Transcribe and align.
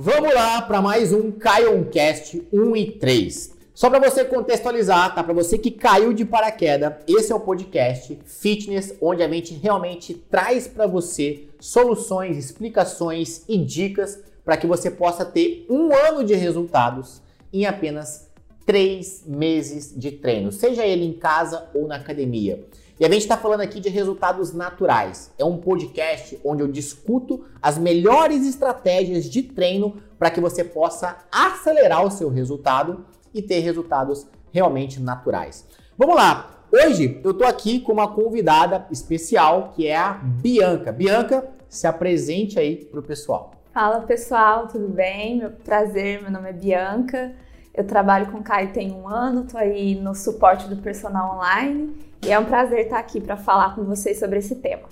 Vamos 0.00 0.32
lá 0.32 0.62
para 0.62 0.80
mais 0.80 1.12
um 1.12 1.32
Caioncast 1.32 2.46
1 2.52 2.76
e 2.76 2.92
3. 2.92 3.56
Só 3.74 3.90
para 3.90 4.08
você 4.08 4.24
contextualizar, 4.24 5.12
tá? 5.12 5.24
Para 5.24 5.34
você 5.34 5.58
que 5.58 5.72
caiu 5.72 6.12
de 6.12 6.24
paraquedas, 6.24 6.92
esse 7.08 7.32
é 7.32 7.34
o 7.34 7.40
podcast 7.40 8.16
Fitness, 8.24 8.94
onde 9.02 9.24
a 9.24 9.28
gente 9.28 9.54
realmente 9.54 10.14
traz 10.14 10.68
para 10.68 10.86
você 10.86 11.48
soluções, 11.58 12.36
explicações 12.36 13.42
e 13.48 13.58
dicas 13.58 14.22
para 14.44 14.56
que 14.56 14.68
você 14.68 14.88
possa 14.88 15.24
ter 15.24 15.66
um 15.68 15.92
ano 15.92 16.22
de 16.22 16.36
resultados 16.36 17.20
em 17.52 17.66
apenas 17.66 18.30
três 18.64 19.24
meses 19.26 19.92
de 19.98 20.12
treino, 20.12 20.52
seja 20.52 20.86
ele 20.86 21.06
em 21.06 21.14
casa 21.14 21.70
ou 21.74 21.88
na 21.88 21.96
academia. 21.96 22.64
E 23.00 23.04
a 23.04 23.08
gente 23.08 23.22
está 23.22 23.36
falando 23.36 23.60
aqui 23.60 23.78
de 23.78 23.88
resultados 23.88 24.52
naturais. 24.52 25.32
É 25.38 25.44
um 25.44 25.56
podcast 25.56 26.36
onde 26.44 26.64
eu 26.64 26.66
discuto 26.66 27.44
as 27.62 27.78
melhores 27.78 28.44
estratégias 28.44 29.26
de 29.26 29.40
treino 29.40 30.02
para 30.18 30.32
que 30.32 30.40
você 30.40 30.64
possa 30.64 31.16
acelerar 31.30 32.04
o 32.04 32.10
seu 32.10 32.28
resultado 32.28 33.06
e 33.32 33.40
ter 33.40 33.60
resultados 33.60 34.26
realmente 34.50 35.00
naturais. 35.00 35.64
Vamos 35.96 36.16
lá! 36.16 36.64
Hoje 36.72 37.20
eu 37.22 37.30
estou 37.30 37.46
aqui 37.46 37.78
com 37.78 37.92
uma 37.92 38.12
convidada 38.12 38.88
especial 38.90 39.72
que 39.76 39.86
é 39.86 39.96
a 39.96 40.14
Bianca. 40.14 40.90
Bianca, 40.90 41.48
se 41.68 41.86
apresente 41.86 42.58
aí 42.58 42.84
para 42.84 42.98
o 42.98 43.02
pessoal. 43.02 43.52
Fala 43.72 44.00
pessoal, 44.00 44.66
tudo 44.66 44.88
bem? 44.88 45.38
Meu 45.38 45.52
prazer, 45.52 46.20
meu 46.20 46.32
nome 46.32 46.50
é 46.50 46.52
Bianca. 46.52 47.32
Eu 47.72 47.86
trabalho 47.86 48.32
com 48.32 48.38
o 48.38 48.42
Caio 48.42 48.72
tem 48.72 48.90
um 48.90 49.06
ano, 49.06 49.44
estou 49.44 49.60
aí 49.60 49.94
no 49.94 50.16
suporte 50.16 50.66
do 50.66 50.78
personal 50.78 51.36
online 51.36 52.07
e 52.26 52.30
é 52.30 52.38
um 52.38 52.44
prazer 52.44 52.80
estar 52.80 52.98
aqui 52.98 53.20
para 53.20 53.36
falar 53.36 53.74
com 53.74 53.84
vocês 53.84 54.18
sobre 54.18 54.38
esse 54.38 54.56
tema. 54.56 54.88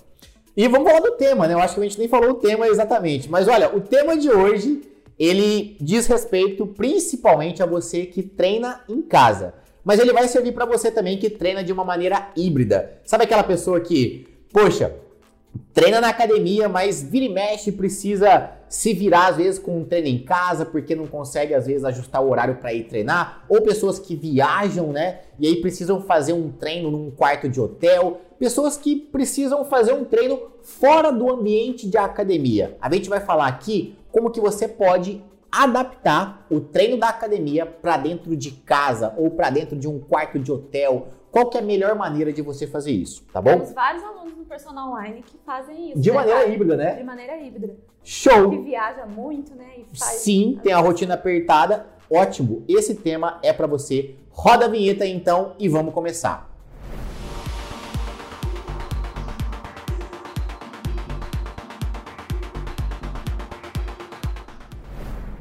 E 0.57 0.67
vamos 0.69 0.89
falar 0.89 1.01
do 1.01 1.13
tema, 1.13 1.47
né? 1.47 1.55
Eu 1.55 1.59
acho 1.59 1.75
que 1.75 1.81
a 1.81 1.83
gente 1.83 1.99
nem 1.99 2.09
falou 2.09 2.31
o 2.31 2.35
tema 2.35 2.67
exatamente, 2.67 3.31
mas 3.31 3.47
olha, 3.47 3.75
o 3.75 3.81
tema 3.81 4.17
de 4.17 4.31
hoje 4.31 4.83
ele 5.19 5.77
diz 5.81 6.07
respeito 6.07 6.67
principalmente 6.67 7.63
a 7.63 7.67
você 7.67 8.07
que 8.07 8.23
treina 8.23 8.83
em 8.89 9.03
casa, 9.03 9.55
mas 9.85 10.01
ele 10.01 10.13
vai 10.13 10.27
servir 10.29 10.53
para 10.53 10.65
você 10.65 10.91
também 10.91 11.19
que 11.19 11.31
treina 11.31 11.63
de 11.63 11.73
uma 11.73 11.85
maneira 11.85 12.31
híbrida. 12.37 13.01
Sabe 13.05 13.25
aquela 13.25 13.43
pessoa 13.43 13.81
que, 13.81 14.27
poxa, 14.53 14.95
treina 15.73 16.01
na 16.01 16.09
academia, 16.09 16.69
mas 16.69 17.03
vira 17.03 17.25
e 17.25 17.29
mexe 17.29 17.73
precisa 17.73 18.51
se 18.69 18.93
virar 18.93 19.29
às 19.29 19.37
vezes 19.37 19.59
com 19.59 19.79
um 19.79 19.85
treino 19.85 20.09
em 20.09 20.19
casa 20.19 20.65
porque 20.65 20.95
não 20.95 21.07
consegue 21.07 21.55
às 21.55 21.67
vezes 21.67 21.85
ajustar 21.85 22.23
o 22.23 22.31
horário 22.31 22.57
para 22.57 22.73
ir 22.73 22.85
treinar, 22.85 23.45
ou 23.49 23.63
pessoas 23.63 23.99
que 23.99 24.17
viajam, 24.17 24.93
né? 24.93 25.21
E 25.39 25.47
aí 25.47 25.61
precisam 25.61 26.01
fazer 26.01 26.33
um 26.33 26.51
treino 26.51 26.91
num 26.91 27.11
quarto 27.11 27.49
de 27.49 27.61
hotel, 27.61 28.21
pessoas 28.39 28.77
que 28.77 28.97
precisam 28.97 29.65
fazer 29.65 29.93
um 29.93 30.05
treino 30.05 30.41
fora 30.63 31.11
do 31.11 31.31
ambiente 31.31 31.89
de 31.89 31.97
academia. 31.97 32.77
A 32.81 32.93
gente 32.93 33.09
vai 33.09 33.21
falar 33.21 33.47
aqui 33.47 33.97
como 34.11 34.31
que 34.31 34.41
você 34.41 34.67
pode 34.67 35.23
adaptar 35.51 36.47
o 36.51 36.61
treino 36.61 36.99
da 36.99 37.09
academia 37.09 37.65
para 37.65 37.97
dentro 37.97 38.37
de 38.37 38.51
casa 38.51 39.15
ou 39.17 39.31
para 39.31 39.49
dentro 39.51 39.77
de 39.77 39.89
um 39.89 39.99
quarto 39.99 40.39
de 40.39 40.53
hotel 40.53 41.09
qual 41.37 41.51
que 41.51 41.59
é 41.59 41.61
a 41.61 41.65
melhor 41.65 41.95
maneira 41.95 42.33
de 42.33 42.41
você 42.41 42.67
fazer 42.67 42.93
isso, 42.93 43.23
tá 43.31 43.43
bom? 43.43 43.51
Temos 43.51 43.73
vários 43.75 44.03
alunos 44.03 44.35
no 44.35 44.45
personal 44.47 44.89
online 44.89 45.23
que 45.23 45.37
fazem 45.45 45.91
isso. 45.91 46.01
De 46.01 46.09
né, 46.09 46.17
maneira 46.17 46.47
híbrida, 46.47 46.77
né? 46.79 46.95
De 46.95 47.05
maneira 47.05 47.37
híbrida. 47.37 47.77
Show! 48.03 48.49
Que 48.49 48.59
viaja 48.61 49.05
muito, 49.05 49.55
né? 49.55 49.67
Sim, 49.93 50.59
tem 50.63 50.73
a 50.73 50.79
rotina 50.79 51.13
apertada. 51.13 51.89
Ótimo. 52.11 52.65
Esse 52.67 52.95
tema 52.95 53.39
é 53.43 53.53
para 53.53 53.67
você. 53.67 54.15
Roda 54.31 54.65
a 54.65 54.69
vinheta 54.69 55.05
então 55.05 55.53
e 55.59 55.69
vamos 55.69 55.93
começar. 55.93 56.51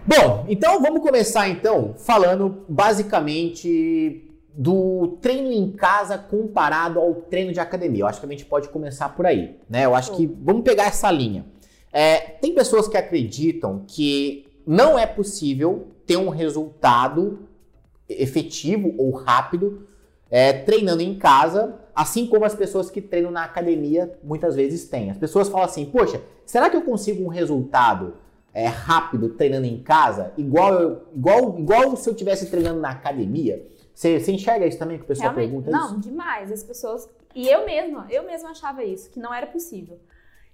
Bom, 0.06 0.46
então 0.50 0.82
vamos 0.82 1.02
começar 1.02 1.48
então 1.48 1.96
falando 1.98 2.66
basicamente 2.68 4.35
do 4.58 5.18
treino 5.22 5.52
em 5.52 5.72
casa 5.72 6.18
comparado 6.18 7.00
ao 7.00 7.14
treino 7.16 7.52
de 7.52 7.60
academia. 7.60 8.04
Eu 8.04 8.08
acho 8.08 8.20
que 8.22 8.26
a 8.26 8.30
gente 8.30 8.46
pode 8.46 8.70
começar 8.70 9.10
por 9.10 9.26
aí, 9.26 9.58
né? 9.70 9.86
Eu 9.86 9.94
acho 9.94 10.16
que 10.16 10.26
vamos 10.26 10.64
pegar 10.64 10.86
essa 10.86 11.12
linha. 11.12 11.46
É, 11.92 12.18
tem 12.18 12.54
pessoas 12.54 12.88
que 12.88 12.96
acreditam 12.96 13.84
que 13.86 14.48
não 14.66 14.98
é 14.98 15.06
possível 15.06 15.88
ter 16.06 16.18
um 16.18 16.30
resultado 16.30 17.48
efetivo 18.08 18.94
ou 18.98 19.12
rápido 19.12 19.88
é, 20.30 20.54
treinando 20.54 21.02
em 21.02 21.18
casa, 21.18 21.76
assim 21.94 22.26
como 22.26 22.46
as 22.46 22.56
pessoas 22.56 22.90
que 22.90 23.02
treinam 23.02 23.32
na 23.32 23.44
academia 23.44 24.18
muitas 24.24 24.56
vezes 24.56 24.88
têm. 24.88 25.12
As 25.12 25.18
pessoas 25.18 25.50
falam 25.50 25.66
assim: 25.66 25.86
Poxa, 25.86 26.22
será 26.46 26.70
que 26.70 26.78
eu 26.78 26.82
consigo 26.82 27.24
um 27.24 27.28
resultado 27.28 28.16
é, 28.54 28.68
rápido 28.68 29.30
treinando 29.30 29.66
em 29.66 29.80
casa, 29.80 30.32
igual, 30.38 31.04
igual, 31.14 31.60
igual 31.60 31.96
se 31.98 32.08
eu 32.08 32.14
estivesse 32.14 32.50
treinando 32.50 32.80
na 32.80 32.92
academia? 32.92 33.66
Você, 33.96 34.20
você 34.20 34.34
enxerga 34.34 34.68
isso 34.68 34.78
também 34.78 34.98
que 34.98 35.06
o 35.06 35.08
pessoal 35.08 35.34
Realmente, 35.34 35.52
pergunta 35.52 35.72
não, 35.72 35.86
isso? 35.86 35.94
Não, 35.94 36.00
demais. 36.02 36.52
As 36.52 36.64
pessoas. 36.64 37.10
E 37.34 37.48
eu 37.48 37.66
mesma, 37.66 38.06
eu 38.10 38.24
mesma 38.24 38.50
achava 38.50 38.84
isso, 38.84 39.10
que 39.10 39.20
não 39.20 39.34
era 39.34 39.48
possível. 39.48 39.98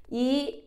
E. 0.09 0.63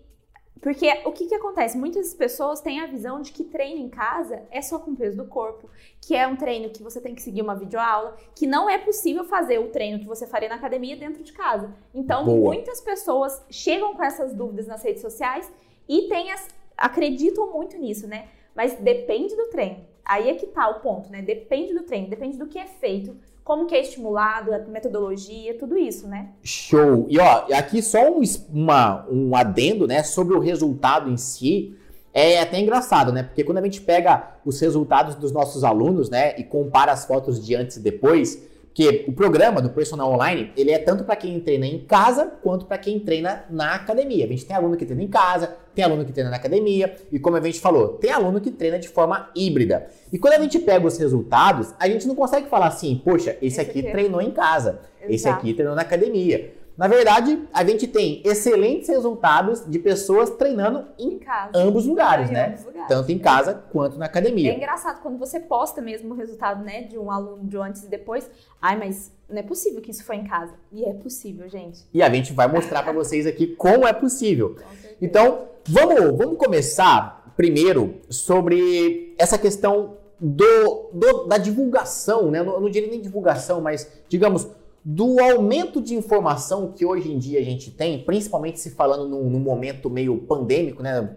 Porque 0.60 0.88
o 1.04 1.12
que, 1.12 1.26
que 1.26 1.34
acontece? 1.34 1.76
Muitas 1.76 2.14
pessoas 2.14 2.60
têm 2.60 2.80
a 2.80 2.86
visão 2.86 3.20
de 3.20 3.32
que 3.32 3.44
treino 3.44 3.80
em 3.80 3.88
casa 3.88 4.42
é 4.50 4.62
só 4.62 4.78
com 4.78 4.94
peso 4.94 5.16
do 5.16 5.26
corpo, 5.26 5.68
que 6.00 6.14
é 6.14 6.26
um 6.26 6.36
treino 6.36 6.70
que 6.70 6.82
você 6.82 7.00
tem 7.00 7.14
que 7.14 7.20
seguir 7.20 7.42
uma 7.42 7.54
videoaula, 7.54 8.16
que 8.34 8.46
não 8.46 8.70
é 8.70 8.78
possível 8.78 9.24
fazer 9.24 9.58
o 9.58 9.68
treino 9.68 9.98
que 9.98 10.06
você 10.06 10.26
faria 10.26 10.48
na 10.48 10.54
academia 10.54 10.96
dentro 10.96 11.22
de 11.22 11.32
casa. 11.32 11.74
Então, 11.92 12.24
Boa. 12.24 12.54
muitas 12.54 12.80
pessoas 12.80 13.44
chegam 13.50 13.94
com 13.94 14.02
essas 14.02 14.32
dúvidas 14.32 14.66
nas 14.66 14.82
redes 14.82 15.02
sociais 15.02 15.52
e 15.86 16.08
têm 16.08 16.32
as, 16.32 16.48
acreditam 16.78 17.52
muito 17.52 17.76
nisso, 17.76 18.06
né? 18.06 18.28
Mas 18.54 18.74
depende 18.74 19.36
do 19.36 19.48
treino. 19.48 19.84
Aí 20.04 20.28
é 20.28 20.34
que 20.34 20.46
tá 20.46 20.68
o 20.68 20.80
ponto, 20.80 21.10
né? 21.10 21.22
Depende 21.22 21.72
do 21.72 21.82
treino, 21.82 22.08
depende 22.08 22.36
do 22.36 22.46
que 22.46 22.58
é 22.58 22.66
feito, 22.66 23.16
como 23.42 23.66
que 23.66 23.74
é 23.74 23.80
estimulado, 23.80 24.54
a 24.54 24.58
metodologia, 24.58 25.56
tudo 25.58 25.76
isso, 25.76 26.08
né? 26.08 26.30
Show! 26.42 27.06
E 27.08 27.18
ó, 27.18 27.46
aqui 27.54 27.82
só 27.82 28.10
um, 28.10 28.22
uma, 28.50 29.06
um 29.10 29.36
adendo, 29.36 29.86
né, 29.86 30.02
sobre 30.02 30.34
o 30.34 30.40
resultado 30.40 31.10
em 31.10 31.16
si. 31.16 31.76
É 32.12 32.40
até 32.40 32.60
engraçado, 32.60 33.12
né? 33.12 33.22
Porque 33.22 33.42
quando 33.42 33.58
a 33.58 33.62
gente 33.62 33.80
pega 33.80 34.36
os 34.44 34.60
resultados 34.60 35.14
dos 35.16 35.32
nossos 35.32 35.64
alunos, 35.64 36.08
né, 36.08 36.38
e 36.38 36.44
compara 36.44 36.92
as 36.92 37.04
fotos 37.04 37.44
de 37.44 37.54
antes 37.54 37.76
e 37.76 37.80
depois, 37.80 38.40
porque 38.74 39.04
o 39.06 39.12
programa 39.12 39.62
do 39.62 39.70
Personal 39.70 40.12
Online, 40.12 40.50
ele 40.56 40.72
é 40.72 40.78
tanto 40.78 41.04
para 41.04 41.14
quem 41.14 41.38
treina 41.38 41.64
em 41.64 41.78
casa, 41.78 42.32
quanto 42.42 42.66
para 42.66 42.76
quem 42.76 42.98
treina 42.98 43.44
na 43.48 43.76
academia. 43.76 44.24
A 44.24 44.28
gente 44.28 44.44
tem 44.44 44.56
aluno 44.56 44.76
que 44.76 44.84
treina 44.84 45.04
em 45.04 45.06
casa, 45.06 45.56
tem 45.72 45.84
aluno 45.84 46.04
que 46.04 46.10
treina 46.10 46.28
na 46.28 46.36
academia, 46.36 46.92
e 47.12 47.20
como 47.20 47.36
a 47.36 47.40
gente 47.40 47.60
falou, 47.60 47.90
tem 47.90 48.10
aluno 48.10 48.40
que 48.40 48.50
treina 48.50 48.76
de 48.76 48.88
forma 48.88 49.30
híbrida. 49.32 49.86
E 50.12 50.18
quando 50.18 50.34
a 50.34 50.40
gente 50.40 50.58
pega 50.58 50.84
os 50.84 50.98
resultados, 50.98 51.72
a 51.78 51.88
gente 51.88 52.04
não 52.08 52.16
consegue 52.16 52.48
falar 52.48 52.66
assim, 52.66 53.00
poxa, 53.04 53.36
esse, 53.40 53.46
esse 53.46 53.60
aqui, 53.60 53.78
aqui 53.78 53.92
treinou 53.92 54.20
em 54.20 54.32
casa, 54.32 54.80
Exato. 54.98 55.14
esse 55.14 55.28
aqui 55.28 55.54
treinou 55.54 55.76
na 55.76 55.82
academia. 55.82 56.52
Na 56.76 56.88
verdade, 56.88 57.40
a 57.52 57.64
gente 57.64 57.86
tem 57.86 58.20
excelentes 58.24 58.88
resultados 58.88 59.64
de 59.64 59.78
pessoas 59.78 60.30
treinando 60.30 60.86
em, 60.98 61.14
em 61.14 61.18
casa. 61.18 61.50
ambos 61.54 61.86
lugares, 61.86 62.30
né? 62.30 62.48
Ambos 62.48 62.64
lugares. 62.64 62.88
Tanto 62.88 63.12
em 63.12 63.18
casa 63.18 63.64
quanto 63.72 63.96
na 63.96 64.06
academia. 64.06 64.52
É 64.52 64.56
engraçado 64.56 65.00
quando 65.00 65.16
você 65.16 65.38
posta 65.38 65.80
mesmo 65.80 66.12
o 66.12 66.16
resultado, 66.16 66.64
né, 66.64 66.82
de 66.82 66.98
um 66.98 67.10
aluno 67.10 67.44
de 67.44 67.56
um 67.56 67.62
antes 67.62 67.84
e 67.84 67.88
depois. 67.88 68.28
Ai, 68.60 68.76
mas 68.76 69.12
não 69.28 69.38
é 69.38 69.42
possível 69.42 69.80
que 69.80 69.92
isso 69.92 70.04
foi 70.04 70.16
em 70.16 70.24
casa. 70.24 70.54
E 70.72 70.84
é 70.84 70.92
possível, 70.92 71.48
gente. 71.48 71.86
E 71.94 72.02
a 72.02 72.10
gente 72.12 72.32
vai 72.32 72.48
mostrar 72.48 72.82
para 72.82 72.92
vocês 72.92 73.26
aqui 73.26 73.46
como 73.46 73.86
é 73.86 73.92
possível. 73.92 74.56
Então, 75.00 75.46
vamos, 75.68 76.18
vamos 76.18 76.38
começar 76.38 77.32
primeiro 77.36 78.00
sobre 78.08 79.14
essa 79.16 79.38
questão 79.38 79.96
do, 80.20 80.90
do 80.92 81.24
da 81.26 81.38
divulgação, 81.38 82.30
né? 82.30 82.40
Eu 82.40 82.60
não 82.60 82.70
diria 82.70 82.90
nem 82.90 83.00
divulgação, 83.00 83.60
mas 83.60 83.90
digamos 84.08 84.48
do 84.84 85.18
aumento 85.18 85.80
de 85.80 85.94
informação 85.94 86.72
que 86.72 86.84
hoje 86.84 87.10
em 87.10 87.18
dia 87.18 87.40
a 87.40 87.42
gente 87.42 87.70
tem, 87.70 88.04
principalmente 88.04 88.60
se 88.60 88.70
falando 88.70 89.08
num, 89.08 89.30
num 89.30 89.38
momento 89.38 89.88
meio 89.88 90.18
pandêmico, 90.18 90.82
né? 90.82 91.16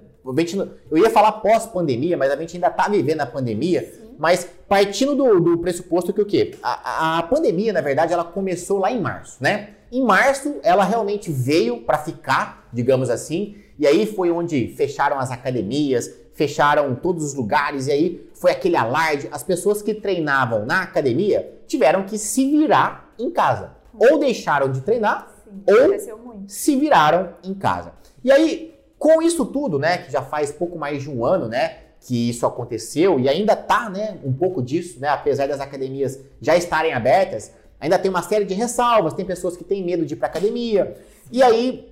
Eu 0.89 0.97
ia 0.97 1.09
falar 1.09 1.33
pós-pandemia, 1.33 2.17
mas 2.17 2.31
a 2.31 2.35
gente 2.35 2.55
ainda 2.55 2.67
está 2.67 2.88
vivendo 2.88 3.22
a 3.22 3.25
pandemia. 3.25 3.81
Sim. 3.81 4.16
Mas 4.17 4.49
partindo 4.67 5.16
do, 5.16 5.40
do, 5.40 5.58
pressuposto 5.59 6.14
que 6.14 6.22
o 6.22 6.25
quê? 6.25 6.55
A, 6.61 7.19
a, 7.19 7.23
pandemia, 7.23 7.72
na 7.72 7.81
verdade, 7.81 8.14
ela 8.14 8.23
começou 8.23 8.79
lá 8.79 8.91
em 8.91 8.99
março, 8.99 9.37
né? 9.41 9.69
Em 9.91 10.03
março, 10.03 10.58
ela 10.64 10.84
realmente 10.84 11.31
veio 11.31 11.81
para 11.81 11.97
ficar, 11.99 12.67
digamos 12.73 13.09
assim, 13.09 13.55
e 13.79 13.87
aí 13.87 14.05
foi 14.05 14.31
onde 14.31 14.69
fecharam 14.75 15.17
as 15.17 15.31
academias, 15.31 16.11
fecharam 16.34 16.93
todos 16.96 17.23
os 17.23 17.34
lugares, 17.34 17.87
e 17.87 17.91
aí 17.91 18.29
foi 18.34 18.52
aquele 18.52 18.75
alarde. 18.75 19.29
As 19.31 19.43
pessoas 19.43 19.81
que 19.81 19.93
treinavam 19.93 20.66
na 20.66 20.81
academia 20.81 21.58
tiveram 21.67 22.03
que 22.03 22.17
se 22.17 22.49
virar 22.49 23.06
em 23.19 23.31
casa. 23.31 23.75
Ou 23.97 24.19
deixaram 24.19 24.72
de 24.72 24.81
treinar, 24.81 25.28
Sim, 25.43 25.64
ou 25.67 26.47
se 26.47 26.75
viraram 26.75 27.34
em 27.43 27.53
casa. 27.53 27.93
E 28.23 28.31
aí, 28.31 28.75
com 28.99 29.22
isso 29.22 29.46
tudo, 29.46 29.79
né, 29.79 29.99
que 29.99 30.11
já 30.11 30.22
faz 30.22 30.52
pouco 30.52 30.78
mais 30.78 31.03
de 31.03 31.09
um 31.09 31.25
ano, 31.25 31.47
né, 31.47 31.78
que 31.99 32.29
isso 32.29 32.46
aconteceu 32.46 33.19
e 33.19 33.28
ainda 33.28 33.55
tá, 33.55 33.90
né, 33.90 34.17
um 34.23 34.34
pouco 34.34 34.61
disso, 34.61 34.99
né, 34.99 35.09
apesar 35.09 35.47
das 35.47 35.59
academias 35.59 36.19
já 36.41 36.55
estarem 36.55 36.93
abertas, 36.93 37.52
ainda 37.79 37.99
tem 37.99 38.09
uma 38.09 38.22
série 38.22 38.46
de 38.46 38.53
ressalvas, 38.53 39.14
tem 39.14 39.25
pessoas 39.25 39.58
que 39.58 39.64
têm 39.64 39.84
medo 39.84 40.05
de 40.05 40.14
ir 40.14 40.17
para 40.17 40.28
academia. 40.28 40.96
E 41.31 41.43
aí, 41.43 41.91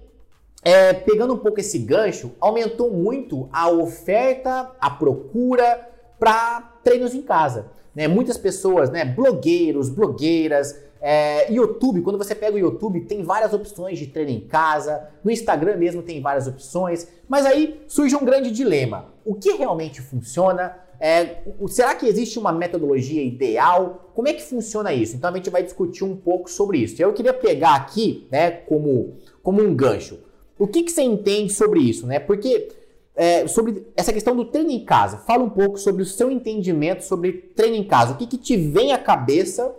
é, 0.64 0.94
pegando 0.94 1.34
um 1.34 1.38
pouco 1.38 1.60
esse 1.60 1.78
gancho, 1.78 2.32
aumentou 2.40 2.92
muito 2.92 3.50
a 3.52 3.70
oferta, 3.70 4.72
a 4.80 4.90
procura 4.90 5.90
para 6.20 6.74
treinos 6.84 7.14
em 7.14 7.22
casa. 7.22 7.68
Né? 7.94 8.08
Muitas 8.08 8.38
pessoas, 8.38 8.90
né, 8.90 9.06
blogueiros, 9.06 9.90
blogueiras, 9.90 10.76
é, 11.08 11.54
YouTube, 11.54 12.02
quando 12.02 12.18
você 12.18 12.34
pega 12.34 12.56
o 12.56 12.60
YouTube, 12.60 13.02
tem 13.02 13.22
várias 13.22 13.54
opções 13.54 14.00
de 14.00 14.08
treino 14.08 14.32
em 14.32 14.40
casa, 14.40 15.08
no 15.24 15.30
Instagram 15.30 15.78
mesmo 15.78 16.02
tem 16.02 16.20
várias 16.20 16.48
opções, 16.48 17.08
mas 17.30 17.46
aí 17.46 17.80
surge 17.88 18.16
um 18.16 18.26
grande 18.26 18.50
dilema. 18.50 19.14
O 19.24 19.36
que 19.36 19.52
realmente 19.52 20.02
funciona? 20.02 20.76
É, 21.00 21.44
será 21.68 21.94
que 21.94 22.08
existe 22.08 22.40
uma 22.40 22.52
metodologia 22.52 23.22
ideal? 23.22 24.10
Como 24.16 24.28
é 24.28 24.34
que 24.34 24.42
funciona 24.42 24.92
isso? 24.94 25.16
Então 25.16 25.30
a 25.30 25.36
gente 25.36 25.52
vai 25.52 25.62
discutir 25.62 26.04
um 26.04 26.16
pouco 26.16 26.50
sobre 26.50 26.80
isso. 26.80 27.00
Eu 27.00 27.14
queria 27.14 27.36
pegar 27.36 27.76
aqui, 27.76 28.28
né, 28.32 28.50
como, 28.50 29.14
como 29.44 29.62
um 29.62 29.76
gancho. 29.76 30.18
O 30.58 30.66
que, 30.66 30.82
que 30.82 30.92
você 30.92 31.04
entende 31.04 31.54
sobre 31.54 31.82
isso, 31.82 32.08
né? 32.08 32.18
Porque 32.18 32.70
é, 33.16 33.48
sobre 33.48 33.86
essa 33.96 34.12
questão 34.12 34.36
do 34.36 34.46
treino 34.46 34.72
em 34.72 34.84
casa, 34.84 35.20
fala 35.20 35.44
um 35.44 35.52
pouco 35.52 35.78
sobre 35.78 36.02
o 36.02 36.06
seu 36.06 36.32
entendimento 36.32 37.04
sobre 37.04 37.32
treino 37.56 37.76
em 37.76 37.84
casa. 37.84 38.14
O 38.14 38.18
que, 38.18 38.26
que 38.26 38.40
te 38.40 38.58
vem 38.58 38.92
à 38.92 38.98
cabeça 38.98 39.72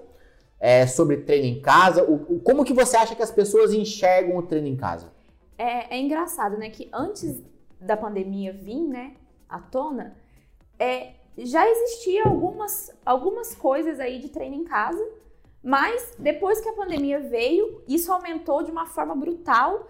é, 0.59 0.87
sobre 0.87 1.19
treino 1.19 1.47
em 1.47 1.61
casa? 1.61 2.05
O, 2.05 2.37
o, 2.37 2.41
como 2.41 2.65
que 2.65 2.73
você 2.73 2.97
acha 2.97 3.15
que 3.15 3.23
as 3.23 3.31
pessoas 3.31 3.73
enxergam 3.73 4.37
o 4.37 4.43
treino 4.43 4.69
em 4.69 4.77
casa? 4.77 5.13
É, 5.59 5.97
é 5.97 5.99
engraçado, 5.99 6.57
né? 6.57 6.71
Que 6.71 6.89
antes 6.93 7.43
da 7.81 7.97
pandemia 7.97 8.53
vir, 8.53 8.83
né, 8.89 9.15
à 9.49 9.59
tona, 9.59 10.17
é, 10.79 11.15
já 11.39 11.69
existia 11.69 12.25
algumas, 12.25 12.91
algumas 13.05 13.55
coisas 13.55 14.01
aí 14.01 14.19
de 14.19 14.29
treino 14.29 14.57
em 14.57 14.65
casa, 14.65 15.03
mas 15.63 16.15
depois 16.19 16.61
que 16.61 16.69
a 16.69 16.73
pandemia 16.73 17.21
veio, 17.21 17.83
isso 17.87 18.13
aumentou 18.13 18.63
de 18.63 18.71
uma 18.71 18.87
forma 18.87 19.15
brutal 19.15 19.89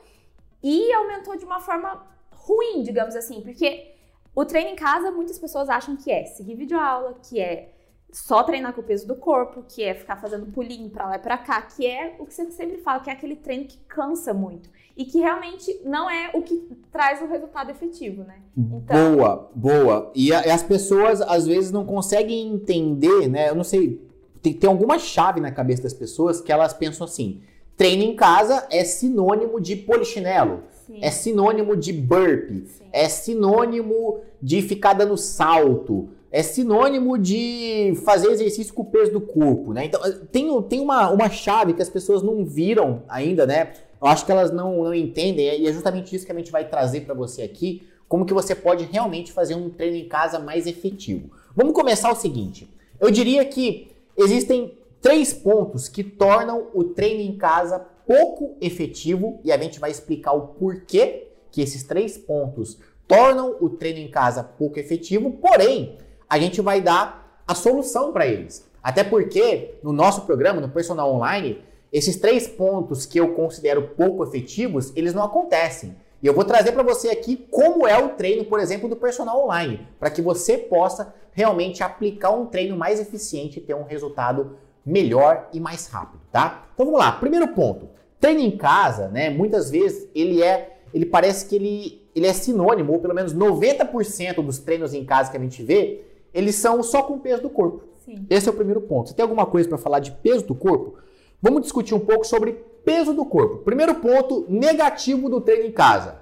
e 0.62 0.92
aumentou 0.92 1.36
de 1.36 1.44
uma 1.44 1.60
forma 1.60 2.06
ruim, 2.32 2.82
digamos 2.82 3.14
assim, 3.14 3.40
porque 3.40 3.94
o 4.34 4.44
treino 4.44 4.70
em 4.70 4.76
casa 4.76 5.10
muitas 5.10 5.38
pessoas 5.38 5.68
acham 5.68 5.96
que 5.96 6.10
é 6.10 6.24
seguir 6.24 6.54
videoaula, 6.54 7.14
que 7.22 7.40
é 7.40 7.75
só 8.16 8.42
treinar 8.42 8.72
com 8.72 8.80
o 8.80 8.84
peso 8.84 9.06
do 9.06 9.14
corpo, 9.14 9.62
que 9.68 9.82
é 9.82 9.94
ficar 9.94 10.16
fazendo 10.16 10.46
pulinho 10.46 10.88
para 10.88 11.06
lá 11.06 11.16
e 11.16 11.18
para 11.18 11.36
cá, 11.36 11.60
que 11.60 11.86
é 11.86 12.16
o 12.18 12.24
que 12.24 12.32
você 12.32 12.50
sempre 12.50 12.78
fala, 12.78 13.00
que 13.00 13.10
é 13.10 13.12
aquele 13.12 13.36
treino 13.36 13.66
que 13.66 13.76
cansa 13.86 14.32
muito 14.32 14.70
e 14.96 15.04
que 15.04 15.18
realmente 15.18 15.82
não 15.84 16.08
é 16.08 16.30
o 16.32 16.40
que 16.40 16.66
traz 16.90 17.20
o 17.20 17.26
resultado 17.26 17.70
efetivo, 17.70 18.24
né? 18.24 18.36
Então... 18.56 19.16
Boa, 19.16 19.50
boa. 19.54 20.12
E, 20.14 20.32
a, 20.32 20.46
e 20.46 20.50
as 20.50 20.62
pessoas 20.62 21.20
às 21.20 21.46
vezes 21.46 21.70
não 21.70 21.84
conseguem 21.84 22.48
entender, 22.48 23.28
né? 23.28 23.50
Eu 23.50 23.54
não 23.54 23.64
sei, 23.64 24.00
tem, 24.40 24.54
tem 24.54 24.70
alguma 24.70 24.98
chave 24.98 25.38
na 25.38 25.52
cabeça 25.52 25.82
das 25.82 25.92
pessoas 25.92 26.40
que 26.40 26.50
elas 26.50 26.72
pensam 26.72 27.04
assim: 27.04 27.42
treino 27.76 28.02
em 28.02 28.16
casa 28.16 28.66
é 28.70 28.82
sinônimo 28.82 29.60
de 29.60 29.76
polichinelo. 29.76 30.62
Sim. 30.86 31.00
É 31.02 31.10
sinônimo 31.10 31.76
de 31.76 31.92
burpee, 31.92 32.66
Sim. 32.66 32.84
é 32.92 33.10
sinônimo 33.10 34.20
de 34.40 34.62
ficar 34.62 34.94
dando 34.94 35.18
salto, 35.18 36.08
é 36.36 36.42
sinônimo 36.42 37.16
de 37.16 37.94
fazer 38.04 38.28
exercício 38.28 38.74
com 38.74 38.82
o 38.82 38.84
peso 38.84 39.10
do 39.10 39.22
corpo, 39.22 39.72
né? 39.72 39.86
Então, 39.86 39.98
tem, 40.30 40.62
tem 40.64 40.80
uma, 40.80 41.08
uma 41.08 41.30
chave 41.30 41.72
que 41.72 41.80
as 41.80 41.88
pessoas 41.88 42.22
não 42.22 42.44
viram 42.44 43.04
ainda, 43.08 43.46
né? 43.46 43.72
Eu 43.98 44.06
acho 44.06 44.26
que 44.26 44.30
elas 44.30 44.52
não, 44.52 44.84
não 44.84 44.94
entendem, 44.94 45.62
e 45.62 45.66
é 45.66 45.72
justamente 45.72 46.14
isso 46.14 46.26
que 46.26 46.32
a 46.32 46.34
gente 46.34 46.52
vai 46.52 46.68
trazer 46.68 47.06
para 47.06 47.14
você 47.14 47.40
aqui, 47.40 47.88
como 48.06 48.26
que 48.26 48.34
você 48.34 48.54
pode 48.54 48.84
realmente 48.84 49.32
fazer 49.32 49.54
um 49.54 49.70
treino 49.70 49.96
em 49.96 50.08
casa 50.08 50.38
mais 50.38 50.66
efetivo. 50.66 51.30
Vamos 51.56 51.72
começar 51.72 52.12
o 52.12 52.14
seguinte, 52.14 52.68
eu 53.00 53.10
diria 53.10 53.42
que 53.46 53.88
existem 54.14 54.76
três 55.00 55.32
pontos 55.32 55.88
que 55.88 56.04
tornam 56.04 56.66
o 56.74 56.84
treino 56.84 57.22
em 57.22 57.38
casa 57.38 57.78
pouco 58.06 58.58
efetivo, 58.60 59.40
e 59.42 59.50
a 59.50 59.56
gente 59.56 59.80
vai 59.80 59.90
explicar 59.90 60.34
o 60.34 60.48
porquê 60.48 61.28
que 61.50 61.62
esses 61.62 61.82
três 61.82 62.18
pontos 62.18 62.76
tornam 63.08 63.56
o 63.58 63.70
treino 63.70 64.00
em 64.00 64.10
casa 64.10 64.42
pouco 64.42 64.78
efetivo, 64.78 65.30
porém, 65.30 65.96
a 66.28 66.38
gente 66.38 66.60
vai 66.60 66.80
dar 66.80 67.40
a 67.46 67.54
solução 67.54 68.12
para 68.12 68.26
eles. 68.26 68.68
Até 68.82 69.02
porque 69.02 69.74
no 69.82 69.92
nosso 69.92 70.22
programa, 70.22 70.60
no 70.60 70.68
Personal 70.68 71.12
Online, 71.12 71.62
esses 71.92 72.16
três 72.16 72.46
pontos 72.46 73.06
que 73.06 73.18
eu 73.18 73.34
considero 73.34 73.88
pouco 73.96 74.24
efetivos, 74.24 74.92
eles 74.94 75.14
não 75.14 75.22
acontecem. 75.22 75.96
E 76.22 76.26
eu 76.26 76.34
vou 76.34 76.44
trazer 76.44 76.72
para 76.72 76.82
você 76.82 77.10
aqui 77.10 77.36
como 77.50 77.86
é 77.86 78.02
o 78.02 78.10
treino, 78.10 78.44
por 78.44 78.58
exemplo, 78.58 78.88
do 78.88 78.96
personal 78.96 79.44
online, 79.44 79.86
para 79.98 80.10
que 80.10 80.22
você 80.22 80.56
possa 80.56 81.14
realmente 81.32 81.82
aplicar 81.82 82.30
um 82.30 82.46
treino 82.46 82.76
mais 82.76 82.98
eficiente 82.98 83.58
e 83.58 83.62
ter 83.62 83.74
um 83.74 83.84
resultado 83.84 84.56
melhor 84.84 85.48
e 85.52 85.60
mais 85.60 85.86
rápido, 85.88 86.20
tá? 86.30 86.66
Então 86.72 86.86
vamos 86.86 87.00
lá. 87.00 87.12
Primeiro 87.12 87.48
ponto. 87.48 87.88
Treino 88.20 88.40
em 88.40 88.56
casa, 88.56 89.08
né? 89.08 89.28
Muitas 89.28 89.70
vezes 89.70 90.08
ele 90.14 90.42
é, 90.42 90.78
ele 90.94 91.06
parece 91.06 91.46
que 91.46 91.56
ele, 91.56 92.08
ele 92.14 92.26
é 92.26 92.32
sinônimo, 92.32 92.92
ou 92.92 93.00
pelo 93.00 93.14
menos 93.14 93.34
90% 93.34 94.42
dos 94.44 94.58
treinos 94.58 94.94
em 94.94 95.04
casa 95.04 95.30
que 95.30 95.36
a 95.36 95.40
gente 95.40 95.62
vê, 95.62 96.05
eles 96.36 96.56
são 96.56 96.82
só 96.82 97.02
com 97.02 97.18
peso 97.18 97.40
do 97.40 97.48
corpo. 97.48 97.82
Sim. 98.04 98.26
Esse 98.28 98.46
é 98.46 98.52
o 98.52 98.54
primeiro 98.54 98.82
ponto. 98.82 99.08
Você 99.08 99.14
tem 99.14 99.22
alguma 99.22 99.46
coisa 99.46 99.66
para 99.66 99.78
falar 99.78 100.00
de 100.00 100.12
peso 100.12 100.46
do 100.46 100.54
corpo? 100.54 100.98
Vamos 101.40 101.62
discutir 101.62 101.94
um 101.94 102.00
pouco 102.00 102.26
sobre 102.26 102.52
peso 102.84 103.14
do 103.14 103.24
corpo. 103.24 103.58
Primeiro 103.64 103.94
ponto 103.94 104.44
negativo 104.46 105.30
do 105.30 105.40
treino 105.40 105.64
em 105.64 105.72
casa. 105.72 106.20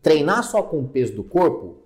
Treinar 0.00 0.44
só 0.44 0.62
com 0.62 0.78
o 0.78 0.88
peso 0.88 1.16
do 1.16 1.24
corpo 1.24 1.78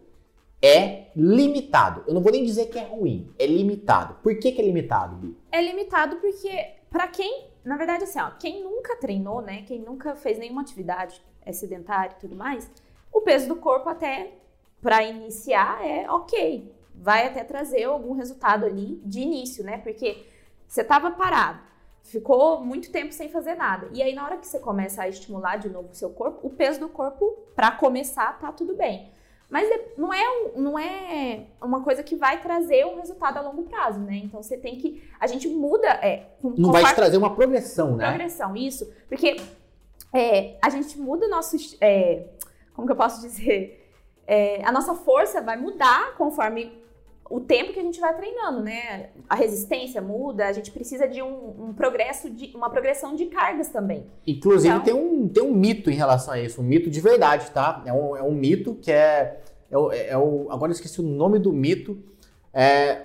é 0.61 1.07
limitado. 1.17 2.05
Eu 2.07 2.13
não 2.13 2.21
vou 2.21 2.31
nem 2.31 2.45
dizer 2.45 2.67
que 2.67 2.79
é 2.79 2.85
ruim, 2.85 3.33
é 3.39 3.47
limitado. 3.47 4.17
Por 4.23 4.39
que, 4.39 4.53
que 4.53 4.61
é 4.61 4.65
limitado, 4.65 5.17
Bi? 5.17 5.35
É 5.51 5.63
limitado 5.63 6.17
porque, 6.17 6.75
para 6.91 7.09
quem, 7.09 7.47
na 7.65 7.79
verdade, 7.79 8.05
assim, 8.05 8.21
ó, 8.21 8.31
quem 8.39 8.63
nunca 8.63 8.95
treinou, 8.97 9.41
né, 9.41 9.63
quem 9.67 9.81
nunca 9.81 10.15
fez 10.15 10.39
nenhuma 10.39 10.61
atividade, 10.61 11.23
é 11.47 11.53
sedentário 11.53 12.15
e 12.19 12.21
tudo 12.21 12.37
mais, 12.37 12.71
o 13.11 13.23
peso 13.23 13.49
do 13.49 13.57
corpo 13.57 13.89
até 13.89 14.33
para 14.83 15.03
iniciar 15.03 15.83
é 15.83 16.11
ok 16.11 16.77
vai 17.01 17.27
até 17.27 17.45
trazer 17.45 17.85
algum 17.85 18.13
resultado 18.13 18.65
ali 18.67 19.01
de 19.05 19.21
início, 19.21 19.65
né? 19.65 19.79
Porque 19.79 20.27
você 20.67 20.83
estava 20.83 21.11
parado, 21.11 21.61
ficou 22.03 22.61
muito 22.61 22.91
tempo 22.91 23.13
sem 23.13 23.29
fazer 23.29 23.55
nada. 23.55 23.89
E 23.93 24.03
aí, 24.03 24.15
na 24.15 24.25
hora 24.25 24.37
que 24.37 24.47
você 24.47 24.59
começa 24.59 25.03
a 25.03 25.09
estimular 25.09 25.57
de 25.57 25.69
novo 25.69 25.89
o 25.91 25.95
seu 25.95 26.11
corpo, 26.11 26.47
o 26.47 26.51
peso 26.51 26.81
do 26.81 26.89
corpo, 26.89 27.39
para 27.55 27.71
começar, 27.71 28.39
tá 28.39 28.53
tudo 28.53 28.75
bem. 28.75 29.11
Mas 29.49 29.67
não 29.97 30.13
é, 30.13 30.25
não 30.57 30.79
é 30.79 31.47
uma 31.63 31.83
coisa 31.83 32.03
que 32.03 32.15
vai 32.15 32.43
trazer 32.43 32.85
um 32.85 32.97
resultado 32.97 33.39
a 33.39 33.41
longo 33.41 33.63
prazo, 33.63 33.99
né? 34.01 34.17
Então 34.17 34.43
você 34.43 34.59
tem 34.59 34.77
que. 34.77 35.03
A 35.19 35.27
gente 35.27 35.49
muda. 35.49 35.89
É, 35.89 36.27
com, 36.43 36.51
não 36.51 36.71
vai 36.71 36.85
te 36.85 36.95
trazer 36.95 37.17
uma 37.17 37.35
progressão, 37.35 37.97
né? 37.97 38.09
Progressão, 38.09 38.55
isso. 38.55 38.93
Porque 39.09 39.41
é, 40.15 40.59
a 40.61 40.69
gente 40.69 40.99
muda 40.99 41.25
o 41.25 41.31
nosso. 41.31 41.57
É, 41.81 42.27
como 42.75 42.87
que 42.87 42.93
eu 42.93 42.97
posso 42.97 43.23
dizer? 43.23 43.87
É, 44.27 44.63
a 44.67 44.71
nossa 44.71 44.95
força 44.95 45.41
vai 45.41 45.57
mudar 45.57 46.15
conforme 46.19 46.78
o 47.31 47.41
tempo 47.41 47.73
que 47.73 47.79
a 47.79 47.83
gente 47.83 48.01
vai 48.01 48.15
treinando, 48.17 48.63
né? 48.63 49.11
A 49.29 49.35
resistência 49.35 50.01
muda, 50.01 50.47
a 50.47 50.53
gente 50.53 50.71
precisa 50.71 51.07
de 51.07 51.21
um, 51.23 51.69
um 51.69 51.73
progresso, 51.75 52.31
de 52.31 52.57
uma 52.57 52.71
progressão 52.71 53.15
de 53.15 53.27
cargas 53.27 53.69
também. 53.69 54.07
Inclusive 54.27 54.75
então, 54.75 54.85
tem, 54.85 54.95
um, 54.95 55.29
tem 55.29 55.43
um 55.43 55.53
mito 55.53 55.91
em 55.91 55.95
relação 55.95 56.33
a 56.33 56.41
isso, 56.41 56.61
um 56.61 56.65
mito 56.65 56.89
de 56.89 57.01
verdade, 57.01 57.51
tá? 57.51 57.83
É 57.85 57.93
um, 57.93 58.17
é 58.17 58.23
um 58.23 58.33
mito 58.33 58.75
que 58.77 58.91
é, 58.91 59.41
é, 59.71 59.77
o, 59.77 59.93
é 59.93 60.17
o. 60.17 60.47
Agora 60.51 60.71
eu 60.71 60.75
esqueci 60.75 61.01
o 61.01 61.05
nome 61.05 61.39
do 61.39 61.53
mito, 61.53 61.99
é, 62.53 63.03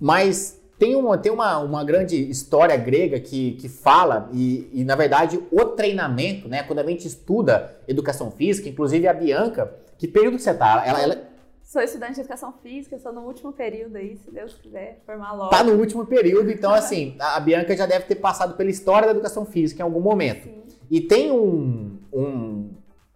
mas 0.00 0.58
tem, 0.78 0.96
uma, 0.96 1.18
tem 1.18 1.30
uma, 1.30 1.58
uma 1.58 1.84
grande 1.84 2.16
história 2.30 2.76
grega 2.78 3.20
que, 3.20 3.52
que 3.52 3.68
fala, 3.68 4.30
e, 4.32 4.70
e 4.72 4.84
na 4.84 4.96
verdade 4.96 5.38
o 5.50 5.64
treinamento, 5.66 6.48
né? 6.48 6.62
Quando 6.62 6.78
a 6.78 6.86
gente 6.86 7.06
estuda 7.06 7.76
educação 7.86 8.30
física, 8.30 8.70
inclusive 8.70 9.06
a 9.06 9.12
Bianca, 9.12 9.70
que 9.98 10.08
período 10.08 10.36
que 10.36 10.42
você 10.42 10.54
tá? 10.54 10.82
Ela, 10.86 11.02
ela 11.02 11.35
Sou 11.66 11.82
estudante 11.82 12.14
de 12.14 12.20
educação 12.20 12.54
física, 12.62 12.96
sou 12.96 13.12
no 13.12 13.22
último 13.22 13.52
período 13.52 13.96
aí, 13.96 14.16
se 14.24 14.30
Deus 14.30 14.54
quiser, 14.54 15.02
formar 15.04 15.32
logo. 15.32 15.50
Tá 15.50 15.64
no 15.64 15.72
último 15.72 16.06
período, 16.06 16.48
então 16.48 16.72
assim, 16.72 17.16
a 17.18 17.40
Bianca 17.40 17.76
já 17.76 17.84
deve 17.86 18.04
ter 18.04 18.14
passado 18.14 18.56
pela 18.56 18.70
história 18.70 19.06
da 19.06 19.10
educação 19.10 19.44
física 19.44 19.82
em 19.82 19.84
algum 19.84 19.98
momento. 19.98 20.44
Sim. 20.44 20.62
E 20.88 21.00
tem 21.00 21.32
um, 21.32 21.98
um, 22.12 22.70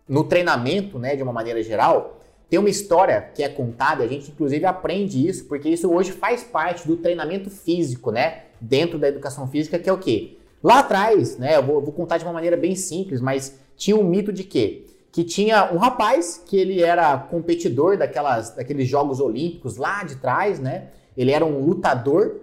no 0.09 0.25
treinamento, 0.25 0.99
né, 0.99 1.15
de 1.15 1.23
uma 1.23 1.33
maneira 1.33 1.63
geral, 1.63 2.21
tem 2.49 2.59
uma 2.59 2.69
história 2.69 3.31
que 3.33 3.45
é 3.45 3.49
contada, 3.49 4.03
a 4.03 4.09
gente 4.09 4.33
inclusive 4.33 4.67
aprende 4.67 5.25
isso, 5.25 5.45
porque 5.45 5.69
isso 5.69 5.89
hoje 5.89 6.11
faz 6.11 6.43
parte 6.43 6.89
do 6.89 6.97
treinamento 6.97 7.51
físico, 7.51 8.11
né, 8.11 8.47
dentro 8.61 8.99
da 8.99 9.07
educação 9.07 9.47
física, 9.47 9.79
que 9.79 9.89
é 9.89 9.93
o 9.93 9.99
quê? 9.99 10.39
Lá 10.61 10.81
atrás, 10.81 11.39
né, 11.39 11.57
eu 11.57 11.63
vou, 11.63 11.77
eu 11.77 11.83
vou 11.83 11.93
contar 11.93 12.19
de 12.19 12.25
uma 12.25 12.33
maneira 12.33 12.57
bem 12.57 12.75
simples, 12.75 13.21
mas 13.21 13.61
tinha 13.77 13.97
um 13.97 14.03
mito 14.03 14.33
de 14.33 14.43
quê? 14.43 14.87
Que 15.13 15.25
tinha 15.25 15.73
um 15.73 15.77
rapaz 15.77 16.43
que 16.47 16.57
ele 16.57 16.83
era 16.83 17.19
competidor 17.19 17.97
daquelas, 17.97 18.55
daqueles 18.55 18.89
Jogos 18.89 19.21
Olímpicos 19.21 19.77
lá 19.77 20.05
de 20.05 20.17
trás, 20.17 20.61
né? 20.61 20.89
Ele 21.17 21.33
era 21.33 21.45
um 21.45 21.65
lutador 21.65 22.37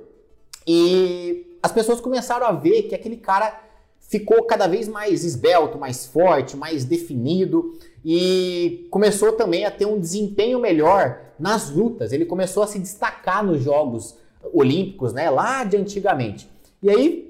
e 0.65 1.57
as 1.63 1.71
pessoas 1.71 2.01
começaram 2.01 2.45
a 2.45 2.51
ver 2.51 2.83
que 2.83 2.95
aquele 2.95 3.17
cara 3.17 3.57
ficou 3.99 4.43
cada 4.43 4.67
vez 4.67 4.87
mais 4.87 5.23
esbelto, 5.23 5.77
mais 5.77 6.05
forte, 6.05 6.55
mais 6.55 6.85
definido 6.85 7.77
e 8.03 8.87
começou 8.89 9.33
também 9.33 9.65
a 9.65 9.71
ter 9.71 9.85
um 9.85 9.99
desempenho 9.99 10.59
melhor 10.59 11.19
nas 11.39 11.69
lutas. 11.69 12.11
Ele 12.11 12.25
começou 12.25 12.63
a 12.63 12.67
se 12.67 12.79
destacar 12.79 13.43
nos 13.45 13.61
Jogos 13.61 14.17
Olímpicos, 14.53 15.13
né? 15.13 15.29
Lá 15.29 15.63
de 15.63 15.77
antigamente. 15.77 16.49
E 16.81 16.89
aí 16.89 17.26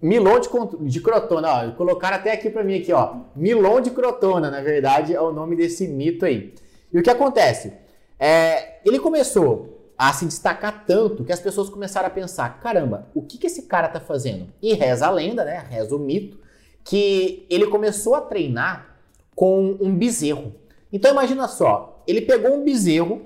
Milon 0.00 0.38
de, 0.38 0.48
de 0.88 1.00
crotona, 1.00 1.48
ó, 1.48 1.70
colocaram 1.72 2.16
até 2.16 2.32
aqui 2.32 2.48
para 2.48 2.62
mim 2.62 2.78
aqui, 2.78 2.92
ó. 2.92 3.16
Milon 3.34 3.80
de 3.80 3.90
crotona, 3.90 4.50
na 4.50 4.60
verdade, 4.60 5.14
é 5.14 5.20
o 5.20 5.32
nome 5.32 5.56
desse 5.56 5.88
mito 5.88 6.24
aí. 6.24 6.54
E 6.92 6.98
o 6.98 7.02
que 7.02 7.10
acontece? 7.10 7.72
É, 8.18 8.78
ele 8.84 8.98
começou 8.98 9.92
a 9.96 10.12
se 10.12 10.24
destacar 10.24 10.84
tanto 10.86 11.24
que 11.24 11.32
as 11.32 11.40
pessoas 11.40 11.68
começaram 11.68 12.06
a 12.06 12.10
pensar: 12.10 12.60
caramba, 12.60 13.08
o 13.14 13.22
que, 13.22 13.38
que 13.38 13.46
esse 13.48 13.62
cara 13.62 13.88
tá 13.88 14.00
fazendo? 14.00 14.46
E 14.62 14.74
reza 14.74 15.06
a 15.06 15.10
lenda, 15.10 15.44
né? 15.44 15.64
Reza 15.68 15.94
o 15.94 15.98
mito, 15.98 16.38
que 16.84 17.46
ele 17.50 17.66
começou 17.66 18.14
a 18.14 18.20
treinar 18.20 18.96
com 19.34 19.76
um 19.80 19.94
bezerro. 19.94 20.54
Então 20.92 21.10
imagina 21.10 21.46
só, 21.48 22.02
ele 22.06 22.22
pegou 22.22 22.54
um 22.54 22.64
bezerro 22.64 23.22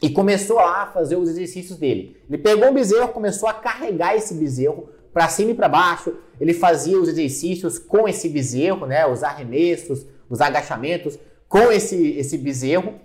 e 0.00 0.10
começou 0.10 0.58
a 0.58 0.86
fazer 0.86 1.16
os 1.16 1.28
exercícios 1.28 1.78
dele. 1.78 2.16
Ele 2.28 2.38
pegou 2.38 2.68
um 2.68 2.74
bezerro, 2.74 3.08
começou 3.08 3.48
a 3.48 3.54
carregar 3.54 4.14
esse 4.14 4.34
bezerro 4.34 4.88
para 5.16 5.30
cima 5.30 5.52
e 5.52 5.54
para 5.54 5.66
baixo. 5.66 6.12
Ele 6.38 6.52
fazia 6.52 7.00
os 7.00 7.08
exercícios 7.08 7.78
com 7.78 8.06
esse 8.06 8.28
bezerro, 8.28 8.84
né? 8.84 9.06
Os 9.06 9.22
arremessos, 9.22 10.04
os 10.28 10.42
agachamentos 10.42 11.18
com 11.48 11.72
esse, 11.72 12.10
esse 12.18 12.36
bezerro. 12.36 12.96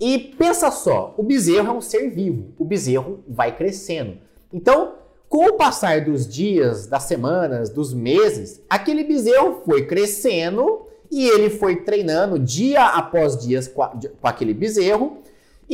E 0.00 0.18
pensa 0.18 0.72
só, 0.72 1.14
o 1.16 1.22
bezerro 1.22 1.68
é 1.68 1.72
um 1.72 1.80
ser 1.80 2.10
vivo. 2.10 2.48
O 2.58 2.64
bezerro 2.64 3.22
vai 3.28 3.56
crescendo. 3.56 4.18
Então, 4.52 4.94
com 5.28 5.46
o 5.46 5.52
passar 5.52 6.04
dos 6.04 6.26
dias, 6.26 6.88
das 6.88 7.04
semanas, 7.04 7.70
dos 7.70 7.94
meses, 7.94 8.60
aquele 8.68 9.04
bezerro 9.04 9.62
foi 9.64 9.86
crescendo 9.86 10.88
e 11.12 11.28
ele 11.28 11.48
foi 11.48 11.76
treinando 11.76 12.40
dia 12.40 12.86
após 12.86 13.36
dia 13.36 13.64
com, 13.66 13.88
com 14.20 14.26
aquele 14.26 14.52
bezerro 14.52 15.18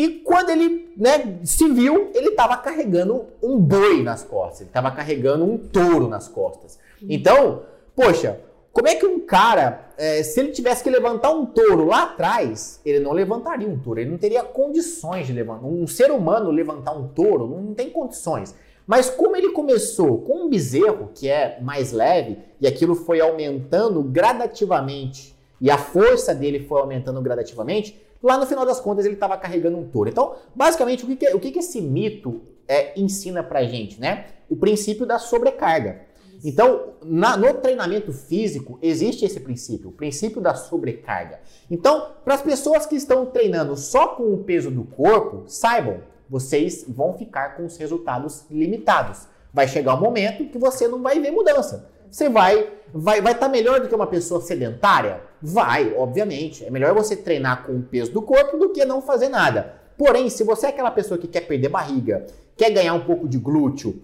e 0.01 0.21
quando 0.21 0.51
ele 0.51 0.93
né, 0.97 1.41
se 1.43 1.69
viu, 1.69 2.13
ele 2.15 2.29
estava 2.29 2.57
carregando 2.57 3.27
um 3.43 3.59
boi 3.59 4.01
nas 4.01 4.23
costas, 4.23 4.61
ele 4.61 4.71
estava 4.71 4.93
carregando 4.93 5.45
um 5.45 5.59
touro 5.59 6.07
nas 6.07 6.29
costas. 6.29 6.79
Então, 7.03 7.65
poxa, 7.97 8.39
como 8.73 8.87
é 8.87 8.95
que 8.95 9.05
um 9.05 9.19
cara, 9.19 9.91
é, 9.99 10.23
se 10.23 10.39
ele 10.39 10.53
tivesse 10.53 10.85
que 10.85 10.89
levantar 10.89 11.33
um 11.33 11.45
touro 11.45 11.85
lá 11.85 12.05
atrás, 12.05 12.81
ele 12.87 13.01
não 13.01 13.11
levantaria 13.11 13.69
um 13.69 13.77
touro, 13.77 13.99
ele 13.99 14.11
não 14.11 14.19
teria 14.19 14.45
condições 14.45 15.27
de 15.27 15.33
levantar. 15.33 15.67
Um 15.67 15.85
ser 15.89 16.13
humano 16.13 16.53
levantar 16.53 16.93
um 16.93 17.09
touro 17.09 17.49
não 17.49 17.75
tem 17.75 17.91
condições. 17.91 18.55
Mas 18.87 19.11
como 19.11 19.35
ele 19.35 19.51
começou 19.51 20.19
com 20.19 20.45
um 20.45 20.49
bezerro, 20.49 21.11
que 21.13 21.29
é 21.29 21.59
mais 21.61 21.91
leve, 21.91 22.39
e 22.61 22.69
aquilo 22.69 22.95
foi 22.95 23.21
aumentando 23.21 24.01
gradativamente, 24.01 25.37
e 25.61 25.73
a 25.73 25.77
força 25.77 26.33
dele 26.33 26.61
foi 26.61 26.81
aumentando 26.81 27.21
gradativamente, 27.21 28.01
Lá 28.23 28.37
no 28.37 28.47
final 28.47 28.67
das 28.67 28.81
contas 28.81 29.05
ele 29.05 29.15
estava 29.15 29.37
carregando 29.37 29.79
um 29.79 29.89
touro. 29.89 30.11
Então, 30.11 30.35
basicamente, 30.55 31.05
o 31.05 31.07
que, 31.07 31.17
que, 31.17 31.35
o 31.35 31.41
que, 31.41 31.53
que 31.53 31.59
esse 31.61 31.81
mito 31.81 32.41
é, 32.67 32.99
ensina 33.01 33.43
pra 33.43 33.65
gente, 33.65 34.01
né? 34.01 34.27
O 34.49 34.57
princípio 34.57 35.07
da 35.07 35.19
sobrecarga. 35.19 36.09
Então, 36.45 36.95
na, 37.03 37.37
no 37.37 37.55
treinamento 37.55 38.13
físico, 38.13 38.79
existe 38.81 39.25
esse 39.25 39.41
princípio, 39.41 39.91
o 39.91 39.93
princípio 39.93 40.41
da 40.41 40.55
sobrecarga. 40.55 41.41
Então, 41.71 42.13
para 42.25 42.35
as 42.35 42.43
pessoas 42.43 42.87
que 42.87 42.95
estão 42.95 43.27
treinando 43.27 43.77
só 43.77 44.09
com 44.09 44.33
o 44.33 44.45
peso 44.45 44.71
do 44.71 44.85
corpo, 44.85 45.45
saibam, 45.47 46.01
vocês 46.29 46.85
vão 46.87 47.15
ficar 47.15 47.57
com 47.57 47.65
os 47.65 47.77
resultados 47.77 48.45
limitados. 48.51 49.27
Vai 49.53 49.67
chegar 49.67 49.95
um 49.95 50.01
momento 50.01 50.49
que 50.51 50.59
você 50.59 50.87
não 50.87 51.03
vai 51.03 51.19
ver 51.19 51.31
mudança. 51.31 51.91
Você 52.11 52.29
vai 52.29 52.73
vai 52.93 53.21
vai 53.21 53.33
estar 53.33 53.47
tá 53.47 53.53
melhor 53.53 53.81
do 53.81 53.89
que 53.89 53.95
uma 53.95 54.07
pessoa 54.07 54.41
sedentária? 54.41 55.23
Vai, 55.41 55.95
obviamente. 55.97 56.65
É 56.65 56.71
melhor 56.71 56.95
você 56.95 57.17
treinar 57.17 57.65
com 57.65 57.73
o 57.73 57.83
peso 57.83 58.13
do 58.13 58.23
corpo 58.23 58.57
do 58.57 58.71
que 58.71 58.85
não 58.85 59.01
fazer 59.01 59.29
nada. 59.29 59.75
Porém, 59.97 60.29
se 60.29 60.45
você 60.45 60.67
é 60.67 60.69
aquela 60.69 60.91
pessoa 60.91 61.19
que 61.19 61.27
quer 61.27 61.43
perder 61.43 61.69
barriga, 61.69 62.27
quer 62.57 62.71
ganhar 62.71 62.95
um 62.95 63.05
pouco 63.05 63.29
de 63.29 63.37
glúteo, 63.37 64.01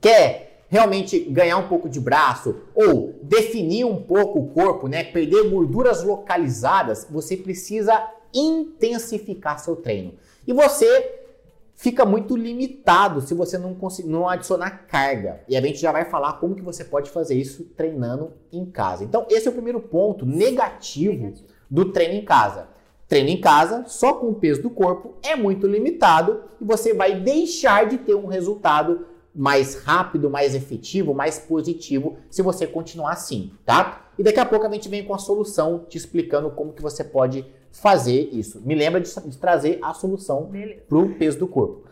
quer 0.00 0.64
realmente 0.68 1.20
ganhar 1.20 1.58
um 1.58 1.68
pouco 1.68 1.88
de 1.88 2.00
braço 2.00 2.56
ou 2.74 3.14
definir 3.22 3.84
um 3.84 4.02
pouco 4.02 4.40
o 4.40 4.48
corpo, 4.48 4.88
né, 4.88 5.04
perder 5.04 5.48
gorduras 5.48 6.02
localizadas, 6.02 7.06
você 7.08 7.36
precisa 7.36 8.10
intensificar 8.34 9.58
seu 9.58 9.76
treino. 9.76 10.14
E 10.46 10.52
você 10.52 11.25
fica 11.76 12.04
muito 12.04 12.34
limitado 12.34 13.20
se 13.20 13.34
você 13.34 13.56
não, 13.58 13.76
não 14.04 14.28
adicionar 14.28 14.86
carga. 14.88 15.42
E 15.46 15.56
a 15.56 15.60
gente 15.60 15.78
já 15.78 15.92
vai 15.92 16.06
falar 16.06 16.34
como 16.34 16.56
que 16.56 16.62
você 16.62 16.82
pode 16.82 17.10
fazer 17.10 17.34
isso 17.34 17.64
treinando 17.76 18.32
em 18.50 18.64
casa. 18.64 19.04
Então, 19.04 19.26
esse 19.30 19.46
é 19.46 19.50
o 19.50 19.54
primeiro 19.54 19.80
ponto 19.80 20.24
negativo 20.24 21.34
do 21.70 21.92
treino 21.92 22.14
em 22.14 22.24
casa. 22.24 22.68
Treino 23.06 23.28
em 23.28 23.40
casa, 23.40 23.84
só 23.86 24.14
com 24.14 24.30
o 24.30 24.34
peso 24.34 24.62
do 24.62 24.70
corpo, 24.70 25.14
é 25.22 25.36
muito 25.36 25.66
limitado 25.66 26.42
e 26.60 26.64
você 26.64 26.92
vai 26.92 27.20
deixar 27.20 27.86
de 27.86 27.98
ter 27.98 28.16
um 28.16 28.26
resultado 28.26 29.06
mais 29.32 29.82
rápido, 29.82 30.30
mais 30.30 30.54
efetivo, 30.54 31.14
mais 31.14 31.38
positivo 31.38 32.16
se 32.30 32.40
você 32.42 32.66
continuar 32.66 33.12
assim, 33.12 33.52
tá? 33.64 34.06
E 34.18 34.22
daqui 34.22 34.40
a 34.40 34.46
pouco 34.46 34.66
a 34.66 34.70
gente 34.72 34.88
vem 34.88 35.04
com 35.04 35.14
a 35.14 35.18
solução 35.18 35.84
te 35.86 35.98
explicando 35.98 36.50
como 36.50 36.72
que 36.72 36.80
você 36.80 37.04
pode 37.04 37.46
fazer 37.80 38.30
isso. 38.32 38.60
Me 38.64 38.74
lembra 38.74 39.00
de, 39.00 39.08
de 39.08 39.38
trazer 39.38 39.78
a 39.82 39.92
solução 39.94 40.50
para 40.88 40.98
o 40.98 41.14
peso 41.14 41.38
do 41.38 41.46
corpo. 41.46 41.86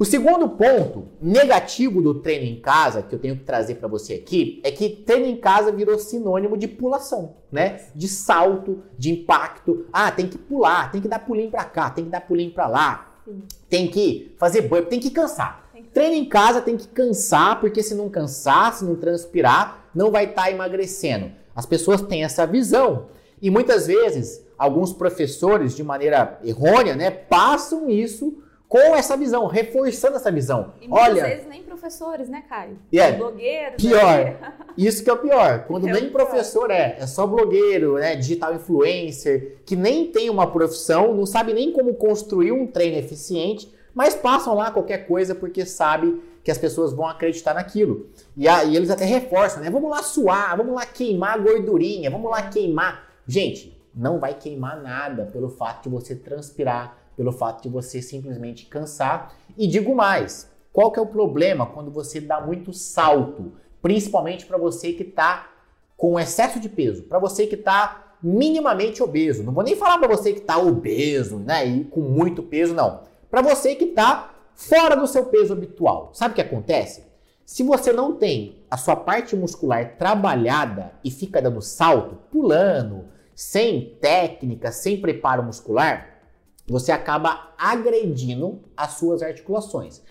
O 0.00 0.04
segundo 0.06 0.48
ponto 0.48 1.08
negativo 1.20 2.00
do 2.00 2.14
treino 2.14 2.46
em 2.46 2.58
casa 2.58 3.02
que 3.02 3.14
eu 3.14 3.18
tenho 3.18 3.36
que 3.36 3.44
trazer 3.44 3.74
para 3.74 3.86
você 3.86 4.14
aqui 4.14 4.58
é 4.64 4.70
que 4.70 4.88
treino 4.88 5.26
em 5.26 5.36
casa 5.36 5.70
virou 5.70 5.98
sinônimo 5.98 6.56
de 6.56 6.66
pulação, 6.66 7.34
né? 7.52 7.80
De 7.94 8.08
salto, 8.08 8.82
de 8.96 9.10
impacto. 9.10 9.84
Ah, 9.92 10.10
tem 10.10 10.26
que 10.26 10.38
pular, 10.38 10.90
tem 10.90 11.02
que 11.02 11.08
dar 11.08 11.18
pulinho 11.18 11.50
para 11.50 11.64
cá, 11.64 11.90
tem 11.90 12.06
que 12.06 12.10
dar 12.10 12.22
pulinho 12.22 12.50
para 12.50 12.66
lá, 12.66 13.12
Sim. 13.26 13.42
tem 13.68 13.88
que 13.88 14.34
fazer 14.38 14.62
burp, 14.62 14.88
tem 14.88 14.98
que 14.98 15.10
cansar. 15.10 15.68
Tem 15.70 15.82
que... 15.82 15.90
Treino 15.90 16.14
em 16.14 16.24
casa 16.24 16.62
tem 16.62 16.78
que 16.78 16.88
cansar, 16.88 17.60
porque 17.60 17.82
se 17.82 17.94
não 17.94 18.08
cansar, 18.08 18.72
se 18.72 18.86
não 18.86 18.96
transpirar, 18.96 19.90
não 19.94 20.10
vai 20.10 20.24
estar 20.24 20.44
tá 20.44 20.50
emagrecendo. 20.50 21.30
As 21.54 21.66
pessoas 21.66 22.00
têm 22.00 22.24
essa 22.24 22.46
visão 22.46 23.08
e 23.42 23.50
muitas 23.50 23.86
vezes 23.86 24.42
alguns 24.60 24.92
professores, 24.92 25.74
de 25.74 25.82
maneira 25.82 26.38
errônea, 26.44 26.94
né, 26.94 27.10
passam 27.10 27.88
isso 27.88 28.42
com 28.68 28.94
essa 28.94 29.16
visão, 29.16 29.46
reforçando 29.46 30.16
essa 30.16 30.30
visão. 30.30 30.74
E 30.82 30.86
muitas 30.86 31.08
Olha, 31.08 31.24
vezes 31.24 31.46
nem 31.48 31.62
professores, 31.62 32.28
né, 32.28 32.44
Caio? 32.46 32.78
É, 32.92 33.10
blogueiro. 33.12 33.76
Pior. 33.76 34.18
Né? 34.18 34.36
Isso 34.76 35.02
que 35.02 35.08
é 35.08 35.14
o 35.14 35.16
pior. 35.16 35.64
Quando 35.66 35.88
é 35.88 35.92
nem 35.94 36.10
professor 36.10 36.70
é, 36.70 36.98
é 37.00 37.06
só 37.06 37.26
blogueiro, 37.26 37.94
né, 37.94 38.14
digital 38.16 38.54
influencer, 38.54 39.56
que 39.64 39.74
nem 39.74 40.12
tem 40.12 40.28
uma 40.28 40.46
profissão, 40.46 41.14
não 41.14 41.24
sabe 41.24 41.54
nem 41.54 41.72
como 41.72 41.94
construir 41.94 42.52
um 42.52 42.66
treino 42.66 42.98
eficiente, 42.98 43.72
mas 43.94 44.14
passam 44.14 44.54
lá 44.54 44.70
qualquer 44.70 45.06
coisa 45.06 45.34
porque 45.34 45.64
sabe 45.64 46.22
que 46.44 46.50
as 46.50 46.58
pessoas 46.58 46.92
vão 46.92 47.06
acreditar 47.06 47.54
naquilo. 47.54 48.10
E 48.36 48.46
aí 48.46 48.76
eles 48.76 48.90
até 48.90 49.06
reforçam, 49.06 49.62
né? 49.62 49.70
Vamos 49.70 49.90
lá 49.90 50.02
suar, 50.02 50.54
vamos 50.54 50.74
lá 50.74 50.84
queimar 50.84 51.34
a 51.34 51.38
gordurinha, 51.38 52.10
vamos 52.10 52.30
lá 52.30 52.42
queimar. 52.42 53.08
Gente, 53.26 53.79
não 53.94 54.18
vai 54.18 54.34
queimar 54.34 54.80
nada 54.80 55.26
pelo 55.26 55.48
fato 55.48 55.84
de 55.84 55.88
você 55.88 56.14
transpirar, 56.14 56.96
pelo 57.16 57.32
fato 57.32 57.62
de 57.62 57.68
você 57.68 58.00
simplesmente 58.00 58.66
cansar. 58.66 59.34
E 59.56 59.66
digo 59.66 59.94
mais, 59.94 60.50
qual 60.72 60.90
que 60.90 60.98
é 60.98 61.02
o 61.02 61.06
problema 61.06 61.66
quando 61.66 61.90
você 61.90 62.20
dá 62.20 62.40
muito 62.40 62.72
salto, 62.72 63.52
principalmente 63.82 64.46
para 64.46 64.58
você 64.58 64.92
que 64.92 65.02
está 65.02 65.50
com 65.96 66.18
excesso 66.18 66.58
de 66.58 66.68
peso, 66.68 67.02
para 67.02 67.18
você 67.18 67.46
que 67.46 67.56
está 67.56 68.14
minimamente 68.22 69.02
obeso. 69.02 69.42
Não 69.42 69.52
vou 69.52 69.64
nem 69.64 69.76
falar 69.76 69.98
para 69.98 70.08
você 70.08 70.32
que 70.32 70.40
está 70.40 70.58
obeso, 70.58 71.38
né, 71.38 71.66
e 71.66 71.84
com 71.84 72.00
muito 72.00 72.42
peso, 72.42 72.74
não. 72.74 73.00
Para 73.30 73.42
você 73.42 73.74
que 73.74 73.84
está 73.84 74.34
fora 74.54 74.94
do 74.94 75.06
seu 75.06 75.26
peso 75.26 75.52
habitual. 75.52 76.10
Sabe 76.12 76.32
o 76.32 76.34
que 76.34 76.40
acontece? 76.40 77.04
Se 77.46 77.62
você 77.62 77.92
não 77.92 78.14
tem 78.14 78.62
a 78.70 78.76
sua 78.76 78.94
parte 78.94 79.34
muscular 79.34 79.96
trabalhada 79.96 80.92
e 81.02 81.10
fica 81.10 81.42
dando 81.42 81.60
salto, 81.60 82.16
pulando, 82.30 83.06
sem 83.40 83.96
técnica, 84.02 84.70
sem 84.70 85.00
preparo 85.00 85.42
muscular, 85.42 86.20
você 86.68 86.92
acaba 86.92 87.54
agredindo 87.56 88.60
as 88.76 88.98
suas 88.98 89.22
articulações. 89.22 90.02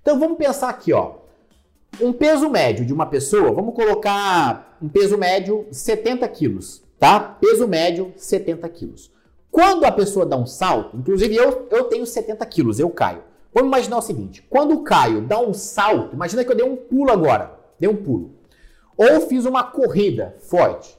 Então 0.00 0.18
vamos 0.18 0.38
pensar 0.38 0.70
aqui, 0.70 0.94
ó. 0.94 1.16
Um 2.00 2.14
peso 2.14 2.48
médio 2.48 2.86
de 2.86 2.92
uma 2.94 3.04
pessoa, 3.04 3.52
vamos 3.52 3.74
colocar 3.74 4.78
um 4.80 4.88
peso 4.88 5.18
médio 5.18 5.66
70 5.70 6.26
quilos, 6.28 6.82
tá? 6.98 7.20
Peso 7.20 7.68
médio 7.68 8.14
70 8.16 8.66
quilos. 8.70 9.12
Quando 9.50 9.84
a 9.84 9.92
pessoa 9.92 10.24
dá 10.24 10.38
um 10.38 10.46
salto, 10.46 10.96
inclusive 10.96 11.36
eu, 11.36 11.68
eu 11.70 11.84
tenho 11.84 12.06
70 12.06 12.46
quilos, 12.46 12.80
eu 12.80 12.88
caio. 12.88 13.22
Vamos 13.52 13.68
imaginar 13.68 13.98
o 13.98 14.02
seguinte: 14.02 14.42
quando 14.48 14.72
o 14.74 14.82
Caio 14.82 15.20
dá 15.20 15.38
um 15.38 15.52
salto, 15.52 16.14
imagina 16.14 16.42
que 16.42 16.50
eu 16.50 16.56
dei 16.56 16.64
um 16.64 16.76
pulo 16.76 17.10
agora, 17.10 17.52
dei 17.78 17.88
um 17.88 17.96
pulo, 17.96 18.32
ou 18.96 19.20
fiz 19.28 19.44
uma 19.44 19.62
corrida 19.62 20.36
forte. 20.40 20.97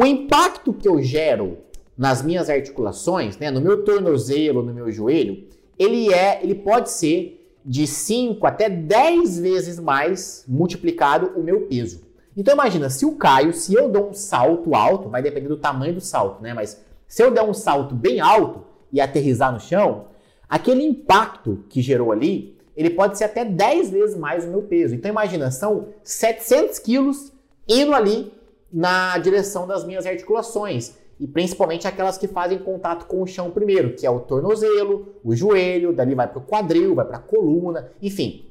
O 0.00 0.06
impacto 0.06 0.72
que 0.72 0.86
eu 0.86 1.02
gero 1.02 1.58
nas 1.96 2.22
minhas 2.22 2.48
articulações, 2.48 3.36
né, 3.36 3.50
no 3.50 3.60
meu 3.60 3.82
tornozelo, 3.82 4.62
no 4.62 4.72
meu 4.72 4.92
joelho, 4.92 5.48
ele 5.76 6.14
é, 6.14 6.38
ele 6.40 6.54
pode 6.54 6.88
ser 6.88 7.52
de 7.64 7.84
5 7.84 8.46
até 8.46 8.70
10 8.70 9.40
vezes 9.40 9.80
mais 9.80 10.44
multiplicado 10.46 11.32
o 11.34 11.42
meu 11.42 11.62
peso. 11.62 12.06
Então 12.36 12.54
imagina, 12.54 12.88
se 12.88 13.04
o 13.04 13.16
Caio, 13.16 13.52
se 13.52 13.74
eu 13.74 13.88
dou 13.88 14.10
um 14.10 14.12
salto 14.12 14.72
alto, 14.72 15.08
vai 15.08 15.20
depender 15.20 15.48
do 15.48 15.56
tamanho 15.56 15.94
do 15.94 16.00
salto, 16.00 16.40
né? 16.40 16.54
Mas 16.54 16.80
se 17.08 17.20
eu 17.20 17.32
der 17.32 17.42
um 17.42 17.52
salto 17.52 17.92
bem 17.92 18.20
alto 18.20 18.62
e 18.92 19.00
aterrizar 19.00 19.52
no 19.52 19.58
chão, 19.58 20.04
aquele 20.48 20.84
impacto 20.84 21.64
que 21.68 21.82
gerou 21.82 22.12
ali, 22.12 22.56
ele 22.76 22.90
pode 22.90 23.18
ser 23.18 23.24
até 23.24 23.44
10 23.44 23.90
vezes 23.90 24.16
mais 24.16 24.44
o 24.44 24.48
meu 24.48 24.62
peso. 24.62 24.94
Então 24.94 25.10
imagina, 25.10 25.50
são 25.50 25.88
700 26.04 26.78
quilos 26.78 27.32
indo 27.68 27.92
ali 27.92 28.37
na 28.72 29.18
direção 29.18 29.66
das 29.66 29.84
minhas 29.84 30.06
articulações. 30.06 30.94
E 31.20 31.26
principalmente 31.26 31.86
aquelas 31.88 32.16
que 32.16 32.28
fazem 32.28 32.58
contato 32.58 33.06
com 33.06 33.22
o 33.22 33.26
chão 33.26 33.50
primeiro, 33.50 33.94
que 33.94 34.06
é 34.06 34.10
o 34.10 34.20
tornozelo, 34.20 35.16
o 35.24 35.34
joelho, 35.34 35.92
dali 35.92 36.14
vai 36.14 36.28
para 36.28 36.38
o 36.38 36.42
quadril, 36.42 36.94
vai 36.94 37.04
para 37.04 37.16
a 37.16 37.20
coluna, 37.20 37.90
enfim. 38.00 38.46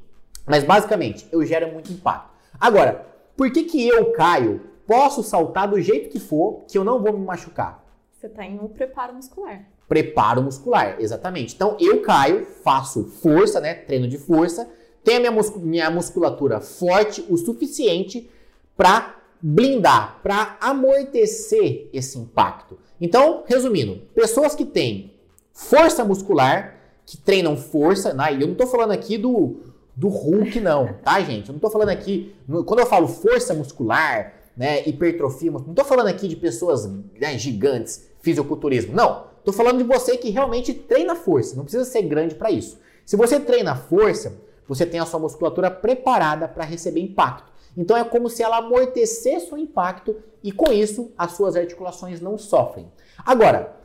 Mas 0.46 0.64
basicamente, 0.64 1.28
eu 1.32 1.46
gero 1.46 1.72
muito 1.72 1.92
impacto. 1.92 2.30
Agora, 2.60 3.06
por 3.38 3.52
que, 3.52 3.64
que 3.64 3.88
eu, 3.88 4.12
Caio, 4.12 4.62
posso 4.86 5.24
saltar 5.24 5.70
do 5.70 5.80
jeito 5.80 6.10
que 6.10 6.20
for, 6.20 6.66
que 6.68 6.78
eu 6.78 6.84
não 6.84 7.02
vou 7.02 7.14
me 7.14 7.26
machucar? 7.26 7.86
Você 8.12 8.28
está 8.28 8.44
em 8.44 8.60
um 8.60 8.68
preparo 8.68 9.14
muscular. 9.14 9.66
Preparo 9.88 10.42
muscular, 10.42 10.98
exatamente. 11.00 11.54
Então 11.56 11.78
eu 11.80 12.02
caio, 12.02 12.46
faço 12.64 13.06
força, 13.06 13.62
né? 13.62 13.74
Treino 13.74 14.08
de 14.08 14.18
força, 14.18 14.70
tenho 15.04 15.18
a 15.18 15.20
minha, 15.22 15.32
mus 15.32 15.56
minha 15.56 15.90
musculatura 15.90 16.60
forte 16.60 17.24
o 17.30 17.38
suficiente 17.38 18.30
para 18.76 19.17
blindar, 19.42 20.20
para 20.24 20.58
amortecer 20.60 21.90
esse 21.94 22.18
impacto. 22.18 22.78
Então, 23.00 23.44
resumindo, 23.46 24.02
pessoas 24.16 24.56
que 24.56 24.66
têm 24.66 25.14
força 25.54 26.04
muscular, 26.04 26.76
que 27.06 27.18
treinam 27.18 27.56
força, 27.56 28.14
né? 28.14 28.34
e 28.34 28.42
eu 28.42 28.48
não 28.48 28.54
estou 28.54 28.68
falando 28.68 28.92
aqui 28.92 29.18
do, 29.18 29.58
do 29.96 30.08
Hulk, 30.08 30.60
não, 30.60 30.94
tá, 31.04 31.20
gente? 31.22 31.50
Eu 31.50 31.54
não 31.54 31.58
estou 31.58 31.72
falando 31.72 31.90
aqui, 31.90 32.36
quando 32.66 32.80
eu 32.80 32.86
falo 32.86 33.08
força 33.08 33.54
muscular, 33.54 34.34
né, 34.56 34.88
hipertrofia, 34.88 35.52
não 35.52 35.60
estou 35.60 35.86
falando 35.86 36.08
aqui 36.08 36.28
de 36.28 36.36
pessoas 36.36 36.86
né, 37.20 37.38
gigantes, 37.38 38.08
fisiculturismo, 38.22 38.94
não. 38.94 39.28
Estou 39.38 39.54
falando 39.54 39.78
de 39.78 39.84
você 39.84 40.18
que 40.18 40.30
realmente 40.30 40.74
treina 40.74 41.16
força, 41.16 41.56
não 41.56 41.64
precisa 41.64 41.86
ser 41.86 42.02
grande 42.02 42.36
para 42.36 42.52
isso. 42.52 42.78
Se 43.06 43.16
você 43.16 43.40
treina 43.40 43.76
força, 43.76 44.36
você 44.68 44.86
tem 44.86 45.00
a 45.00 45.06
sua 45.06 45.20
musculatura 45.20 45.72
preparada 45.72 46.48
para 46.48 46.66
receber 46.66 47.00
impacto. 47.00 47.52
Então 47.78 47.96
é 47.96 48.04
como 48.04 48.28
se 48.28 48.42
ela 48.42 48.58
amortecesse 48.58 49.54
o 49.54 49.58
impacto 49.58 50.16
e 50.44 50.52
com 50.52 50.72
isso 50.72 51.12
as 51.16 51.34
suas 51.34 51.56
articulações 51.56 52.20
não 52.20 52.38
sofrem. 52.38 52.92
Agora, 53.24 53.78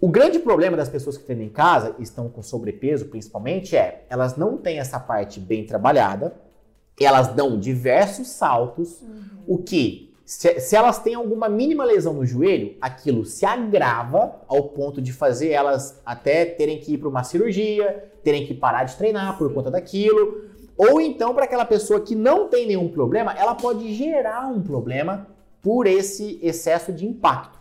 o 0.00 0.08
grande 0.08 0.38
problema 0.38 0.76
das 0.76 0.88
pessoas 0.88 1.16
que 1.16 1.24
treinam 1.24 1.46
em 1.46 1.50
casa, 1.50 1.96
estão 1.98 2.28
com 2.28 2.42
sobrepeso 2.42 3.06
principalmente, 3.06 3.76
é 3.76 4.04
elas 4.08 4.36
não 4.36 4.56
têm 4.56 4.78
essa 4.78 5.00
parte 5.00 5.40
bem 5.40 5.66
trabalhada, 5.66 6.36
elas 7.00 7.28
dão 7.28 7.58
diversos 7.58 8.28
saltos, 8.28 9.00
uhum. 9.00 9.22
o 9.46 9.58
que, 9.58 10.14
se, 10.24 10.60
se, 10.60 10.76
elas 10.76 10.98
têm 10.98 11.14
alguma 11.14 11.48
mínima 11.48 11.84
lesão 11.84 12.14
no 12.14 12.24
joelho, 12.24 12.76
aquilo 12.80 13.24
se 13.24 13.44
agrava 13.44 14.40
ao 14.46 14.68
ponto 14.68 15.02
de 15.02 15.12
fazer 15.12 15.50
elas 15.50 16.00
até 16.04 16.44
terem 16.44 16.78
que 16.78 16.94
ir 16.94 16.98
para 16.98 17.08
uma 17.08 17.24
cirurgia, 17.24 18.12
terem 18.22 18.46
que 18.46 18.54
parar 18.54 18.84
de 18.84 18.96
treinar 18.96 19.36
por 19.36 19.52
conta 19.52 19.70
daquilo. 19.70 20.44
Ou 20.76 21.00
então, 21.00 21.34
para 21.34 21.44
aquela 21.44 21.64
pessoa 21.64 22.00
que 22.00 22.14
não 22.14 22.48
tem 22.48 22.66
nenhum 22.66 22.88
problema, 22.88 23.32
ela 23.32 23.54
pode 23.54 23.94
gerar 23.94 24.48
um 24.48 24.62
problema 24.62 25.28
por 25.62 25.86
esse 25.86 26.38
excesso 26.42 26.92
de 26.92 27.06
impacto. 27.06 27.58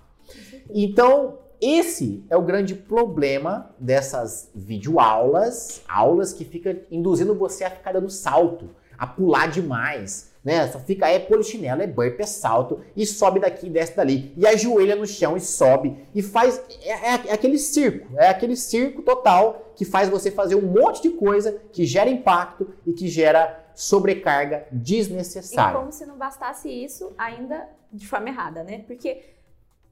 Então, 0.74 1.40
esse 1.62 2.26
é 2.30 2.36
o 2.36 2.42
grande 2.42 2.76
problema 2.76 3.74
dessas 3.80 4.52
videoaulas, 4.54 5.82
aulas 5.88 6.34
que 6.34 6.44
fica 6.44 6.82
induzindo 6.92 7.34
você 7.34 7.64
a 7.64 7.70
ficar 7.70 7.94
dando 7.94 8.10
salto, 8.10 8.70
a 8.98 9.08
pular 9.08 9.48
demais, 9.48 10.33
né? 10.44 10.68
Só 10.68 10.80
fica 10.80 11.08
é 11.08 11.20
polichinelo, 11.20 11.82
é 11.82 11.88
burp, 11.88 12.20
é 12.20 12.26
salto 12.26 12.82
e 12.96 13.06
sobe 13.06 13.40
daqui 13.40 13.68
e 13.68 13.70
desce 13.70 13.96
dali. 13.96 14.34
E 14.36 14.46
ajoelha 14.46 14.96
no 14.96 15.08
chão 15.08 15.38
e 15.38 15.42
sobe 15.42 16.06
e 16.14 16.22
faz 16.22 16.62
é, 16.82 16.92
é, 16.92 17.22
é, 17.28 17.34
aquele 17.34 17.58
circo, 17.58 18.08
é 18.18 18.28
aquele 18.28 18.56
circo 18.56 19.02
total 19.02 19.72
que 19.76 19.86
faz 19.86 20.10
você 20.10 20.30
fazer 20.30 20.56
um 20.56 20.62
monte 20.62 21.02
de 21.02 21.12
coisa 21.12 21.62
que 21.72 21.86
gera 21.86 22.10
impacto 22.10 22.74
e 22.86 22.94
que 22.94 23.08
gera 23.08 23.64
sobrecarga 23.74 24.68
desnecessária. 24.72 25.78
E 25.78 25.80
como 25.80 25.92
se 25.92 26.06
não 26.06 26.18
bastasse 26.18 26.70
isso, 26.70 27.12
ainda 27.18 27.68
de 27.92 28.08
forma 28.08 28.30
errada, 28.30 28.64
né? 28.64 28.84
Porque 28.86 29.22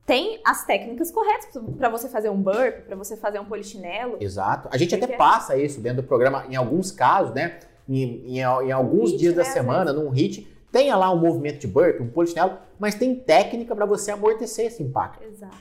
tem 0.05 0.41
as 0.43 0.65
técnicas 0.65 1.11
corretas 1.11 1.49
para 1.77 1.87
você 1.89 2.09
fazer 2.09 2.29
um 2.29 2.41
burp, 2.41 2.85
para 2.85 2.95
você 2.95 3.15
fazer 3.15 3.39
um 3.39 3.45
polichinelo. 3.45 4.17
Exato. 4.19 4.67
A 4.71 4.77
gente 4.77 4.93
até 4.95 5.15
passa 5.15 5.55
isso 5.57 5.79
dentro 5.79 6.01
do 6.01 6.07
programa 6.07 6.45
em 6.49 6.55
alguns 6.55 6.91
casos, 6.91 7.33
né? 7.33 7.59
Em, 7.97 8.37
em, 8.37 8.39
em 8.39 8.71
alguns 8.71 9.11
hit, 9.11 9.19
dias 9.19 9.35
da 9.35 9.43
né, 9.43 9.49
semana, 9.49 9.93
num 9.93 10.09
hit, 10.09 10.47
tenha 10.71 10.95
lá 10.95 11.11
um 11.11 11.17
movimento 11.17 11.59
de 11.59 11.67
burp, 11.67 11.99
um 11.99 12.07
polichinelo, 12.07 12.57
mas 12.79 12.95
tem 12.95 13.13
técnica 13.15 13.75
para 13.75 13.85
você 13.85 14.11
amortecer 14.11 14.67
esse 14.67 14.81
impacto. 14.81 15.23
Exato. 15.23 15.57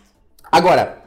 Agora, 0.51 1.03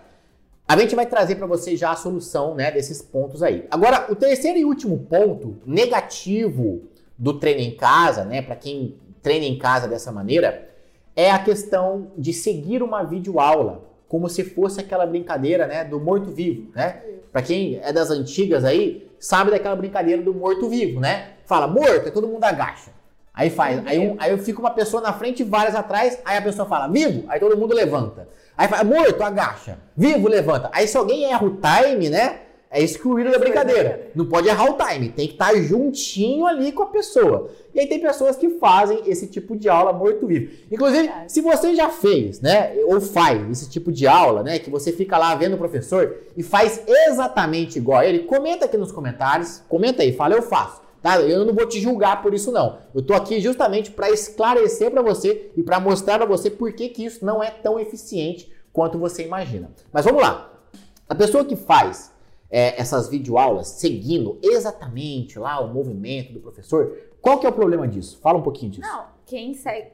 a 0.67 0.77
gente 0.77 0.95
vai 0.95 1.05
trazer 1.05 1.35
para 1.35 1.45
você 1.45 1.75
já 1.75 1.91
a 1.91 1.95
solução 1.95 2.55
né, 2.55 2.71
desses 2.71 3.01
pontos 3.01 3.43
aí. 3.43 3.65
Agora, 3.69 4.07
o 4.09 4.15
terceiro 4.15 4.57
e 4.57 4.65
último 4.65 4.97
ponto 4.97 5.57
negativo 5.65 6.83
do 7.17 7.39
treino 7.39 7.61
em 7.61 7.75
casa, 7.75 8.23
né, 8.23 8.41
para 8.41 8.55
quem 8.55 8.97
treina 9.21 9.45
em 9.45 9.57
casa 9.57 9.87
dessa 9.87 10.11
maneira, 10.11 10.69
é 11.15 11.31
a 11.31 11.39
questão 11.39 12.11
de 12.17 12.33
seguir 12.33 12.81
uma 12.81 13.03
videoaula, 13.03 13.83
como 14.13 14.29
se 14.29 14.43
fosse 14.43 14.79
aquela 14.79 15.07
brincadeira, 15.07 15.65
né, 15.65 15.83
do 15.83 15.99
morto-vivo, 15.99 16.71
né? 16.75 17.01
Para 17.31 17.41
quem 17.41 17.79
é 17.81 17.91
das 17.91 18.11
antigas 18.11 18.63
aí, 18.63 19.09
sabe 19.19 19.49
daquela 19.49 19.75
brincadeira 19.75 20.21
do 20.21 20.31
morto-vivo, 20.31 20.99
né? 20.99 21.29
Fala, 21.47 21.65
morto, 21.65 22.11
todo 22.11 22.27
mundo 22.27 22.43
agacha. 22.43 22.91
Aí 23.33 23.49
faz, 23.49 23.81
aí, 23.87 23.97
um, 23.97 24.15
aí 24.19 24.37
fica 24.37 24.59
uma 24.59 24.69
pessoa 24.69 25.01
na 25.01 25.13
frente 25.13 25.39
e 25.39 25.43
várias 25.43 25.73
atrás, 25.73 26.19
aí 26.23 26.37
a 26.37 26.41
pessoa 26.43 26.67
fala, 26.67 26.87
vivo, 26.87 27.23
aí 27.27 27.39
todo 27.39 27.57
mundo 27.57 27.73
levanta. 27.73 28.27
Aí 28.55 28.67
fala, 28.67 28.83
morto, 28.83 29.23
agacha. 29.23 29.79
Vivo, 29.97 30.27
levanta. 30.27 30.69
Aí 30.71 30.87
se 30.87 30.95
alguém 30.95 31.25
erra 31.25 31.43
o 31.43 31.57
time, 31.57 32.07
né? 32.07 32.41
É 32.73 32.81
excluído 32.81 33.31
da 33.31 33.37
brincadeira. 33.37 34.11
Não 34.15 34.25
pode 34.25 34.47
errar 34.47 34.71
o 34.71 34.77
time, 34.77 35.09
tem 35.09 35.27
que 35.27 35.33
estar 35.33 35.55
juntinho 35.61 36.47
ali 36.47 36.71
com 36.71 36.81
a 36.81 36.87
pessoa. 36.87 37.51
E 37.71 37.79
aí 37.79 37.85
tem 37.85 37.99
pessoas 37.99 38.35
que 38.35 38.49
fazem 38.57 39.03
esse 39.05 39.27
tipo 39.27 39.55
de 39.55 39.69
aula 39.69 39.93
morto-vivo. 39.93 40.51
Inclusive, 40.71 41.07
se 41.27 41.39
você 41.39 41.75
já 41.75 41.89
fez, 41.89 42.41
né, 42.41 42.73
ou 42.87 42.99
faz 42.99 43.47
esse 43.51 43.69
tipo 43.69 43.91
de 43.91 44.07
aula, 44.07 44.41
né, 44.41 44.57
que 44.57 44.71
você 44.71 44.91
fica 44.91 45.19
lá 45.19 45.35
vendo 45.35 45.53
o 45.53 45.57
professor 45.57 46.17
e 46.35 46.41
faz 46.41 46.81
exatamente 46.87 47.77
igual 47.77 47.99
a 47.99 48.07
ele, 48.07 48.19
comenta 48.23 48.65
aqui 48.65 48.75
nos 48.75 48.91
comentários, 48.91 49.61
comenta 49.69 50.01
aí, 50.01 50.11
fala 50.11 50.33
eu 50.33 50.41
faço. 50.41 50.81
Tá? 50.99 51.19
Eu 51.19 51.45
não 51.45 51.53
vou 51.53 51.67
te 51.67 51.79
julgar 51.79 52.23
por 52.23 52.33
isso 52.33 52.51
não. 52.51 52.79
Eu 52.95 53.03
tô 53.03 53.13
aqui 53.13 53.39
justamente 53.39 53.91
para 53.91 54.09
esclarecer 54.09 54.89
para 54.89 55.01
você 55.01 55.51
e 55.55 55.61
para 55.61 55.79
mostrar 55.79 56.17
para 56.17 56.25
você 56.25 56.49
por 56.49 56.71
que, 56.73 56.89
que 56.89 57.05
isso 57.05 57.23
não 57.23 57.43
é 57.43 57.51
tão 57.51 57.79
eficiente 57.79 58.51
quanto 58.71 58.97
você 58.97 59.21
imagina. 59.21 59.69
Mas 59.91 60.05
vamos 60.05 60.23
lá. 60.23 60.49
A 61.07 61.13
pessoa 61.13 61.43
que 61.43 61.57
faz 61.57 62.12
é, 62.53 62.79
essas 62.79 63.09
videoaulas 63.09 63.67
seguindo 63.67 64.37
exatamente 64.43 65.39
lá 65.39 65.59
o 65.59 65.73
movimento 65.73 66.33
do 66.33 66.39
professor, 66.39 66.95
qual 67.19 67.39
que 67.39 67.47
é 67.47 67.49
o 67.49 67.53
problema 67.53 67.87
disso? 67.87 68.19
Fala 68.21 68.37
um 68.37 68.43
pouquinho 68.43 68.73
disso. 68.73 68.87
Não, 68.87 69.07
quem 69.25 69.55
segue. 69.55 69.91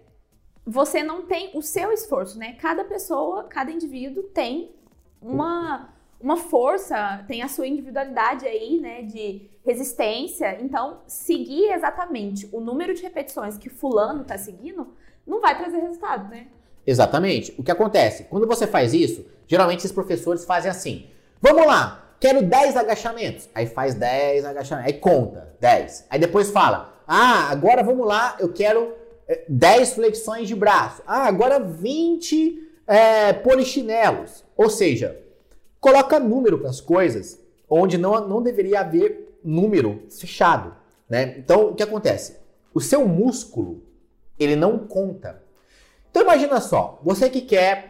Você 0.67 1.01
não 1.01 1.21
tem 1.21 1.51
o 1.53 1.61
seu 1.61 1.89
esforço, 1.93 2.37
né? 2.37 2.57
Cada 2.59 2.83
pessoa, 2.83 3.45
cada 3.45 3.71
indivíduo 3.71 4.23
tem 4.23 4.75
uma, 5.21 5.93
uma 6.19 6.35
força, 6.35 7.23
tem 7.29 7.41
a 7.41 7.47
sua 7.47 7.65
individualidade 7.65 8.45
aí, 8.45 8.77
né? 8.77 9.03
De 9.03 9.49
resistência. 9.65 10.61
Então, 10.61 10.99
seguir 11.07 11.71
exatamente 11.71 12.49
o 12.51 12.59
número 12.59 12.93
de 12.93 13.01
repetições 13.01 13.57
que 13.57 13.69
fulano 13.69 14.25
tá 14.25 14.37
seguindo 14.37 14.85
não 15.25 15.39
vai 15.39 15.57
trazer 15.57 15.79
resultado, 15.79 16.29
né? 16.29 16.47
Exatamente. 16.85 17.55
O 17.57 17.63
que 17.63 17.71
acontece? 17.71 18.25
Quando 18.25 18.45
você 18.45 18.67
faz 18.67 18.93
isso, 18.93 19.25
geralmente 19.47 19.79
esses 19.79 19.93
professores 19.93 20.43
fazem 20.43 20.69
assim: 20.69 21.07
vamos 21.41 21.65
lá, 21.65 22.08
Quero 22.19 22.41
10 22.41 22.75
agachamentos. 22.75 23.49
Aí 23.55 23.65
faz 23.65 23.95
10 23.95 24.45
agachamentos. 24.45 24.91
Aí 24.93 24.99
conta 24.99 25.53
10. 25.59 26.07
Aí 26.09 26.19
depois 26.19 26.51
fala: 26.51 27.01
Ah, 27.07 27.49
agora 27.49 27.83
vamos 27.83 28.05
lá, 28.05 28.35
eu 28.39 28.51
quero 28.51 28.93
10 29.47 29.91
eh, 29.91 29.95
flexões 29.95 30.47
de 30.47 30.55
braço. 30.55 31.01
Ah, 31.07 31.25
agora 31.25 31.59
20 31.59 32.69
é, 32.87 33.33
polichinelos. 33.33 34.43
Ou 34.57 34.69
seja, 34.69 35.19
coloca 35.79 36.19
número 36.19 36.57
para 36.57 36.69
as 36.69 36.81
coisas 36.81 37.39
onde 37.69 37.97
não, 37.97 38.27
não 38.27 38.41
deveria 38.41 38.81
haver 38.81 39.37
número 39.43 40.03
fechado. 40.09 40.75
Né? 41.07 41.35
Então, 41.37 41.69
o 41.69 41.75
que 41.75 41.83
acontece? 41.83 42.37
O 42.73 42.81
seu 42.81 43.07
músculo, 43.07 43.83
ele 44.39 44.55
não 44.55 44.79
conta. 44.79 45.41
Então, 46.09 46.23
imagina 46.23 46.59
só, 46.59 46.99
você 47.03 47.29
que 47.29 47.41
quer 47.41 47.88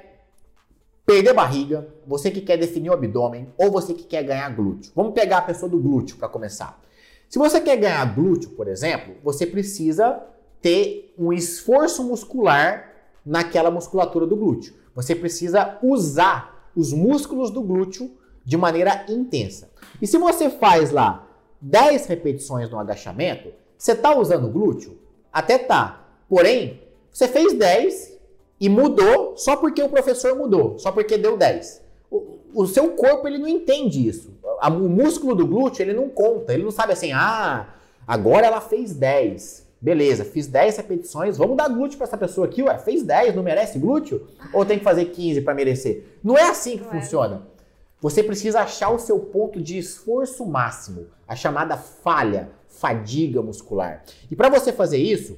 perder 1.09 1.33
barriga, 1.33 1.87
você 2.05 2.29
que 2.29 2.39
quer 2.39 2.55
definir 2.55 2.91
o 2.91 2.93
abdômen 2.93 3.51
ou 3.57 3.71
você 3.71 3.95
que 3.95 4.03
quer 4.03 4.21
ganhar 4.21 4.47
glúteo. 4.55 4.91
Vamos 4.95 5.13
pegar 5.13 5.39
a 5.39 5.41
pessoa 5.41 5.67
do 5.67 5.79
glúteo 5.79 6.17
para 6.17 6.29
começar. 6.29 6.79
Se 7.27 7.39
você 7.39 7.59
quer 7.59 7.77
ganhar 7.77 8.13
glúteo, 8.13 8.51
por 8.51 8.67
exemplo, 8.67 9.15
você 9.23 9.43
precisa 9.47 10.21
ter 10.61 11.11
um 11.17 11.33
esforço 11.33 12.03
muscular 12.03 12.93
naquela 13.25 13.71
musculatura 13.71 14.27
do 14.27 14.37
glúteo. 14.37 14.75
Você 14.93 15.15
precisa 15.15 15.79
usar 15.81 16.69
os 16.75 16.93
músculos 16.93 17.49
do 17.49 17.63
glúteo 17.63 18.11
de 18.45 18.55
maneira 18.55 19.05
intensa. 19.09 19.71
E 19.99 20.05
se 20.05 20.19
você 20.19 20.47
faz 20.47 20.91
lá 20.91 21.27
10 21.59 22.05
repetições 22.05 22.69
no 22.69 22.77
agachamento, 22.77 23.51
você 23.75 23.93
está 23.93 24.15
usando 24.15 24.45
o 24.45 24.51
glúteo? 24.51 24.95
Até 25.33 25.57
tá. 25.57 26.07
Porém, 26.29 26.83
você 27.11 27.27
fez 27.27 27.57
10 27.57 28.18
e 28.59 28.67
mudou 28.67 29.37
só 29.37 29.55
porque 29.55 29.81
o 29.81 29.89
professor 29.89 30.35
mudou, 30.35 30.77
só 30.77 30.91
porque 30.91 31.17
deu 31.17 31.37
10. 31.37 31.81
O, 32.11 32.39
o 32.53 32.67
seu 32.67 32.91
corpo 32.91 33.27
ele 33.27 33.37
não 33.37 33.47
entende 33.47 34.07
isso. 34.07 34.33
a, 34.59 34.69
o 34.69 34.89
músculo 34.89 35.35
do 35.35 35.47
glúteo, 35.47 35.83
ele 35.83 35.93
não 35.93 36.09
conta. 36.09 36.53
Ele 36.53 36.63
não 36.63 36.71
sabe 36.71 36.93
assim, 36.93 37.11
ah, 37.13 37.73
agora 38.05 38.47
ela 38.47 38.59
fez 38.59 38.93
10. 38.93 39.69
Beleza, 39.81 40.25
fiz 40.25 40.45
10 40.45 40.75
repetições, 40.75 41.37
vamos 41.37 41.55
dar 41.55 41.69
glúteo 41.69 41.97
para 41.97 42.05
essa 42.05 42.17
pessoa 42.17 42.47
aqui, 42.47 42.61
ué, 42.61 42.77
fez 42.77 43.01
10, 43.01 43.33
não 43.33 43.41
merece 43.41 43.79
glúteo? 43.79 44.27
Ou 44.51 44.65
tem 44.65 44.77
que 44.77 44.83
fazer 44.83 45.05
15 45.05 45.39
para 45.39 45.53
merecer? 45.53 46.17
Não 46.21 46.37
é 46.37 46.49
assim 46.49 46.77
que 46.77 46.83
não 46.83 46.91
é. 46.91 46.99
funciona. 46.99 47.43
É. 47.55 47.59
Você 48.01 48.21
precisa 48.21 48.59
achar 48.59 48.89
o 48.89 48.99
seu 48.99 49.19
ponto 49.19 49.61
de 49.61 49.77
esforço 49.77 50.45
máximo, 50.45 51.07
a 51.25 51.33
chamada 51.33 51.77
falha, 51.77 52.49
fadiga 52.67 53.41
muscular. 53.41 54.03
E 54.29 54.35
para 54.35 54.49
você 54.49 54.73
fazer 54.73 54.97
isso, 54.97 55.37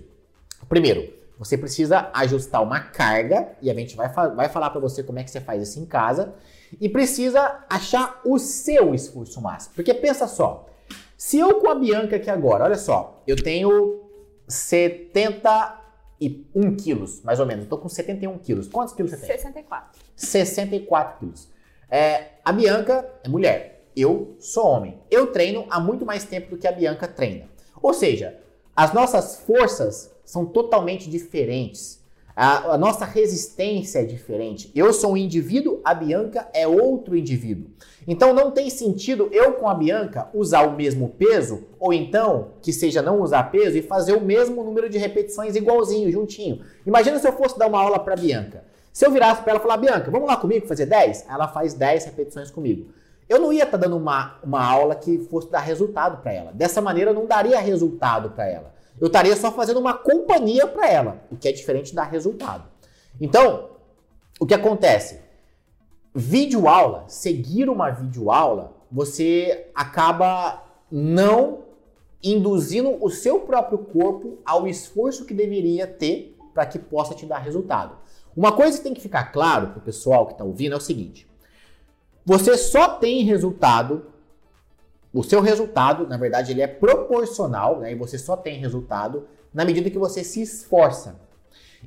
primeiro, 0.67 1.20
você 1.41 1.57
precisa 1.57 2.11
ajustar 2.13 2.61
uma 2.61 2.79
carga, 2.79 3.53
e 3.63 3.71
a 3.71 3.73
gente 3.73 3.95
vai, 3.95 4.07
vai 4.07 4.47
falar 4.47 4.69
para 4.69 4.79
você 4.79 5.01
como 5.01 5.17
é 5.17 5.23
que 5.23 5.31
você 5.31 5.41
faz 5.41 5.67
isso 5.67 5.79
em 5.79 5.85
casa, 5.85 6.35
e 6.79 6.87
precisa 6.87 7.65
achar 7.67 8.21
o 8.23 8.37
seu 8.37 8.93
esforço 8.93 9.41
máximo. 9.41 9.73
Porque 9.73 9.91
pensa 9.91 10.27
só, 10.27 10.67
se 11.17 11.39
eu 11.39 11.59
com 11.59 11.67
a 11.67 11.73
Bianca 11.73 12.17
aqui 12.17 12.29
agora, 12.29 12.65
olha 12.65 12.77
só, 12.77 13.23
eu 13.25 13.35
tenho 13.35 14.03
71 14.47 16.75
quilos, 16.75 17.23
mais 17.23 17.39
ou 17.39 17.47
menos. 17.47 17.63
Estou 17.63 17.79
com 17.79 17.89
71 17.89 18.37
quilos. 18.37 18.67
Quantos 18.67 18.93
quilos 18.93 19.09
você 19.09 19.17
tem? 19.17 19.35
64. 19.35 19.99
64 20.15 21.19
quilos. 21.21 21.49
É, 21.89 22.33
a 22.45 22.51
Bianca 22.51 23.09
é 23.23 23.27
mulher. 23.27 23.87
Eu 23.95 24.35
sou 24.37 24.67
homem. 24.67 25.01
Eu 25.09 25.31
treino 25.31 25.65
há 25.71 25.79
muito 25.79 26.05
mais 26.05 26.23
tempo 26.23 26.51
do 26.51 26.57
que 26.59 26.67
a 26.67 26.71
Bianca 26.71 27.07
treina. 27.07 27.49
Ou 27.81 27.95
seja, 27.95 28.39
as 28.75 28.93
nossas 28.93 29.37
forças 29.37 30.10
são 30.31 30.45
totalmente 30.45 31.09
diferentes. 31.09 31.99
A, 32.33 32.75
a, 32.75 32.77
nossa 32.77 33.03
resistência 33.03 33.99
é 33.99 34.05
diferente. 34.05 34.71
Eu 34.73 34.93
sou 34.93 35.11
um 35.11 35.17
indivíduo, 35.17 35.81
a 35.83 35.93
Bianca 35.93 36.47
é 36.53 36.65
outro 36.65 37.17
indivíduo. 37.17 37.69
Então 38.07 38.33
não 38.33 38.49
tem 38.49 38.69
sentido 38.69 39.27
eu 39.33 39.55
com 39.55 39.67
a 39.67 39.73
Bianca 39.73 40.29
usar 40.33 40.61
o 40.61 40.73
mesmo 40.73 41.09
peso, 41.09 41.65
ou 41.77 41.91
então 41.91 42.51
que 42.61 42.71
seja 42.71 43.01
não 43.01 43.19
usar 43.19 43.51
peso 43.51 43.77
e 43.77 43.81
fazer 43.81 44.13
o 44.13 44.21
mesmo 44.21 44.63
número 44.63 44.89
de 44.89 44.97
repetições 44.97 45.57
igualzinho, 45.57 46.09
juntinho. 46.09 46.61
Imagina 46.87 47.19
se 47.19 47.27
eu 47.27 47.33
fosse 47.33 47.59
dar 47.59 47.67
uma 47.67 47.81
aula 47.81 47.99
para 47.99 48.13
a 48.13 48.17
Bianca. 48.17 48.63
Se 48.93 49.05
eu 49.05 49.11
virasse 49.11 49.41
para 49.41 49.51
ela 49.51 49.59
e 49.59 49.61
falar, 49.61 49.75
Bianca, 49.75 50.09
vamos 50.09 50.29
lá 50.29 50.37
comigo 50.37 50.65
fazer 50.65 50.85
10? 50.85 51.25
Ela 51.29 51.49
faz 51.49 51.73
10 51.73 52.05
repetições 52.05 52.49
comigo. 52.49 52.89
Eu 53.27 53.37
não 53.37 53.51
ia 53.51 53.65
estar 53.65 53.77
tá 53.77 53.85
dando 53.85 53.97
uma, 53.97 54.37
uma 54.41 54.63
aula 54.63 54.95
que 54.95 55.17
fosse 55.29 55.51
dar 55.51 55.59
resultado 55.59 56.21
para 56.21 56.31
ela. 56.31 56.53
Dessa 56.53 56.79
maneira, 56.79 57.11
eu 57.11 57.15
não 57.15 57.25
daria 57.25 57.59
resultado 57.59 58.29
para 58.29 58.47
ela. 58.47 58.80
Eu 59.01 59.07
estaria 59.07 59.35
só 59.35 59.51
fazendo 59.51 59.79
uma 59.79 59.95
companhia 59.95 60.67
para 60.67 60.87
ela, 60.87 61.23
o 61.31 61.35
que 61.35 61.47
é 61.47 61.51
diferente 61.51 61.95
da 61.95 62.03
resultado. 62.03 62.69
Então, 63.19 63.71
o 64.39 64.45
que 64.45 64.53
acontece? 64.53 65.19
Vídeo 66.13 66.67
aula, 66.67 67.05
seguir 67.07 67.67
uma 67.67 67.89
vídeo 67.89 68.29
aula, 68.29 68.73
você 68.91 69.71
acaba 69.73 70.63
não 70.91 71.63
induzindo 72.21 73.03
o 73.03 73.09
seu 73.09 73.39
próprio 73.39 73.79
corpo 73.79 74.37
ao 74.45 74.67
esforço 74.67 75.25
que 75.25 75.33
deveria 75.33 75.87
ter 75.87 76.37
para 76.53 76.67
que 76.67 76.77
possa 76.77 77.15
te 77.15 77.25
dar 77.25 77.39
resultado. 77.39 77.97
Uma 78.37 78.51
coisa 78.51 78.77
que 78.77 78.83
tem 78.83 78.93
que 78.93 79.01
ficar 79.01 79.31
claro 79.31 79.69
para 79.69 79.79
o 79.79 79.81
pessoal 79.81 80.27
que 80.27 80.33
está 80.33 80.43
ouvindo 80.43 80.73
é 80.73 80.77
o 80.77 80.81
seguinte: 80.81 81.27
você 82.23 82.55
só 82.55 82.87
tem 82.87 83.23
resultado 83.23 84.10
o 85.13 85.23
seu 85.23 85.41
resultado, 85.41 86.07
na 86.07 86.17
verdade, 86.17 86.51
ele 86.51 86.61
é 86.61 86.67
proporcional, 86.67 87.79
né? 87.79 87.91
E 87.91 87.95
você 87.95 88.17
só 88.17 88.37
tem 88.37 88.59
resultado 88.59 89.27
na 89.53 89.65
medida 89.65 89.89
que 89.89 89.97
você 89.97 90.23
se 90.23 90.41
esforça. 90.41 91.19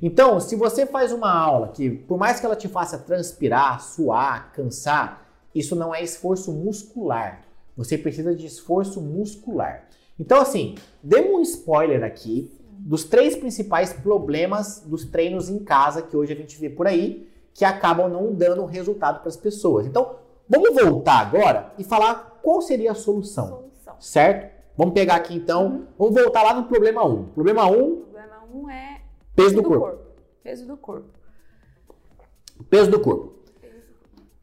Então, 0.01 0.39
se 0.39 0.55
você 0.55 0.85
faz 0.85 1.11
uma 1.11 1.31
aula 1.31 1.69
que, 1.69 1.89
por 1.89 2.17
mais 2.17 2.39
que 2.39 2.45
ela 2.45 2.55
te 2.55 2.67
faça 2.67 2.97
transpirar, 2.97 3.81
suar, 3.81 4.51
cansar, 4.53 5.25
isso 5.53 5.75
não 5.75 5.95
é 5.95 6.03
esforço 6.03 6.51
muscular. 6.51 7.41
Você 7.77 7.97
precisa 7.97 8.35
de 8.35 8.45
esforço 8.45 9.01
muscular. 9.01 9.85
Então, 10.19 10.39
assim, 10.41 10.75
demos 11.01 11.31
um 11.31 11.41
spoiler 11.41 12.03
aqui 12.03 12.51
dos 12.77 13.03
três 13.05 13.35
principais 13.35 13.93
problemas 13.93 14.83
dos 14.85 15.05
treinos 15.05 15.49
em 15.49 15.59
casa 15.59 16.01
que 16.01 16.15
hoje 16.15 16.33
a 16.33 16.35
gente 16.35 16.57
vê 16.59 16.69
por 16.69 16.87
aí, 16.87 17.27
que 17.53 17.65
acabam 17.65 18.09
não 18.09 18.33
dando 18.33 18.65
resultado 18.65 19.19
para 19.19 19.29
as 19.29 19.37
pessoas. 19.37 19.85
Então, 19.85 20.15
vamos 20.47 20.75
voltar 20.75 21.19
agora 21.19 21.73
e 21.77 21.83
falar 21.83 22.34
qual 22.45 22.61
seria 22.61 22.91
a 22.91 22.95
solução? 22.95 23.47
solução. 23.47 23.95
Certo? 23.99 24.53
Vamos 24.77 24.93
pegar 24.93 25.15
aqui 25.15 25.33
então, 25.33 25.65
uhum. 25.65 25.87
vamos 25.97 26.21
voltar 26.21 26.43
lá 26.43 26.53
no 26.53 26.65
problema 26.65 27.03
1. 27.03 27.11
Um. 27.11 27.25
Problema 27.25 27.65
1. 27.65 27.71
Um, 27.71 28.01
problema 28.01 28.43
1 28.53 28.61
um 28.61 28.69
é 28.69 29.01
peso, 29.35 29.49
peso 29.49 29.55
do, 29.55 29.61
do 29.63 29.67
corpo. 29.67 29.85
corpo. 29.85 30.05
Peso 30.43 30.67
do 30.67 30.77
corpo. 30.77 31.09
Peso 32.69 32.91
do 32.91 32.99
corpo. 32.99 33.33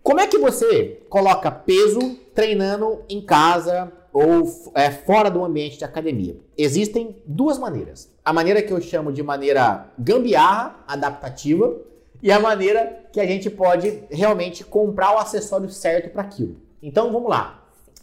Como 0.02 0.18
é 0.18 0.26
que 0.26 0.36
você 0.36 1.06
coloca 1.08 1.48
peso 1.48 2.00
treinando 2.34 3.04
em 3.08 3.24
casa 3.24 3.92
ou 4.12 4.42
é, 4.74 4.90
fora 4.90 5.30
do 5.30 5.44
ambiente 5.44 5.78
de 5.78 5.84
academia? 5.84 6.36
Existem 6.58 7.22
duas 7.24 7.56
maneiras. 7.56 8.12
A 8.24 8.32
maneira 8.32 8.60
que 8.62 8.72
eu 8.72 8.80
chamo 8.80 9.12
de 9.12 9.22
maneira 9.22 9.92
gambiarra, 9.96 10.82
adaptativa, 10.88 11.80
e 12.20 12.32
a 12.32 12.40
maneira 12.40 13.06
que 13.12 13.20
a 13.20 13.26
gente 13.26 13.48
pode 13.48 14.02
realmente 14.10 14.64
comprar 14.64 15.14
o 15.14 15.18
acessório 15.18 15.68
certo 15.68 16.10
para 16.10 16.22
aquilo. 16.22 16.56
Então 16.82 17.12
vamos 17.12 17.30
lá. 17.30 17.61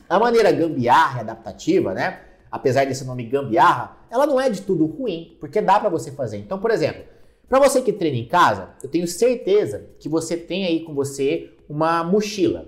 A 0.10 0.18
maneira 0.18 0.52
gambiarra 0.52 1.20
e 1.20 1.22
adaptativa, 1.22 1.94
né? 1.94 2.22
Apesar 2.52 2.86
desse 2.86 3.06
nome 3.06 3.24
gambiarra, 3.24 3.96
ela 4.10 4.26
não 4.26 4.42
é 4.42 4.50
de 4.50 4.64
tudo 4.64 4.88
ruim, 4.88 5.38
porque 5.40 5.62
dá 5.62 5.80
para 5.80 5.88
você 5.88 6.12
fazer. 6.12 6.38
Então, 6.38 6.58
por 6.58 6.72
exemplo, 6.72 7.04
para 7.48 7.60
você 7.60 7.82
que 7.82 7.94
treina 7.94 8.18
em 8.18 8.28
casa, 8.28 8.70
eu 8.82 8.90
tenho 8.90 9.08
certeza 9.08 9.86
que 10.00 10.10
você 10.10 10.36
tem 10.36 10.66
aí 10.66 10.80
com 10.82 10.96
você 10.96 11.52
uma 11.70 12.04
mochila. 12.04 12.66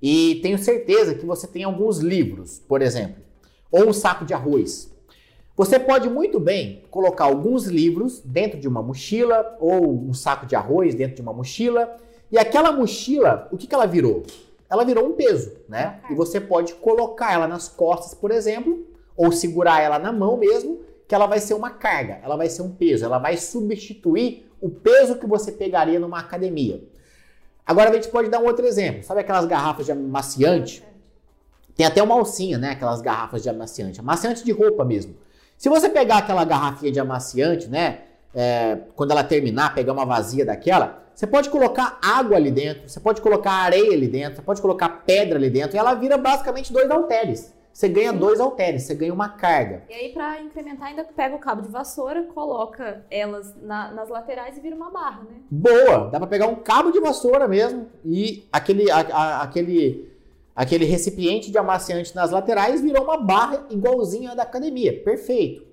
E 0.00 0.36
tenho 0.42 0.58
certeza 0.58 1.14
que 1.14 1.24
você 1.24 1.46
tem 1.46 1.64
alguns 1.64 1.98
livros, 1.98 2.58
por 2.60 2.80
exemplo, 2.80 3.22
ou 3.70 3.88
um 3.88 3.92
saco 3.92 4.24
de 4.24 4.32
arroz. 4.32 4.90
Você 5.56 5.78
pode 5.78 6.08
muito 6.10 6.40
bem 6.40 6.82
colocar 6.90 7.24
alguns 7.24 7.66
livros 7.66 8.20
dentro 8.24 8.58
de 8.58 8.66
uma 8.66 8.82
mochila 8.82 9.56
ou 9.60 10.02
um 10.02 10.12
saco 10.12 10.46
de 10.46 10.56
arroz 10.56 10.94
dentro 10.94 11.16
de 11.16 11.22
uma 11.22 11.32
mochila. 11.32 11.96
E 12.30 12.38
aquela 12.38 12.72
mochila, 12.72 13.48
o 13.52 13.56
que, 13.56 13.66
que 13.66 13.74
ela 13.74 13.86
virou? 13.86 14.24
Ela 14.74 14.84
virou 14.84 15.06
um 15.06 15.12
peso, 15.12 15.52
né? 15.68 16.00
E 16.10 16.14
você 16.14 16.40
pode 16.40 16.74
colocar 16.74 17.32
ela 17.32 17.48
nas 17.48 17.68
costas, 17.68 18.12
por 18.12 18.30
exemplo, 18.30 18.86
ou 19.16 19.32
segurar 19.32 19.80
ela 19.80 19.98
na 19.98 20.12
mão 20.12 20.36
mesmo, 20.36 20.80
que 21.08 21.14
ela 21.14 21.26
vai 21.26 21.38
ser 21.38 21.54
uma 21.54 21.70
carga, 21.70 22.20
ela 22.22 22.36
vai 22.36 22.48
ser 22.48 22.62
um 22.62 22.70
peso, 22.70 23.04
ela 23.04 23.18
vai 23.18 23.36
substituir 23.36 24.50
o 24.60 24.70
peso 24.70 25.16
que 25.16 25.26
você 25.26 25.52
pegaria 25.52 26.00
numa 26.00 26.18
academia. 26.18 26.82
Agora 27.66 27.90
a 27.90 27.94
gente 27.94 28.08
pode 28.08 28.28
dar 28.28 28.40
um 28.40 28.46
outro 28.46 28.66
exemplo. 28.66 29.02
Sabe 29.02 29.20
aquelas 29.20 29.46
garrafas 29.46 29.86
de 29.86 29.92
amaciante? 29.92 30.84
Tem 31.76 31.86
até 31.86 32.02
uma 32.02 32.14
alcinha, 32.14 32.58
né? 32.58 32.70
Aquelas 32.70 33.00
garrafas 33.00 33.42
de 33.42 33.48
amaciante. 33.48 34.00
Amaciante 34.00 34.44
de 34.44 34.52
roupa 34.52 34.84
mesmo. 34.84 35.16
Se 35.56 35.68
você 35.68 35.88
pegar 35.88 36.18
aquela 36.18 36.44
garrafinha 36.44 36.92
de 36.92 37.00
amaciante, 37.00 37.68
né? 37.68 38.02
É, 38.34 38.78
quando 38.96 39.12
ela 39.12 39.22
terminar, 39.22 39.74
pegar 39.74 39.92
uma 39.92 40.04
vazia 40.04 40.44
daquela, 40.44 41.04
você 41.14 41.26
pode 41.26 41.48
colocar 41.48 41.98
água 42.02 42.36
ali 42.36 42.50
dentro, 42.50 42.88
você 42.88 42.98
pode 42.98 43.20
colocar 43.20 43.52
areia 43.52 43.92
ali 43.92 44.08
dentro, 44.08 44.36
você 44.36 44.42
pode 44.42 44.60
colocar 44.60 44.88
pedra 45.06 45.38
ali 45.38 45.48
dentro 45.48 45.76
e 45.76 45.78
ela 45.78 45.94
vira 45.94 46.18
basicamente 46.18 46.72
dois 46.72 46.90
halteres. 46.90 47.54
Você 47.72 47.88
ganha 47.88 48.12
dois 48.12 48.38
halteres, 48.38 48.84
você 48.84 48.94
ganha 48.94 49.12
uma 49.12 49.28
carga. 49.28 49.82
E 49.90 49.92
aí, 49.92 50.12
para 50.12 50.40
incrementar, 50.40 50.88
ainda 50.88 51.02
pega 51.02 51.34
o 51.34 51.40
cabo 51.40 51.60
de 51.60 51.68
vassoura, 51.68 52.22
coloca 52.32 53.04
elas 53.10 53.52
na, 53.60 53.90
nas 53.90 54.08
laterais 54.08 54.56
e 54.56 54.60
vira 54.60 54.76
uma 54.76 54.92
barra, 54.92 55.22
né? 55.24 55.38
Boa! 55.50 56.08
Dá 56.08 56.20
para 56.20 56.28
pegar 56.28 56.46
um 56.46 56.54
cabo 56.54 56.92
de 56.92 57.00
vassoura 57.00 57.48
mesmo 57.48 57.88
e 58.04 58.46
aquele, 58.52 58.88
a, 58.92 58.98
a, 59.00 59.42
aquele, 59.42 60.08
aquele 60.54 60.84
recipiente 60.84 61.50
de 61.50 61.58
amaciante 61.58 62.14
nas 62.14 62.30
laterais 62.30 62.80
virou 62.80 63.02
uma 63.02 63.16
barra 63.16 63.66
igualzinha 63.68 64.30
à 64.30 64.34
da 64.36 64.44
academia. 64.44 65.02
Perfeito. 65.02 65.66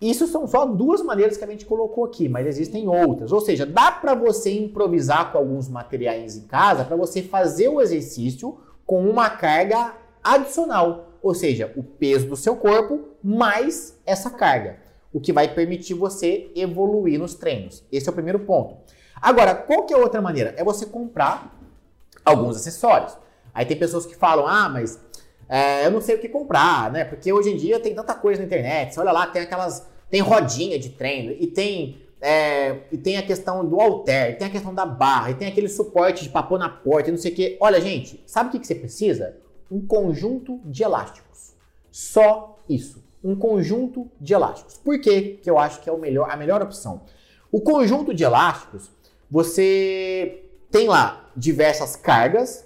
Isso 0.00 0.26
são 0.26 0.46
só 0.46 0.66
duas 0.66 1.02
maneiras 1.02 1.38
que 1.38 1.44
a 1.44 1.46
gente 1.46 1.64
colocou 1.64 2.04
aqui, 2.04 2.28
mas 2.28 2.46
existem 2.46 2.86
outras. 2.86 3.32
Ou 3.32 3.40
seja, 3.40 3.64
dá 3.64 3.90
para 3.90 4.14
você 4.14 4.52
improvisar 4.52 5.32
com 5.32 5.38
alguns 5.38 5.68
materiais 5.68 6.36
em 6.36 6.42
casa 6.42 6.84
para 6.84 6.96
você 6.96 7.22
fazer 7.22 7.68
o 7.68 7.80
exercício 7.80 8.58
com 8.84 9.08
uma 9.08 9.30
carga 9.30 9.94
adicional, 10.22 11.12
ou 11.22 11.34
seja, 11.34 11.72
o 11.76 11.82
peso 11.82 12.28
do 12.28 12.36
seu 12.36 12.56
corpo 12.56 13.08
mais 13.22 13.98
essa 14.04 14.28
carga, 14.28 14.78
o 15.12 15.20
que 15.20 15.32
vai 15.32 15.52
permitir 15.52 15.94
você 15.94 16.50
evoluir 16.54 17.18
nos 17.18 17.34
treinos. 17.34 17.82
Esse 17.90 18.08
é 18.08 18.12
o 18.12 18.14
primeiro 18.14 18.40
ponto. 18.40 18.76
Agora, 19.20 19.54
qual 19.54 19.84
que 19.84 19.94
é 19.94 19.96
a 19.96 20.00
outra 20.00 20.20
maneira? 20.20 20.54
É 20.56 20.62
você 20.62 20.84
comprar 20.84 21.58
alguns 22.24 22.56
acessórios. 22.56 23.16
Aí 23.54 23.64
tem 23.64 23.78
pessoas 23.78 24.04
que 24.04 24.14
falam: 24.14 24.46
"Ah, 24.46 24.68
mas 24.68 25.00
é, 25.48 25.86
eu 25.86 25.90
não 25.90 26.00
sei 26.00 26.16
o 26.16 26.18
que 26.18 26.28
comprar, 26.28 26.90
né? 26.90 27.04
Porque 27.04 27.32
hoje 27.32 27.50
em 27.50 27.56
dia 27.56 27.78
tem 27.78 27.94
tanta 27.94 28.14
coisa 28.14 28.40
na 28.40 28.46
internet. 28.46 28.94
Você 28.94 29.00
olha 29.00 29.12
lá, 29.12 29.26
tem 29.26 29.42
aquelas. 29.42 29.86
Tem 30.10 30.20
rodinha 30.20 30.78
de 30.78 30.90
treino 30.90 31.32
e 31.38 31.46
tem. 31.46 32.02
É, 32.20 32.78
e 32.90 32.96
tem 32.96 33.18
a 33.18 33.22
questão 33.22 33.64
do 33.64 33.78
alter, 33.78 34.38
tem 34.38 34.48
a 34.48 34.50
questão 34.50 34.74
da 34.74 34.86
barra, 34.86 35.30
e 35.30 35.34
tem 35.34 35.48
aquele 35.48 35.68
suporte 35.68 36.24
de 36.24 36.30
papo 36.30 36.56
na 36.56 36.68
porta 36.68 37.10
e 37.10 37.12
não 37.12 37.18
sei 37.18 37.30
o 37.30 37.34
que. 37.34 37.56
Olha, 37.60 37.80
gente, 37.80 38.22
sabe 38.26 38.48
o 38.48 38.52
que, 38.52 38.58
que 38.58 38.66
você 38.66 38.74
precisa? 38.74 39.36
Um 39.70 39.86
conjunto 39.86 40.60
de 40.64 40.82
elásticos. 40.82 41.54
Só 41.90 42.58
isso. 42.68 43.04
Um 43.22 43.36
conjunto 43.36 44.10
de 44.20 44.32
elásticos. 44.32 44.78
Por 44.78 44.98
quê? 44.98 45.38
que 45.42 45.50
eu 45.50 45.58
acho 45.58 45.80
que 45.80 45.90
é 45.90 45.92
o 45.92 45.98
melhor, 45.98 46.30
a 46.30 46.36
melhor 46.36 46.62
opção? 46.62 47.02
O 47.52 47.60
conjunto 47.60 48.14
de 48.14 48.24
elásticos, 48.24 48.90
você 49.30 50.42
tem 50.70 50.88
lá 50.88 51.30
diversas 51.36 51.96
cargas 51.96 52.65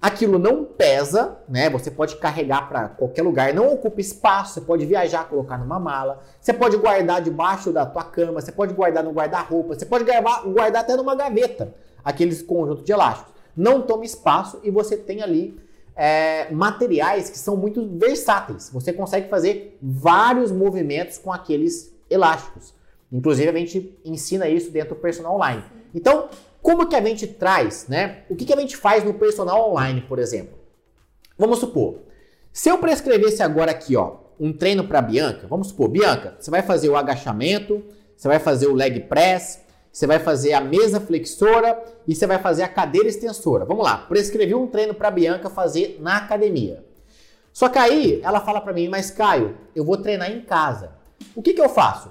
Aquilo 0.00 0.38
não 0.38 0.64
pesa, 0.64 1.38
né? 1.48 1.70
Você 1.70 1.90
pode 1.90 2.16
carregar 2.16 2.68
para 2.68 2.88
qualquer 2.88 3.22
lugar, 3.22 3.52
não 3.54 3.72
ocupa 3.72 4.00
espaço, 4.00 4.54
você 4.54 4.60
pode 4.60 4.84
viajar, 4.84 5.28
colocar 5.28 5.56
numa 5.56 5.80
mala, 5.80 6.20
você 6.40 6.52
pode 6.52 6.76
guardar 6.76 7.22
debaixo 7.22 7.72
da 7.72 7.86
tua 7.86 8.04
cama, 8.04 8.40
você 8.40 8.52
pode 8.52 8.74
guardar 8.74 9.02
no 9.02 9.10
guarda-roupa, 9.10 9.74
você 9.74 9.86
pode 9.86 10.04
guardar, 10.04 10.82
até 10.82 10.94
numa 10.94 11.14
gaveta, 11.14 11.74
aqueles 12.04 12.42
conjuntos 12.42 12.84
de 12.84 12.92
elásticos. 12.92 13.32
Não 13.56 13.82
toma 13.82 14.04
espaço 14.04 14.60
e 14.62 14.70
você 14.70 14.96
tem 14.98 15.22
ali 15.22 15.58
é, 15.96 16.50
materiais 16.52 17.30
que 17.30 17.38
são 17.38 17.56
muito 17.56 17.88
versáteis. 17.96 18.70
Você 18.70 18.92
consegue 18.92 19.30
fazer 19.30 19.78
vários 19.80 20.52
movimentos 20.52 21.16
com 21.16 21.32
aqueles 21.32 21.92
elásticos. 22.10 22.74
Inclusive, 23.10 23.48
a 23.48 23.58
gente 23.58 23.98
ensina 24.04 24.46
isso 24.46 24.70
dentro 24.70 24.90
do 24.90 25.00
personal 25.00 25.34
online. 25.34 25.64
Então, 25.94 26.28
como 26.66 26.88
que 26.88 26.96
a 26.96 27.00
gente 27.00 27.28
traz, 27.28 27.86
né? 27.86 28.24
O 28.28 28.34
que, 28.34 28.44
que 28.44 28.52
a 28.52 28.58
gente 28.58 28.76
faz 28.76 29.04
no 29.04 29.14
personal 29.14 29.70
online, 29.70 30.00
por 30.00 30.18
exemplo? 30.18 30.58
Vamos 31.38 31.60
supor, 31.60 32.00
se 32.52 32.68
eu 32.68 32.76
prescrevesse 32.78 33.40
agora 33.40 33.70
aqui, 33.70 33.94
ó, 33.94 34.16
um 34.40 34.52
treino 34.52 34.82
para 34.82 35.00
Bianca, 35.00 35.46
vamos 35.46 35.68
supor, 35.68 35.88
Bianca, 35.88 36.36
você 36.40 36.50
vai 36.50 36.62
fazer 36.62 36.88
o 36.88 36.96
agachamento, 36.96 37.84
você 38.16 38.26
vai 38.26 38.40
fazer 38.40 38.66
o 38.66 38.74
leg 38.74 38.98
press, 39.02 39.60
você 39.92 40.08
vai 40.08 40.18
fazer 40.18 40.54
a 40.54 40.60
mesa 40.60 40.98
flexora 40.98 41.80
e 42.04 42.16
você 42.16 42.26
vai 42.26 42.40
fazer 42.40 42.64
a 42.64 42.68
cadeira 42.68 43.06
extensora. 43.06 43.64
Vamos 43.64 43.84
lá, 43.84 43.98
prescrevi 43.98 44.52
um 44.52 44.66
treino 44.66 44.92
para 44.92 45.08
Bianca 45.08 45.48
fazer 45.48 45.98
na 46.00 46.16
academia. 46.16 46.84
Só 47.52 47.68
que 47.68 47.78
aí 47.78 48.20
ela 48.24 48.40
fala 48.40 48.60
para 48.60 48.72
mim, 48.72 48.88
mas 48.88 49.08
Caio, 49.08 49.56
eu 49.72 49.84
vou 49.84 49.98
treinar 49.98 50.32
em 50.32 50.40
casa. 50.40 50.96
O 51.32 51.40
que, 51.40 51.54
que 51.54 51.62
eu 51.62 51.68
faço? 51.68 52.10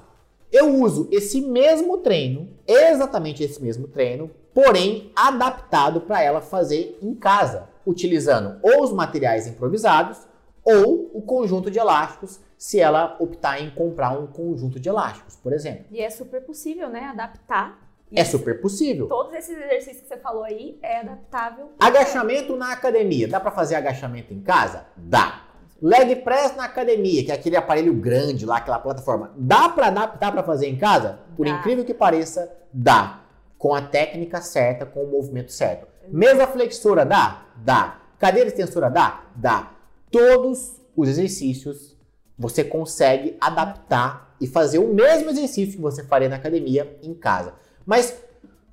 Eu 0.49 0.73
uso 0.75 1.09
esse 1.11 1.41
mesmo 1.41 1.97
treino, 1.97 2.47
exatamente 2.65 3.43
esse 3.43 3.61
mesmo 3.61 3.89
treino, 3.89 4.31
porém 4.55 5.11
adaptado 5.13 5.99
para 5.99 6.23
ela 6.23 6.39
fazer 6.39 6.97
em 7.01 7.13
casa, 7.13 7.67
utilizando 7.85 8.57
ou 8.63 8.83
os 8.83 8.93
materiais 8.93 9.45
improvisados 9.45 10.17
ou 10.63 11.11
o 11.13 11.21
conjunto 11.21 11.69
de 11.69 11.77
elásticos, 11.77 12.39
se 12.57 12.79
ela 12.79 13.17
optar 13.19 13.61
em 13.61 13.69
comprar 13.69 14.17
um 14.17 14.25
conjunto 14.25 14.79
de 14.79 14.87
elásticos, 14.87 15.35
por 15.35 15.51
exemplo. 15.51 15.85
E 15.91 16.01
é 16.01 16.09
super 16.09 16.41
possível, 16.41 16.89
né? 16.89 17.01
Adaptar. 17.01 17.77
É 18.11 18.23
super 18.23 18.61
possível. 18.61 19.07
Todos 19.07 19.33
esses 19.33 19.57
exercícios 19.57 20.03
que 20.03 20.07
você 20.07 20.17
falou 20.17 20.43
aí 20.43 20.79
é 20.81 21.01
adaptável. 21.01 21.71
Agachamento 21.77 22.55
na 22.55 22.71
academia. 22.71 23.27
Dá 23.27 23.39
para 23.39 23.51
fazer 23.51 23.75
agachamento 23.75 24.33
em 24.33 24.41
casa? 24.41 24.85
Dá. 24.95 25.41
Leg 25.81 26.15
press 26.17 26.55
na 26.55 26.63
academia, 26.63 27.25
que 27.25 27.31
é 27.31 27.35
aquele 27.35 27.57
aparelho 27.57 27.93
grande 27.93 28.45
lá, 28.45 28.57
aquela 28.57 28.79
plataforma. 28.79 29.33
Dá 29.35 29.67
para 29.67 29.87
adaptar 29.87 30.31
para 30.31 30.43
fazer 30.43 30.67
em 30.67 30.77
casa? 30.77 31.19
Por 31.35 31.45
dá. 31.45 31.51
incrível 31.51 31.83
que 31.83 31.93
pareça, 31.93 32.49
dá 32.71 33.24
com 33.57 33.73
a 33.73 33.81
técnica 33.81 34.41
certa, 34.41 34.85
com 34.85 35.03
o 35.03 35.11
movimento 35.11 35.51
certo. 35.51 35.87
Mesa 36.09 36.47
flexora 36.47 37.05
dá? 37.05 37.45
Dá. 37.57 38.01
Cadeira 38.19 38.49
extensora 38.49 38.89
dá? 38.89 39.25
Dá. 39.35 39.71
Todos 40.11 40.79
os 40.95 41.09
exercícios 41.09 41.95
você 42.37 42.63
consegue 42.63 43.37
adaptar 43.39 44.35
e 44.39 44.47
fazer 44.47 44.79
o 44.79 44.93
mesmo 44.93 45.29
exercício 45.29 45.75
que 45.75 45.81
você 45.81 46.03
faria 46.03 46.29
na 46.29 46.35
academia 46.35 46.97
em 47.01 47.13
casa. 47.13 47.53
Mas 47.85 48.15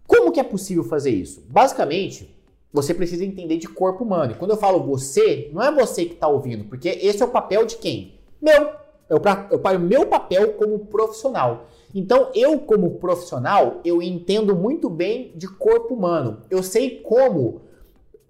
como 0.07 0.33
que 0.33 0.40
é 0.40 0.45
possível 0.45 0.85
fazer 0.85 1.11
isso? 1.11 1.45
Basicamente, 1.49 2.37
você 2.73 2.92
precisa 2.92 3.25
entender 3.25 3.59
de 3.59 3.68
corpo 3.68 4.03
humano. 4.03 4.33
E 4.33 4.35
quando 4.35 4.53
eu 4.53 4.57
falo 4.57 4.83
você, 4.83 5.51
não 5.53 5.62
é 5.62 5.71
você 5.71 6.05
que 6.05 6.14
está 6.14 6.27
ouvindo, 6.27 6.64
porque 6.64 6.88
esse 6.88 7.23
é 7.23 7.27
o 7.27 7.31
papel 7.31 7.64
de 7.66 7.77
quem? 7.77 8.21
Meu. 8.40 8.83
É 9.09 9.14
o 9.14 9.81
meu 9.81 10.07
papel 10.07 10.55
como 10.55 10.87
profissional. 10.87 11.66
Então, 11.94 12.31
eu 12.35 12.59
como 12.59 12.98
profissional, 12.98 13.81
eu 13.85 14.00
entendo 14.00 14.57
muito 14.57 14.88
bem 14.88 15.33
de 15.37 15.46
corpo 15.46 15.94
humano. 15.94 16.42
Eu 16.50 16.62
sei 16.62 17.00
como, 17.00 17.62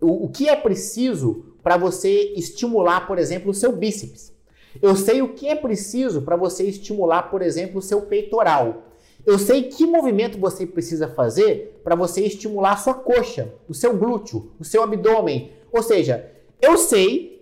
o, 0.01 0.25
o 0.25 0.29
que 0.29 0.48
é 0.48 0.57
preciso 0.57 1.57
para 1.62 1.77
você 1.77 2.33
estimular, 2.35 3.07
por 3.07 3.18
exemplo, 3.18 3.51
o 3.51 3.55
seu 3.55 3.72
bíceps. 3.72 4.33
Eu 4.81 4.96
sei 4.96 5.22
o 5.22 5.35
que 5.35 5.48
é 5.48 5.55
preciso 5.55 6.22
para 6.22 6.37
você 6.37 6.64
estimular, 6.64 7.31
por 7.31 7.42
exemplo, 7.42 7.79
o 7.79 7.83
seu 7.83 8.03
peitoral. 8.03 8.85
Eu 9.25 9.38
sei 9.38 9.64
que 9.64 9.87
movimento 9.87 10.38
você 10.38 10.66
precisa 10.66 11.07
fazer 11.07 11.81
para 11.85 11.94
você 11.94 12.22
estimular 12.22 12.72
a 12.72 12.77
sua 12.77 12.94
coxa, 12.94 13.55
o 13.68 13.75
seu 13.75 13.96
glúteo, 13.96 14.51
o 14.59 14.64
seu 14.64 14.83
abdômen. 14.83 15.53
Ou 15.72 15.83
seja, 15.83 16.29
eu 16.61 16.77
sei 16.77 17.33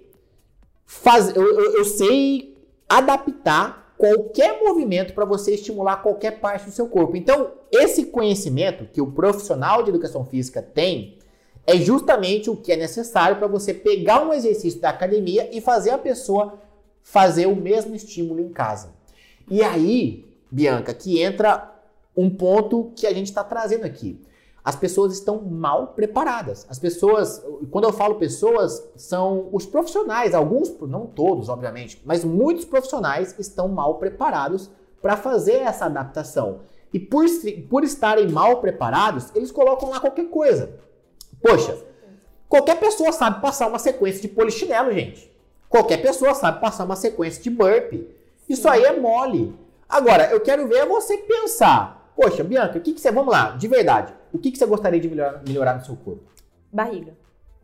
faz, 0.85 1.35
eu, 1.35 1.43
eu, 1.43 1.77
eu 1.77 1.85
sei 1.85 2.59
adaptar 2.89 3.80
qualquer 4.01 4.59
movimento 4.59 5.13
para 5.13 5.27
você 5.27 5.53
estimular 5.53 5.99
qualquer 5.99 6.41
parte 6.41 6.65
do 6.65 6.71
seu 6.71 6.89
corpo. 6.89 7.19
Então, 7.19 7.51
esse 7.71 8.07
conhecimento 8.07 8.87
que 8.91 9.01
o 9.01 9.13
profissional 9.13 9.83
de 9.83 9.91
educação 9.91 10.25
física 10.25 10.63
tem 10.63 11.19
é 11.67 11.77
justamente 11.77 12.49
o 12.49 12.57
que 12.57 12.73
é 12.73 12.77
necessário 12.77 13.37
para 13.37 13.47
você 13.47 13.75
pegar 13.75 14.27
um 14.27 14.33
exercício 14.33 14.81
da 14.81 14.89
academia 14.89 15.51
e 15.53 15.61
fazer 15.61 15.91
a 15.91 15.99
pessoa 15.99 16.59
fazer 17.03 17.45
o 17.45 17.55
mesmo 17.55 17.95
estímulo 17.95 18.41
em 18.41 18.49
casa. 18.49 18.95
E 19.51 19.63
aí, 19.63 20.25
Bianca, 20.51 20.95
que 20.95 21.21
entra 21.21 21.71
um 22.17 22.31
ponto 22.31 22.93
que 22.97 23.07
a 23.07 23.13
gente 23.13 23.27
está 23.27 23.45
trazendo 23.45 23.85
aqui 23.85 24.19
as 24.65 24.77
pessoas 24.77 25.15
estão 25.15 25.41
mal 25.43 25.89
preparadas. 25.89 26.67
As 26.69 26.79
pessoas, 26.79 27.45
quando 27.71 27.85
eu 27.85 27.93
falo 27.93 28.17
pessoas, 28.17 28.87
são 28.95 29.49
os 29.53 29.65
profissionais, 29.65 30.35
alguns, 30.35 30.71
não 30.81 31.07
todos, 31.07 31.49
obviamente, 31.49 32.01
mas 32.05 32.25
muitos 32.25 32.65
profissionais 32.65 33.35
estão 33.39 33.69
mal 33.69 33.95
preparados 33.97 34.71
para 35.01 35.17
fazer 35.17 35.63
essa 35.63 35.87
adaptação. 35.87 36.61
E 36.93 36.99
por, 36.99 37.25
por 37.69 37.85
estarem 37.85 38.29
mal 38.29 38.61
preparados, 38.61 39.35
eles 39.35 39.51
colocam 39.51 39.91
lá 39.91 40.01
qualquer 40.01 40.29
coisa. 40.29 40.79
Poxa, 41.41 41.79
qualquer 42.49 42.79
pessoa 42.79 43.13
sabe 43.13 43.41
passar 43.41 43.67
uma 43.69 43.79
sequência 43.79 44.21
de 44.21 44.29
polichinelo, 44.29 44.93
gente. 44.93 45.31
Qualquer 45.69 46.03
pessoa 46.03 46.35
sabe 46.35 46.61
passar 46.61 46.85
uma 46.85 46.97
sequência 46.97 47.43
de 47.43 47.49
burpee. 47.49 48.09
Isso 48.49 48.69
aí 48.69 48.83
é 48.83 48.99
mole. 48.99 49.55
Agora, 49.89 50.31
eu 50.31 50.41
quero 50.41 50.67
ver 50.67 50.85
você 50.85 51.17
pensar. 51.19 52.13
Poxa, 52.17 52.43
Bianca, 52.43 52.79
o 52.79 52.81
que, 52.81 52.93
que 52.93 53.01
você. 53.01 53.11
Vamos 53.11 53.33
lá, 53.33 53.53
de 53.53 53.69
verdade. 53.69 54.13
O 54.33 54.39
que, 54.39 54.51
que 54.51 54.59
você 54.59 54.67
gostaria 54.67 55.01
de 55.01 55.09
melhorar, 55.09 55.43
melhorar 55.47 55.75
no 55.79 55.85
seu 55.85 55.97
corpo? 55.97 56.25
Barriga. 56.73 57.15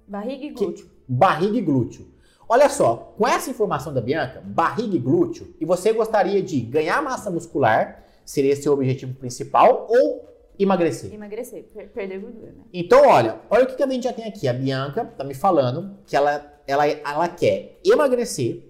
Barriga 0.07 0.45
e 0.45 0.51
glúteo. 0.51 0.85
Que, 0.87 0.93
barriga 1.09 1.57
e 1.57 1.61
glúteo. 1.61 2.07
Olha 2.49 2.69
só, 2.69 3.13
com 3.19 3.27
essa 3.27 3.51
informação 3.51 3.93
da 3.93 4.01
Bianca, 4.01 4.41
barriga 4.45 4.95
e 4.95 5.01
glúteo, 5.01 5.55
e 5.61 5.65
você 5.65 5.93
gostaria 5.93 6.41
de 6.41 6.61
ganhar 6.61 7.03
massa 7.03 7.29
muscular, 7.29 8.05
seria 8.25 8.55
seu 8.55 8.73
objetivo 8.73 9.15
principal, 9.15 9.87
ou 9.91 10.29
emagrecer? 10.59 11.13
Emagrecer, 11.13 11.65
per 11.65 11.89
perder 11.89 12.21
gordura, 12.21 12.53
né? 12.53 12.63
Então, 12.73 13.07
olha, 13.09 13.41
olha 13.51 13.65
o 13.65 13.67
que 13.67 13.83
a 13.83 13.89
gente 13.89 14.05
já 14.05 14.13
tem 14.13 14.27
aqui. 14.27 14.47
A 14.47 14.53
Bianca 14.53 15.05
tá 15.05 15.25
me 15.25 15.35
falando 15.35 15.97
que 16.07 16.17
ela, 16.17 16.61
ela, 16.67 16.87
ela 16.87 17.29
quer 17.29 17.81
emagrecer 17.85 18.63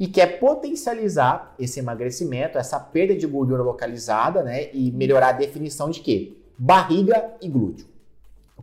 e 0.00 0.06
quer 0.06 0.38
potencializar 0.38 1.54
esse 1.58 1.80
emagrecimento, 1.80 2.56
essa 2.56 2.80
perda 2.80 3.14
de 3.14 3.26
gordura 3.26 3.62
localizada, 3.62 4.42
né? 4.42 4.70
E 4.72 4.90
melhorar 4.90 5.30
a 5.30 5.32
definição 5.32 5.90
de 5.90 6.00
quê? 6.00 6.34
Barriga 6.58 7.34
e 7.40 7.48
glúteo. 7.48 7.86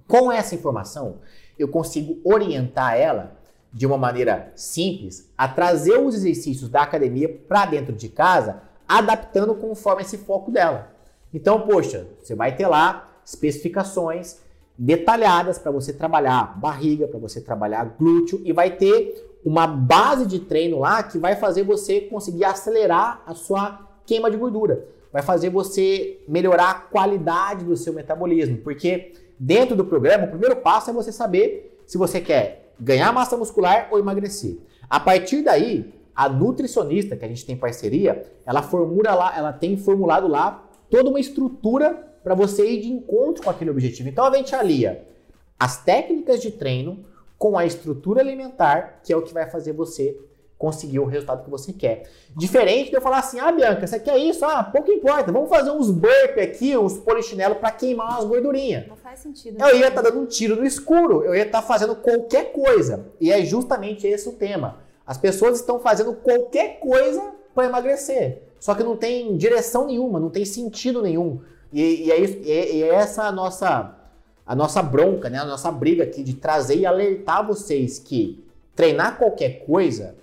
Com 0.08 0.32
essa 0.32 0.54
informação, 0.54 1.20
eu 1.58 1.68
consigo 1.70 2.20
orientar 2.24 2.98
ela 2.98 3.38
de 3.72 3.86
uma 3.86 3.98
maneira 3.98 4.52
simples 4.56 5.32
a 5.38 5.48
trazer 5.48 5.98
os 5.98 6.16
exercícios 6.16 6.70
da 6.70 6.82
academia 6.82 7.30
para 7.48 7.66
dentro 7.66 7.94
de 7.94 8.10
casa, 8.10 8.62
adaptando 8.88 9.56
conforme 9.56 10.02
esse 10.02 10.18
foco 10.18 10.52
dela. 10.52 10.92
Então, 11.34 11.62
poxa, 11.62 12.08
você 12.22 12.36
vai 12.36 12.56
ter 12.56 12.68
lá 12.68 13.10
especificações 13.26 14.40
detalhadas 14.78 15.58
para 15.58 15.72
você 15.72 15.92
trabalhar 15.92 16.58
barriga, 16.60 17.08
para 17.08 17.20
você 17.20 17.42
trabalhar 17.42 17.96
glúteo 17.98 18.42
e 18.44 18.52
vai 18.52 18.72
ter 18.72 19.40
uma 19.44 19.66
base 19.66 20.26
de 20.26 20.40
treino 20.40 20.80
lá 20.80 21.02
que 21.04 21.18
vai 21.18 21.36
fazer 21.36 21.64
você 21.64 22.02
conseguir 22.02 22.46
acelerar 22.46 23.24
a 23.26 23.34
sua 23.34 23.88
queima 24.06 24.30
de 24.30 24.38
gordura 24.38 24.86
vai 25.16 25.24
fazer 25.24 25.50
você 25.50 26.20
melhorar 26.28 26.72
a 26.72 26.74
qualidade 26.74 27.64
do 27.64 27.78
seu 27.78 27.94
metabolismo, 27.94 28.58
porque 28.58 29.14
dentro 29.40 29.74
do 29.74 29.86
programa, 29.86 30.26
o 30.26 30.30
primeiro 30.30 30.58
passo 30.58 30.90
é 30.90 30.94
você 30.94 31.10
saber 31.10 31.80
se 31.88 31.98
você 31.98 32.20
quer 32.20 32.74
ganhar 32.78 33.14
massa 33.14 33.38
muscular 33.38 33.88
ou 33.92 33.98
emagrecer. 33.98 34.58
A 34.90 35.00
partir 35.00 35.42
daí, 35.42 35.94
a 36.14 36.28
nutricionista 36.28 37.16
que 37.16 37.24
a 37.24 37.30
gente 37.30 37.46
tem 37.46 37.56
parceria, 37.56 38.30
ela 38.46 38.62
formula 38.62 39.16
lá, 39.16 39.38
ela 39.38 39.54
tem 39.54 39.78
formulado 39.78 40.28
lá 40.28 40.68
toda 40.90 41.10
uma 41.10 41.20
estrutura 41.22 41.94
para 42.22 42.36
você 42.36 42.70
ir 42.70 42.82
de 42.82 42.90
encontro 42.90 43.42
com 43.42 43.50
aquele 43.50 43.72
objetivo. 43.72 44.10
Então 44.10 44.26
a 44.26 44.36
gente 44.36 44.54
alia 44.54 45.02
as 45.58 45.82
técnicas 45.82 46.42
de 46.42 46.52
treino 46.52 47.00
com 47.38 47.58
a 47.58 47.66
estrutura 47.66 48.20
alimentar, 48.20 49.00
que 49.02 49.14
é 49.14 49.16
o 49.16 49.22
que 49.22 49.34
vai 49.34 49.50
fazer 49.50 49.72
você 49.72 50.20
conseguir 50.66 51.00
o 51.00 51.06
resultado 51.06 51.44
que 51.44 51.50
você 51.50 51.72
quer. 51.72 52.10
Diferente 52.36 52.90
de 52.90 52.96
eu 52.96 53.02
falar 53.02 53.20
assim, 53.20 53.40
ah, 53.40 53.52
Bianca, 53.52 53.86
você 53.86 54.00
quer 54.00 54.18
isso? 54.18 54.44
Ah, 54.44 54.64
pouco 54.64 54.92
importa, 54.92 55.32
vamos 55.32 55.48
fazer 55.48 55.70
uns 55.70 55.92
burp 55.92 56.40
aqui, 56.42 56.76
uns 56.76 56.98
polichinelo 56.98 57.56
para 57.56 57.70
queimar 57.70 58.10
umas 58.10 58.26
gordurinhas. 58.26 58.88
Não 58.88 58.96
faz 58.96 59.20
sentido. 59.20 59.62
Eu 59.62 59.78
ia 59.78 59.90
estar 59.90 60.02
tá 60.02 60.10
dando 60.10 60.22
um 60.22 60.26
tiro 60.26 60.56
no 60.56 60.66
escuro, 60.66 61.24
eu 61.24 61.36
ia 61.36 61.44
estar 61.44 61.62
tá 61.62 61.68
fazendo 61.68 61.96
qualquer 61.96 62.52
coisa. 62.52 63.06
E 63.22 63.32
é 63.32 63.46
justamente 63.46 64.08
esse 64.08 64.28
o 64.28 64.32
tema. 64.32 64.80
As 65.06 65.20
pessoas 65.20 65.60
estão 65.60 65.80
fazendo 65.80 66.16
qualquer 66.16 66.80
coisa 66.80 67.22
para 67.54 67.68
emagrecer, 67.68 68.42
só 68.60 68.74
que 68.74 68.84
não 68.84 68.98
tem 68.98 69.38
direção 69.38 69.86
nenhuma, 69.86 70.20
não 70.20 70.32
tem 70.32 70.46
sentido 70.46 71.00
nenhum. 71.00 71.42
E, 71.72 72.08
e 72.08 72.12
é, 72.12 72.20
isso, 72.20 72.38
e 72.42 72.52
é, 72.52 72.76
e 72.76 72.84
é 72.84 72.96
essa 72.96 73.24
a 73.26 73.32
nossa 73.32 73.96
a 74.48 74.56
nossa 74.56 74.82
bronca, 74.82 75.28
né, 75.28 75.40
a 75.40 75.46
nossa 75.46 75.72
briga 75.72 76.04
aqui 76.04 76.22
de 76.22 76.36
trazer 76.36 76.78
e 76.78 76.86
alertar 76.86 77.46
vocês 77.46 77.98
que 77.98 78.46
treinar 78.76 79.18
qualquer 79.18 79.66
coisa 79.66 80.16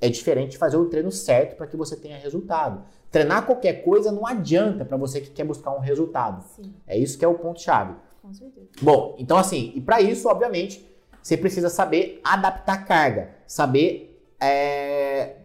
é 0.00 0.08
diferente 0.08 0.58
fazer 0.58 0.76
o 0.76 0.86
treino 0.86 1.10
certo 1.10 1.56
para 1.56 1.66
que 1.66 1.76
você 1.76 1.96
tenha 1.96 2.18
resultado. 2.18 2.82
Treinar 3.10 3.46
qualquer 3.46 3.82
coisa 3.82 4.12
não 4.12 4.26
adianta 4.26 4.84
para 4.84 4.96
você 4.96 5.20
que 5.20 5.30
quer 5.30 5.44
buscar 5.44 5.70
um 5.72 5.80
resultado. 5.80 6.44
Sim, 6.54 6.74
É 6.86 6.98
isso 6.98 7.18
que 7.18 7.24
é 7.24 7.28
o 7.28 7.34
ponto 7.34 7.60
chave. 7.60 7.94
com 8.22 8.32
certeza. 8.32 8.66
Bom, 8.82 9.14
então 9.18 9.36
assim, 9.38 9.72
e 9.74 9.80
para 9.80 10.00
isso, 10.00 10.28
obviamente, 10.28 10.86
você 11.22 11.36
precisa 11.36 11.68
saber 11.68 12.20
adaptar 12.22 12.74
a 12.74 12.82
carga, 12.82 13.30
saber 13.46 14.20
é, 14.40 15.36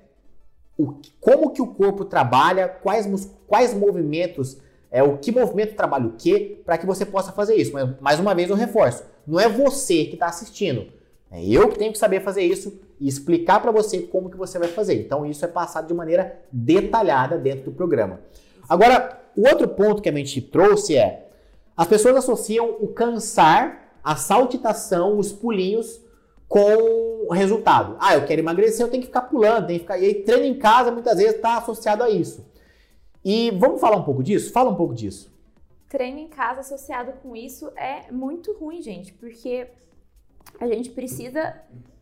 o, 0.78 0.96
como 1.20 1.52
que 1.52 1.62
o 1.62 1.68
corpo 1.68 2.04
trabalha, 2.06 2.68
quais, 2.68 3.08
quais 3.48 3.74
movimentos, 3.74 4.58
é, 4.92 5.02
o 5.02 5.18
que 5.18 5.32
movimento 5.32 5.76
trabalha 5.76 6.08
o 6.08 6.14
que, 6.14 6.62
para 6.66 6.78
que 6.78 6.86
você 6.86 7.06
possa 7.06 7.32
fazer 7.32 7.56
isso. 7.56 7.72
Mas, 7.74 8.00
mais 8.02 8.20
uma 8.20 8.36
vez 8.36 8.50
eu 8.50 8.56
reforço, 8.56 9.04
não 9.26 9.40
é 9.40 9.48
você 9.48 10.06
que 10.06 10.16
está 10.16 10.26
assistindo, 10.28 10.92
é 11.32 11.44
eu 11.44 11.70
que 11.70 11.80
tenho 11.80 11.94
que 11.94 11.98
saber 11.98 12.20
fazer 12.22 12.44
isso 12.44 12.78
e 13.00 13.08
explicar 13.08 13.62
para 13.62 13.72
você 13.72 14.02
como 14.02 14.30
que 14.30 14.38
você 14.38 14.60
vai 14.60 14.67
fazer. 14.67 14.96
Então 14.96 15.26
isso 15.26 15.46
é 15.46 15.48
passado 15.48 15.88
de 15.88 15.94
maneira 15.94 16.41
detalhada 16.52 17.38
dentro 17.38 17.65
do 17.65 17.72
programa. 17.72 18.20
Agora, 18.67 19.22
o 19.36 19.48
outro 19.48 19.67
ponto 19.70 20.02
que 20.02 20.10
a 20.10 20.13
gente 20.13 20.41
trouxe 20.41 20.98
é 20.98 21.30
as 21.76 21.88
pessoas 21.88 22.17
associam 22.17 22.78
o 22.82 22.89
cansar, 22.89 23.94
a 24.04 24.15
saltitação, 24.15 25.17
os 25.17 25.32
pulinhos 25.32 26.02
com 26.50 27.28
o 27.30 27.34
resultado. 27.34 27.96
Ah, 27.98 28.13
eu 28.13 28.26
quero 28.26 28.41
emagrecer, 28.41 28.86
eu 28.86 28.89
tenho 28.91 29.02
que 29.02 29.08
ficar 29.08 29.22
pulando, 29.22 29.67
tenho 29.67 29.80
que 29.80 29.86
ficar. 29.86 29.98
E 29.98 30.06
aí, 30.06 30.15
treino 30.15 30.44
em 30.44 30.60
casa 30.60 30.91
muitas 30.91 31.17
vezes 31.17 31.36
está 31.36 31.58
associado 31.58 32.04
a 32.04 32.10
isso. 32.10 32.46
E 33.24 33.52
vamos 33.52 33.80
falar 33.80 33.96
um 33.96 34.04
pouco 34.04 34.22
disso? 34.22 34.52
Fala 34.52 34.70
um 34.70 34.76
pouco 34.76 34.94
disso. 34.94 35.32
Treino 35.88 36.20
em 36.20 36.28
casa 36.28 36.60
associado 36.60 37.13
com 37.24 37.36
isso 37.36 37.72
é 37.76 38.12
muito 38.12 38.52
ruim, 38.54 38.82
gente, 38.82 39.13
porque 39.13 39.67
a 40.60 40.67
gente 40.67 40.89
precisa 40.91 41.56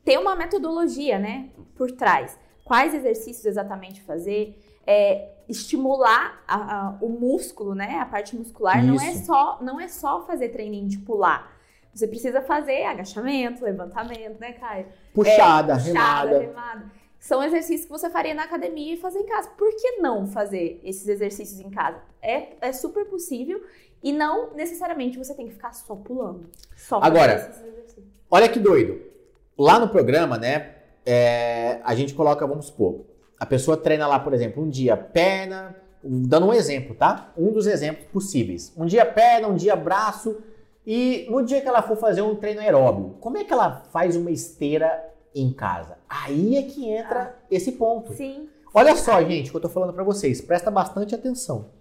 ter 0.04 0.18
uma 0.18 0.36
metodologia, 0.36 1.20
né, 1.20 1.50
por 1.76 1.92
trás. 1.92 2.38
Quais 2.64 2.94
exercícios 2.94 3.46
exatamente 3.46 4.02
fazer, 4.02 4.60
é, 4.86 5.30
estimular 5.48 6.42
a- 6.48 6.88
a- 6.88 6.98
o 7.02 7.10
músculo, 7.10 7.74
né, 7.74 8.00
a 8.00 8.06
parte 8.06 8.36
muscular. 8.36 8.84
Não 8.86 9.00
é 9.02 9.12
Isso. 9.12 9.26
só 9.26 9.58
não 9.62 9.80
é 9.80 9.88
só 9.88 10.22
fazer 10.26 10.50
treininho 10.50 10.88
de 10.88 10.98
pular. 11.00 11.58
Você 11.94 12.08
precisa 12.08 12.42
fazer 12.42 12.86
agachamento, 12.86 13.64
levantamento, 13.64 14.40
né, 14.40 14.54
Caio? 14.54 14.86
Puxada, 15.14 15.74
É, 15.74 15.78
remada. 15.78 16.40
remada. 16.40 16.92
São 17.20 17.44
exercícios 17.44 17.84
que 17.86 17.92
você 17.92 18.10
faria 18.10 18.34
na 18.34 18.44
academia 18.44 18.94
e 18.94 18.98
fazer 18.98 19.20
em 19.20 19.26
casa. 19.26 19.50
Por 19.50 19.70
que 19.76 19.98
não 19.98 20.26
fazer 20.26 20.80
esses 20.84 21.08
exercícios 21.08 21.60
em 21.60 21.70
casa? 21.70 22.02
É, 22.22 22.54
é 22.62 22.72
super 22.72 23.06
possível 23.06 23.62
e 24.02 24.14
não 24.14 24.54
necessariamente 24.54 25.18
você 25.18 25.34
tem 25.34 25.48
que 25.48 25.54
ficar 25.54 25.74
só 25.74 25.96
pulando. 25.96 26.50
Só 26.76 27.00
Agora. 27.02 27.52
Olha 28.32 28.48
que 28.48 28.60
doido. 28.60 29.02
Lá 29.58 29.78
no 29.78 29.90
programa, 29.90 30.38
né, 30.38 30.76
é, 31.06 31.82
a 31.84 31.94
gente 31.94 32.14
coloca, 32.14 32.48
vamos 32.48 32.68
supor, 32.68 33.06
a 33.38 33.46
pessoa 33.46 33.76
treina 33.76 34.08
lá, 34.08 34.20
por 34.20 34.34
exemplo, 34.34 34.64
um 34.64 34.70
dia 34.70 34.96
perna, 34.96 35.76
dando 36.02 36.46
um 36.46 36.54
exemplo, 36.54 36.96
tá? 36.96 37.34
Um 37.38 37.52
dos 37.52 37.68
exemplos 37.68 38.06
possíveis. 38.06 38.74
Um 38.78 38.86
dia 38.86 39.06
perna, 39.06 39.48
um 39.48 39.56
dia 39.56 39.76
braço, 39.76 40.38
e 40.86 41.28
no 41.30 41.44
dia 41.44 41.62
que 41.62 41.68
ela 41.68 41.82
for 41.82 41.98
fazer 41.98 42.22
um 42.22 42.36
treino 42.36 42.62
aeróbio, 42.62 43.18
como 43.20 43.38
é 43.38 43.44
que 43.44 43.52
ela 43.52 43.84
faz 43.92 44.16
uma 44.16 44.32
esteira 44.32 45.04
em 45.34 45.52
casa? 45.52 45.98
Aí 46.10 46.58
é 46.58 46.64
que 46.64 46.90
entra 46.90 47.38
esse 47.50 47.74
ponto. 47.74 48.14
Sim. 48.14 48.50
Olha 48.74 48.96
só, 48.96 49.22
gente, 49.24 49.48
o 49.48 49.52
que 49.52 49.58
eu 49.58 49.62
tô 49.62 49.70
falando 49.70 49.94
pra 49.94 50.04
vocês. 50.04 50.42
Presta 50.42 50.70
bastante 50.70 51.16
atenção. 51.16 51.72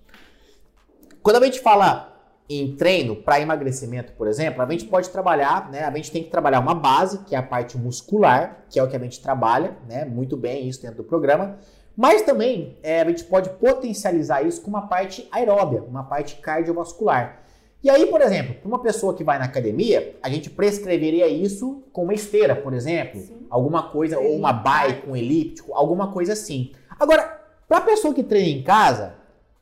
Quando 1.22 1.42
a 1.42 1.44
gente 1.44 1.60
fala 1.60 2.14
em 2.48 2.74
treino 2.76 3.14
para 3.16 3.40
emagrecimento, 3.40 4.12
por 4.14 4.26
exemplo, 4.26 4.62
a 4.62 4.70
gente 4.70 4.86
pode 4.86 5.10
trabalhar, 5.10 5.70
né? 5.70 5.84
A 5.84 5.94
gente 5.94 6.10
tem 6.10 6.22
que 6.22 6.30
trabalhar 6.30 6.60
uma 6.60 6.74
base, 6.74 7.18
que 7.24 7.34
é 7.34 7.38
a 7.38 7.42
parte 7.42 7.76
muscular, 7.76 8.64
que 8.70 8.78
é 8.78 8.82
o 8.82 8.88
que 8.88 8.96
a 8.96 9.00
gente 9.00 9.20
trabalha, 9.20 9.76
né? 9.86 10.04
Muito 10.06 10.36
bem 10.36 10.66
isso 10.66 10.80
dentro 10.80 10.98
do 10.98 11.04
programa. 11.04 11.58
Mas 11.94 12.22
também 12.22 12.78
é, 12.82 13.02
a 13.02 13.04
gente 13.04 13.24
pode 13.24 13.50
potencializar 13.50 14.42
isso 14.42 14.62
com 14.62 14.68
uma 14.68 14.86
parte 14.86 15.28
aeróbia, 15.30 15.82
uma 15.82 16.04
parte 16.04 16.36
cardiovascular. 16.36 17.42
E 17.82 17.88
aí, 17.88 18.06
por 18.06 18.20
exemplo, 18.20 18.54
para 18.54 18.68
uma 18.68 18.80
pessoa 18.80 19.14
que 19.14 19.22
vai 19.22 19.38
na 19.38 19.44
academia, 19.44 20.16
a 20.20 20.28
gente 20.28 20.50
prescreveria 20.50 21.28
isso 21.28 21.84
com 21.92 22.04
uma 22.04 22.14
esteira, 22.14 22.56
por 22.56 22.74
exemplo, 22.74 23.20
Sim. 23.20 23.46
alguma 23.48 23.84
coisa, 23.90 24.18
ou 24.18 24.34
uma 24.34 24.52
bike, 24.52 25.08
um 25.08 25.14
elíptico, 25.14 25.72
alguma 25.74 26.12
coisa 26.12 26.32
assim. 26.32 26.72
Agora, 26.98 27.40
para 27.68 27.78
a 27.78 27.82
pessoa 27.82 28.12
que 28.12 28.24
treina 28.24 28.58
em 28.58 28.62
casa, 28.62 29.14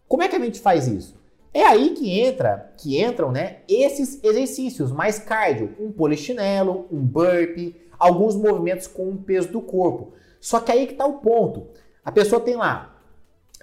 como 0.09 0.22
é 0.22 0.29
que 0.29 0.37
a 0.37 0.38
gente 0.38 0.61
faz 0.61 0.87
isso? 0.87 1.20
É 1.52 1.64
aí 1.66 1.90
que 1.90 2.20
entra, 2.20 2.72
que 2.79 3.02
entram, 3.02 3.33
né, 3.33 3.59
esses 3.68 4.22
exercícios 4.22 4.92
mais 4.92 5.18
cardio, 5.18 5.74
um 5.79 5.92
polichinelo, 5.92 6.87
um 6.90 7.00
burpee, 7.00 7.74
alguns 7.98 8.35
movimentos 8.35 8.87
com 8.87 9.11
o 9.11 9.16
peso 9.18 9.48
do 9.48 9.61
corpo. 9.61 10.12
Só 10.40 10.61
que 10.61 10.72
aí 10.72 10.87
que 10.87 10.94
tá 10.94 11.07
o 11.07 11.14
ponto. 11.14 11.68
A 12.05 12.12
pessoa 12.12 12.40
tem 12.40 12.57
lá 12.57 12.96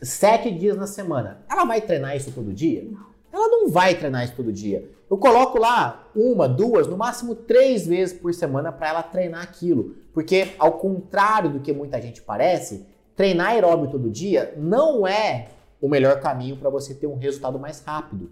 sete 0.02 0.52
dias 0.52 0.76
na 0.76 0.88
semana. 0.88 1.44
Ela 1.50 1.66
vai 1.66 1.82
treinar 1.82 2.16
isso 2.16 2.32
todo 2.32 2.54
dia? 2.54 2.88
Ela 3.34 3.48
não 3.48 3.68
vai 3.68 3.96
treinar 3.96 4.24
isso 4.24 4.36
todo 4.36 4.54
dia. 4.54 4.88
Eu 5.10 5.18
coloco 5.18 5.58
lá 5.58 6.08
uma, 6.16 6.48
duas, 6.48 6.86
no 6.88 6.96
máximo 6.96 7.34
três 7.34 7.88
vezes 7.88 8.18
por 8.18 8.32
semana 8.32 8.72
para 8.72 8.90
ela 8.90 9.02
treinar 9.04 9.42
aquilo. 9.42 9.96
Porque, 10.14 10.50
ao 10.60 10.74
contrário 10.74 11.50
do 11.50 11.60
que 11.60 11.74
muita 11.74 12.00
gente 12.00 12.22
parece, 12.22 12.86
treinar 13.16 13.48
aeróbio 13.50 13.90
todo 13.90 14.10
dia 14.10 14.54
não 14.56 15.08
é 15.08 15.48
o 15.82 15.90
melhor 15.90 16.20
caminho 16.22 16.58
para 16.58 16.70
você 16.70 16.94
ter 16.94 17.08
um 17.08 17.18
resultado 17.18 17.58
mais 17.60 17.82
rápido. 17.84 18.32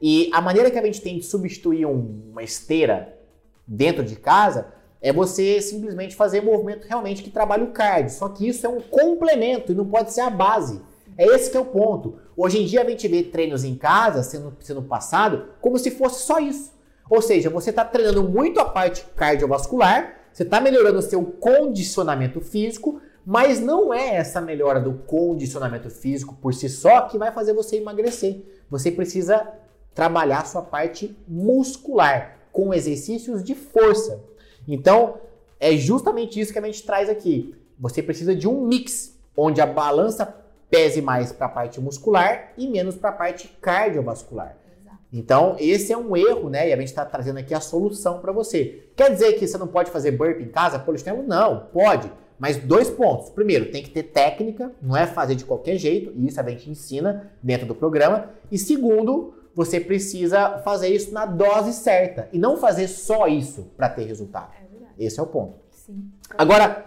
E 0.00 0.28
a 0.34 0.40
maneira 0.40 0.70
que 0.70 0.78
a 0.78 0.84
gente 0.84 1.00
tem 1.00 1.16
de 1.18 1.24
substituir 1.24 1.86
um- 1.86 2.28
uma 2.30 2.42
esteira 2.42 3.18
dentro 3.66 4.04
de 4.04 4.16
casa 4.16 4.66
é 5.00 5.12
você 5.12 5.60
simplesmente 5.62 6.14
fazer 6.14 6.42
movimento 6.42 6.86
realmente 6.86 7.22
que 7.22 7.30
trabalha 7.30 7.64
o 7.64 7.72
cardio. 7.72 8.10
Só 8.10 8.28
que 8.28 8.46
isso 8.46 8.66
é 8.66 8.68
um 8.68 8.80
complemento 8.80 9.72
e 9.72 9.74
não 9.74 9.86
pode 9.86 10.12
ser 10.12 10.20
a 10.20 10.30
base. 10.30 10.80
É 11.16 11.26
esse 11.26 11.50
que 11.50 11.56
é 11.56 11.60
o 11.60 11.64
ponto. 11.64 12.18
Hoje 12.36 12.60
em 12.60 12.66
dia 12.66 12.82
a 12.82 12.88
gente 12.88 13.06
vê 13.08 13.22
treinos 13.22 13.64
em 13.64 13.74
casa 13.74 14.22
sendo, 14.22 14.56
sendo 14.60 14.82
passado 14.82 15.48
como 15.60 15.78
se 15.78 15.90
fosse 15.90 16.24
só 16.24 16.38
isso. 16.38 16.72
Ou 17.10 17.20
seja, 17.20 17.50
você 17.50 17.70
está 17.70 17.84
treinando 17.84 18.22
muito 18.22 18.58
a 18.60 18.64
parte 18.64 19.04
cardiovascular, 19.16 20.16
você 20.32 20.44
está 20.44 20.60
melhorando 20.60 20.98
o 20.98 21.02
seu 21.02 21.22
condicionamento 21.22 22.40
físico, 22.40 23.00
mas 23.24 23.60
não 23.60 23.92
é 23.92 24.16
essa 24.16 24.40
melhora 24.40 24.80
do 24.80 24.94
condicionamento 24.94 25.90
físico 25.90 26.34
por 26.40 26.54
si 26.54 26.68
só 26.68 27.02
que 27.02 27.18
vai 27.18 27.30
fazer 27.30 27.52
você 27.52 27.76
emagrecer. 27.76 28.42
Você 28.70 28.90
precisa 28.90 29.46
trabalhar 29.94 30.40
a 30.40 30.44
sua 30.44 30.62
parte 30.62 31.16
muscular 31.28 32.38
com 32.50 32.72
exercícios 32.72 33.44
de 33.44 33.54
força. 33.54 34.22
Então, 34.66 35.18
é 35.60 35.76
justamente 35.76 36.40
isso 36.40 36.52
que 36.52 36.58
a 36.58 36.62
gente 36.62 36.82
traz 36.82 37.08
aqui. 37.08 37.54
Você 37.78 38.02
precisa 38.02 38.34
de 38.34 38.48
um 38.48 38.66
mix 38.66 39.16
onde 39.36 39.60
a 39.60 39.66
balança 39.66 40.41
pese 40.72 41.02
mais 41.02 41.30
para 41.30 41.44
a 41.44 41.50
parte 41.50 41.78
muscular 41.78 42.54
e 42.56 42.66
menos 42.66 42.96
para 42.96 43.10
a 43.10 43.12
parte 43.12 43.46
cardiovascular. 43.60 44.56
Exato. 44.80 44.96
Então, 45.12 45.54
esse 45.60 45.92
é 45.92 45.98
um 45.98 46.16
erro, 46.16 46.48
né? 46.48 46.70
E 46.70 46.72
a 46.72 46.76
gente 46.76 46.86
está 46.86 47.04
trazendo 47.04 47.38
aqui 47.38 47.52
a 47.52 47.60
solução 47.60 48.20
para 48.20 48.32
você. 48.32 48.82
Quer 48.96 49.12
dizer 49.12 49.34
que 49.34 49.46
você 49.46 49.58
não 49.58 49.68
pode 49.68 49.90
fazer 49.90 50.12
burpee 50.12 50.44
em 50.44 50.48
casa, 50.48 50.78
polichinelo? 50.78 51.22
Não, 51.24 51.66
pode. 51.74 52.10
Mas 52.38 52.56
dois 52.56 52.88
pontos. 52.88 53.28
Primeiro, 53.28 53.70
tem 53.70 53.82
que 53.82 53.90
ter 53.90 54.04
técnica, 54.04 54.72
não 54.80 54.96
é 54.96 55.06
fazer 55.06 55.34
de 55.34 55.44
qualquer 55.44 55.76
jeito, 55.76 56.10
e 56.16 56.26
isso 56.26 56.40
a 56.40 56.48
gente 56.48 56.70
ensina 56.70 57.30
dentro 57.42 57.66
do 57.66 57.74
programa. 57.74 58.30
E 58.50 58.56
segundo, 58.56 59.34
você 59.54 59.78
precisa 59.78 60.58
fazer 60.64 60.88
isso 60.88 61.12
na 61.12 61.26
dose 61.26 61.74
certa 61.74 62.30
e 62.32 62.38
não 62.38 62.56
fazer 62.56 62.88
só 62.88 63.28
isso 63.28 63.70
para 63.76 63.90
ter 63.90 64.04
resultado. 64.04 64.52
É 64.58 64.66
verdade. 64.70 64.94
Esse 64.98 65.20
é 65.20 65.22
o 65.22 65.26
ponto. 65.26 65.52
Sim. 65.70 66.10
Agora, 66.30 66.86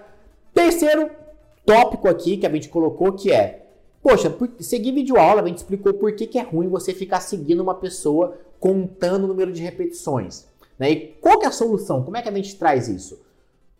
terceiro 0.55 1.11
tópico 1.63 2.07
aqui 2.07 2.37
que 2.37 2.47
a 2.47 2.49
gente 2.49 2.67
colocou 2.67 3.13
que 3.13 3.31
é, 3.31 3.64
poxa, 4.05 4.29
por, 4.29 4.47
seguir 4.59 4.91
vídeo 4.91 5.17
aula, 5.17 5.41
a 5.41 5.47
gente 5.47 5.57
explicou 5.57 5.91
por 5.95 6.11
que, 6.11 6.27
que 6.27 6.37
é 6.37 6.43
ruim 6.43 6.67
você 6.67 6.93
ficar 6.93 7.21
seguindo 7.21 7.61
uma 7.61 7.73
pessoa 7.73 8.37
contando 8.59 9.23
o 9.23 9.27
número 9.27 9.51
de 9.51 9.63
repetições. 9.63 10.45
Né? 10.77 10.91
E 10.91 10.95
qual 11.19 11.39
que 11.39 11.45
é 11.45 11.49
a 11.49 11.51
solução? 11.51 12.03
Como 12.03 12.15
é 12.15 12.21
que 12.21 12.29
a 12.29 12.31
gente 12.31 12.55
traz 12.55 12.87
isso? 12.87 13.19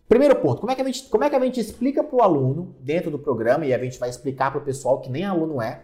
Primeiro 0.10 0.36
ponto, 0.38 0.62
como 0.62 0.72
é 0.72 0.76
que 0.76 0.82
a 0.82 0.86
gente, 0.86 1.04
como 1.10 1.24
é 1.24 1.30
que 1.30 1.36
a 1.36 1.40
gente 1.40 1.60
explica 1.60 2.04
para 2.04 2.16
o 2.16 2.24
aluno 2.24 2.76
dentro 2.80 3.12
do 3.12 3.20
programa, 3.20 3.68
e 3.68 3.74
a 3.74 3.78
gente 3.78 4.00
vai 4.00 4.10
explicar 4.10 4.50
para 4.50 4.60
o 4.60 4.64
pessoal 4.64 5.00
que 5.00 5.12
nem 5.12 5.24
aluno 5.24 5.62
é, 5.62 5.84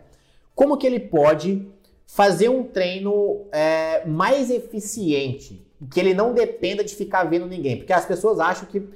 como 0.55 0.75
que 0.75 0.87
ele 0.87 0.99
pode 0.99 1.67
fazer 2.07 2.49
um 2.49 2.63
treino 2.63 3.45
é, 3.51 4.03
mais 4.07 4.49
eficiente, 4.49 5.63
que 5.91 5.99
ele 5.99 6.15
não 6.15 6.33
dependa 6.33 6.83
de 6.83 6.95
ficar 6.95 7.25
vendo 7.25 7.45
ninguém. 7.45 7.77
Porque 7.77 7.93
as 7.93 8.05
pessoas 8.05 8.39
acham 8.39 8.67
que 8.67 8.89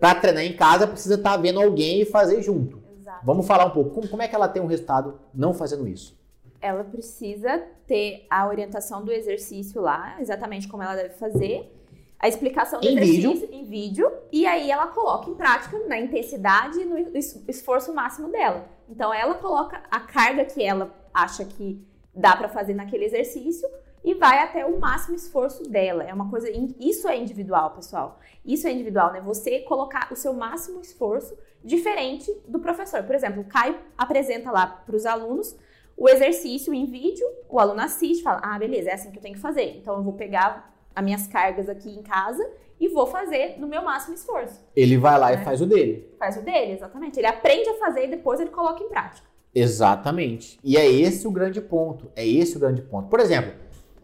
para 0.00 0.16
treinar 0.16 0.44
em 0.44 0.56
casa 0.56 0.88
precisa 0.88 1.14
estar 1.14 1.36
vendo 1.36 1.60
alguém 1.60 2.00
e 2.00 2.04
fazer 2.04 2.42
junto. 2.42 2.77
Vamos 3.24 3.46
falar 3.46 3.66
um 3.66 3.70
pouco, 3.70 3.90
como, 3.90 4.08
como 4.08 4.22
é 4.22 4.28
que 4.28 4.34
ela 4.34 4.48
tem 4.48 4.62
um 4.62 4.66
resultado 4.66 5.18
não 5.34 5.52
fazendo 5.54 5.86
isso? 5.86 6.18
Ela 6.60 6.82
precisa 6.84 7.62
ter 7.86 8.26
a 8.28 8.46
orientação 8.48 9.04
do 9.04 9.12
exercício 9.12 9.80
lá, 9.80 10.16
exatamente 10.20 10.66
como 10.68 10.82
ela 10.82 10.94
deve 10.96 11.14
fazer. 11.14 11.74
A 12.18 12.26
explicação 12.26 12.80
do 12.80 12.86
Em 12.88 12.98
exercício 12.98 13.48
em 13.52 13.64
vídeo. 13.64 14.10
E 14.32 14.44
aí 14.44 14.68
ela 14.70 14.88
coloca 14.88 15.30
em 15.30 15.34
prática 15.36 15.78
na 15.86 15.98
intensidade 16.00 16.80
e 16.80 16.84
no 16.84 16.98
es- 17.16 17.40
esforço 17.46 17.94
máximo 17.94 18.28
dela. 18.28 18.66
Então 18.88 19.14
ela 19.14 19.34
coloca 19.34 19.80
a 19.88 20.00
carga 20.00 20.44
que 20.44 20.60
ela 20.64 20.92
acha 21.14 21.44
que 21.44 21.80
dá 22.12 22.34
pra 22.34 22.48
fazer 22.48 22.74
naquele 22.74 23.04
exercício 23.04 23.68
e 24.04 24.14
vai 24.14 24.42
até 24.42 24.64
o 24.64 24.78
máximo 24.78 25.16
esforço 25.16 25.68
dela. 25.68 26.04
É 26.04 26.14
uma 26.14 26.30
coisa, 26.30 26.48
isso 26.78 27.08
é 27.08 27.16
individual, 27.16 27.70
pessoal. 27.72 28.18
Isso 28.44 28.66
é 28.66 28.72
individual, 28.72 29.12
né? 29.12 29.20
Você 29.20 29.60
colocar 29.60 30.08
o 30.12 30.16
seu 30.16 30.32
máximo 30.32 30.80
esforço 30.80 31.36
diferente 31.62 32.32
do 32.46 32.58
professor. 32.58 33.02
Por 33.02 33.14
exemplo, 33.14 33.42
o 33.42 33.44
Caio 33.44 33.78
apresenta 33.96 34.50
lá 34.50 34.66
para 34.66 34.96
os 34.96 35.04
alunos 35.04 35.56
o 35.96 36.08
exercício 36.08 36.72
em 36.72 36.86
vídeo, 36.86 37.26
o 37.48 37.58
aluno 37.58 37.80
assiste, 37.80 38.22
fala: 38.22 38.40
"Ah, 38.42 38.56
beleza, 38.56 38.90
é 38.90 38.94
assim 38.94 39.10
que 39.10 39.18
eu 39.18 39.22
tenho 39.22 39.34
que 39.34 39.40
fazer". 39.40 39.76
Então 39.78 39.96
eu 39.96 40.02
vou 40.02 40.12
pegar 40.12 40.72
as 40.94 41.04
minhas 41.04 41.26
cargas 41.26 41.68
aqui 41.68 41.90
em 41.90 42.02
casa 42.02 42.48
e 42.80 42.88
vou 42.88 43.06
fazer 43.06 43.56
no 43.58 43.66
meu 43.66 43.82
máximo 43.82 44.14
esforço. 44.14 44.64
Ele 44.76 44.96
vai 44.96 45.18
lá 45.18 45.30
né? 45.30 45.40
e 45.40 45.44
faz 45.44 45.60
o 45.60 45.66
dele. 45.66 46.08
Faz 46.18 46.36
o 46.36 46.42
dele, 46.42 46.72
exatamente. 46.72 47.18
Ele 47.18 47.26
aprende 47.26 47.68
a 47.68 47.74
fazer 47.74 48.04
e 48.04 48.08
depois 48.08 48.38
ele 48.40 48.50
coloca 48.50 48.82
em 48.82 48.88
prática. 48.88 49.26
Exatamente. 49.54 50.58
E 50.62 50.76
é 50.76 50.88
esse 50.88 51.26
o 51.26 51.30
grande 51.30 51.60
ponto. 51.60 52.10
É 52.14 52.26
esse 52.26 52.56
o 52.56 52.60
grande 52.60 52.82
ponto. 52.82 53.08
Por 53.08 53.18
exemplo, 53.18 53.52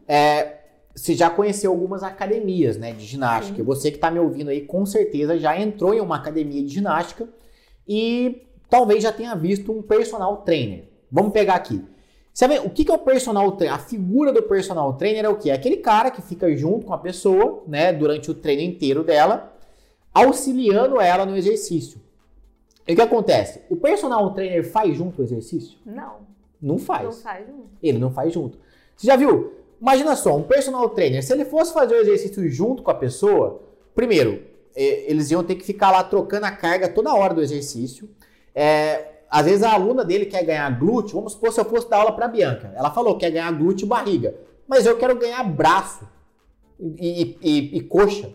é, 0.07 0.59
você 0.94 1.14
já 1.14 1.28
conheceu 1.28 1.70
algumas 1.70 2.02
academias 2.02 2.76
né, 2.76 2.92
de 2.92 3.05
ginástica. 3.05 3.59
Sim. 3.59 3.64
Você 3.64 3.90
que 3.90 3.96
está 3.96 4.11
me 4.11 4.18
ouvindo 4.18 4.50
aí, 4.50 4.61
com 4.61 4.86
certeza 4.86 5.38
já 5.38 5.59
entrou 5.59 5.92
em 5.92 6.00
uma 6.00 6.16
academia 6.16 6.62
de 6.62 6.72
ginástica 6.72 7.28
e 7.86 8.46
talvez 8.70 9.02
já 9.02 9.12
tenha 9.12 9.34
visto 9.34 9.72
um 9.72 9.82
personal 9.82 10.38
trainer. 10.38 10.84
Vamos 11.11 11.32
pegar 11.32 11.55
aqui. 11.55 11.82
Sabe, 12.32 12.59
o 12.59 12.70
que, 12.70 12.84
que 12.84 12.90
é 12.90 12.94
o 12.94 12.98
personal 12.98 13.52
trainer? 13.52 13.78
A 13.78 13.78
figura 13.78 14.32
do 14.32 14.42
personal 14.42 14.92
trainer 14.94 15.24
é 15.24 15.28
o 15.28 15.36
que? 15.36 15.50
É 15.50 15.55
aquele 15.55 15.76
cara 15.76 16.11
que 16.11 16.20
fica 16.20 16.55
junto 16.57 16.86
com 16.86 16.92
a 16.92 16.98
pessoa, 16.98 17.62
né, 17.66 17.92
durante 17.92 18.28
o 18.30 18.34
treino 18.34 18.62
inteiro 18.62 19.05
dela, 19.05 19.57
auxiliando 20.12 21.00
ela 21.00 21.24
no 21.24 21.36
exercício. 21.36 22.00
E 22.86 22.92
o 22.92 22.96
que 22.96 23.02
acontece? 23.02 23.62
O 23.70 23.76
personal 23.76 24.32
trainer 24.34 24.68
faz 24.68 24.96
junto 24.96 25.20
o 25.20 25.24
exercício? 25.24 25.78
Não. 25.86 26.16
Não 26.61 26.78
faz. 26.78 27.05
Não 27.05 27.12
faz 27.12 27.46
junto. 27.46 27.68
Ele 27.82 27.98
não 27.98 28.11
faz 28.11 28.32
junto. 28.32 28.59
Você 28.96 29.07
já 29.07 29.16
viu? 29.16 29.52
Imagina 29.81 30.16
só, 30.16 30.37
um 30.37 30.43
personal 30.43 30.89
trainer, 30.91 31.22
se 31.22 31.33
ele 31.33 31.45
fosse 31.45 31.72
fazer 31.72 31.95
o 31.95 32.01
exercício 32.01 32.49
junto 32.49 32.83
com 32.83 32.91
a 32.91 32.95
pessoa, 32.95 33.61
primeiro, 33.95 34.43
eles 34.75 35.31
iam 35.31 35.45
ter 35.45 35.55
que 35.55 35.64
ficar 35.64 35.91
lá 35.91 36.03
trocando 36.03 36.47
a 36.47 36.51
carga 36.51 36.89
toda 36.89 37.14
hora 37.14 37.35
do 37.35 37.43
exercício. 37.43 38.09
É, 38.55 39.07
às 39.31 39.45
vezes 39.45 39.62
a 39.62 39.72
aluna 39.72 40.05
dele 40.05 40.27
quer 40.27 40.45
ganhar 40.45 40.79
glúteo, 40.79 41.16
vamos 41.16 41.33
supor 41.33 41.53
se 41.53 41.61
eu 41.61 41.64
fosse 41.64 41.89
dar 41.89 41.99
aula 41.99 42.12
para 42.12 42.29
Bianca. 42.29 42.72
Ela 42.77 42.91
falou 42.91 43.14
que 43.14 43.20
quer 43.20 43.31
ganhar 43.31 43.51
glúteo 43.53 43.85
e 43.85 43.89
barriga, 43.89 44.35
mas 44.66 44.87
eu 44.87 44.97
quero 44.97 45.16
ganhar 45.16 45.43
braço 45.45 46.07
e, 46.81 47.37
e, 47.43 47.79
e 47.79 47.81
coxa. 47.83 48.31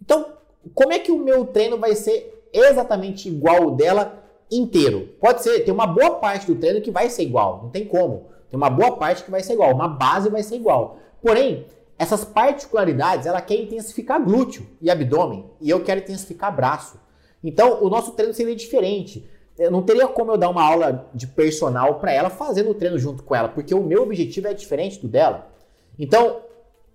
Então, 0.00 0.26
como 0.74 0.92
é 0.92 0.98
que 0.98 1.10
o 1.10 1.18
meu 1.18 1.44
treino 1.44 1.78
vai 1.78 1.94
ser 1.94 2.44
exatamente 2.52 3.28
igual 3.28 3.62
ao 3.62 3.70
dela 3.72 4.22
inteiro? 4.50 5.10
Pode 5.20 5.42
ser, 5.42 5.60
tem 5.60 5.72
uma 5.72 5.86
boa 5.86 6.16
parte 6.16 6.46
do 6.46 6.56
treino 6.56 6.80
que 6.80 6.90
vai 6.90 7.08
ser 7.08 7.22
igual, 7.22 7.60
não 7.62 7.70
tem 7.70 7.84
como. 7.84 8.26
Tem 8.52 8.56
uma 8.56 8.70
boa 8.70 8.96
parte 8.96 9.24
que 9.24 9.30
vai 9.32 9.42
ser 9.42 9.54
igual, 9.54 9.74
uma 9.74 9.88
base 9.88 10.28
vai 10.28 10.44
ser 10.44 10.54
igual. 10.54 10.98
Porém, 11.20 11.66
essas 11.98 12.24
particularidades, 12.24 13.26
ela 13.26 13.40
quer 13.40 13.56
intensificar 13.56 14.22
glúteo 14.22 14.64
e 14.80 14.90
abdômen, 14.90 15.50
e 15.60 15.68
eu 15.68 15.82
quero 15.82 16.02
intensificar 16.02 16.54
braço. 16.54 17.00
Então, 17.42 17.82
o 17.82 17.90
nosso 17.90 18.12
treino 18.12 18.32
seria 18.32 18.54
diferente 18.54 19.28
eu 19.58 19.70
não 19.70 19.82
teria 19.82 20.08
como 20.08 20.32
eu 20.32 20.38
dar 20.38 20.48
uma 20.48 20.62
aula 20.62 21.10
de 21.14 21.26
personal 21.26 21.96
para 21.96 22.12
ela 22.12 22.30
fazendo 22.30 22.70
o 22.70 22.74
treino 22.74 22.98
junto 22.98 23.22
com 23.22 23.34
ela, 23.34 23.48
porque 23.48 23.74
o 23.74 23.82
meu 23.82 24.02
objetivo 24.02 24.48
é 24.48 24.54
diferente 24.54 25.00
do 25.00 25.08
dela. 25.08 25.50
Então, 25.98 26.40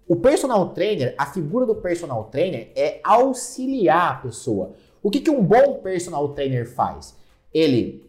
o 0.07 0.15
personal 0.15 0.69
trainer, 0.69 1.13
a 1.17 1.25
figura 1.27 1.65
do 1.65 1.75
personal 1.75 2.25
trainer 2.25 2.71
é 2.75 2.99
auxiliar 3.03 4.13
a 4.13 4.15
pessoa. 4.15 4.71
O 5.03 5.11
que, 5.11 5.19
que 5.19 5.29
um 5.29 5.43
bom 5.43 5.75
personal 5.75 6.29
trainer 6.29 6.67
faz? 6.67 7.15
Ele 7.53 8.06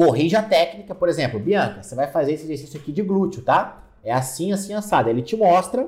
corrige 0.00 0.34
a 0.34 0.42
técnica, 0.42 0.94
por 0.94 1.10
exemplo, 1.10 1.38
Bianca, 1.38 1.82
você 1.82 1.94
vai 1.94 2.06
fazer 2.06 2.32
esse 2.32 2.44
exercício 2.44 2.80
aqui 2.80 2.90
de 2.90 3.02
glúteo, 3.02 3.42
tá? 3.42 3.82
É 4.02 4.10
assim, 4.10 4.50
assim, 4.50 4.72
assado. 4.72 5.10
Ele 5.10 5.20
te 5.20 5.36
mostra. 5.36 5.86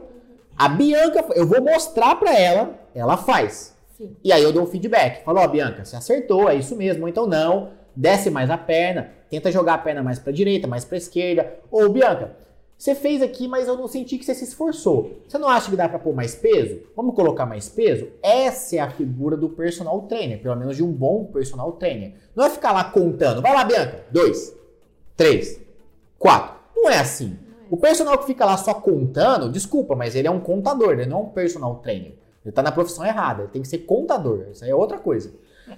A 0.54 0.68
Bianca, 0.68 1.24
eu 1.34 1.46
vou 1.46 1.62
mostrar 1.62 2.16
para 2.16 2.38
ela, 2.38 2.78
ela 2.94 3.16
faz. 3.16 3.74
Sim. 3.96 4.14
E 4.22 4.30
aí 4.30 4.42
eu 4.42 4.52
dou 4.52 4.64
um 4.64 4.66
feedback. 4.66 5.24
Falo, 5.24 5.40
ó, 5.40 5.44
oh, 5.46 5.48
Bianca, 5.48 5.82
você 5.82 5.96
acertou, 5.96 6.46
é 6.46 6.54
isso 6.54 6.76
mesmo, 6.76 7.04
ou 7.04 7.08
então 7.08 7.26
não 7.26 7.70
desce 7.96 8.28
mais 8.28 8.50
a 8.50 8.58
perna, 8.58 9.10
tenta 9.30 9.50
jogar 9.50 9.74
a 9.74 9.78
perna 9.78 10.02
mais 10.02 10.18
para 10.18 10.30
direita, 10.30 10.68
mais 10.68 10.84
para 10.84 10.98
esquerda. 10.98 11.50
Ou 11.70 11.88
Bianca, 11.88 12.36
você 12.82 12.96
fez 12.96 13.22
aqui, 13.22 13.46
mas 13.46 13.68
eu 13.68 13.76
não 13.76 13.86
senti 13.86 14.18
que 14.18 14.24
você 14.24 14.34
se 14.34 14.42
esforçou. 14.42 15.20
Você 15.28 15.38
não 15.38 15.48
acha 15.48 15.70
que 15.70 15.76
dá 15.76 15.88
para 15.88 16.00
pôr 16.00 16.12
mais 16.12 16.34
peso? 16.34 16.80
Vamos 16.96 17.14
colocar 17.14 17.46
mais 17.46 17.68
peso? 17.68 18.08
Essa 18.20 18.74
é 18.74 18.78
a 18.80 18.90
figura 18.90 19.36
do 19.36 19.48
personal 19.48 20.02
trainer, 20.08 20.42
pelo 20.42 20.56
menos 20.56 20.76
de 20.76 20.82
um 20.82 20.90
bom 20.90 21.26
personal 21.26 21.70
trainer. 21.74 22.14
Não 22.34 22.44
é 22.44 22.50
ficar 22.50 22.72
lá 22.72 22.82
contando. 22.82 23.40
Vai 23.40 23.54
lá, 23.54 23.62
Bianca. 23.62 24.04
Dois, 24.10 24.52
três, 25.16 25.60
quatro. 26.18 26.56
Não 26.74 26.90
é 26.90 26.98
assim. 26.98 27.38
O 27.70 27.76
personal 27.76 28.18
que 28.18 28.26
fica 28.26 28.44
lá 28.44 28.56
só 28.56 28.74
contando, 28.74 29.48
desculpa, 29.48 29.94
mas 29.94 30.16
ele 30.16 30.26
é 30.26 30.30
um 30.32 30.40
contador, 30.40 30.90
ele 30.90 31.06
não 31.06 31.18
é 31.18 31.22
um 31.22 31.28
personal 31.28 31.76
trainer. 31.76 32.14
Ele 32.44 32.48
está 32.48 32.64
na 32.64 32.72
profissão 32.72 33.06
errada, 33.06 33.42
ele 33.42 33.52
tem 33.52 33.62
que 33.62 33.68
ser 33.68 33.78
contador. 33.78 34.46
Isso 34.50 34.64
aí 34.64 34.70
é 34.70 34.74
outra 34.74 34.98
coisa. 34.98 35.32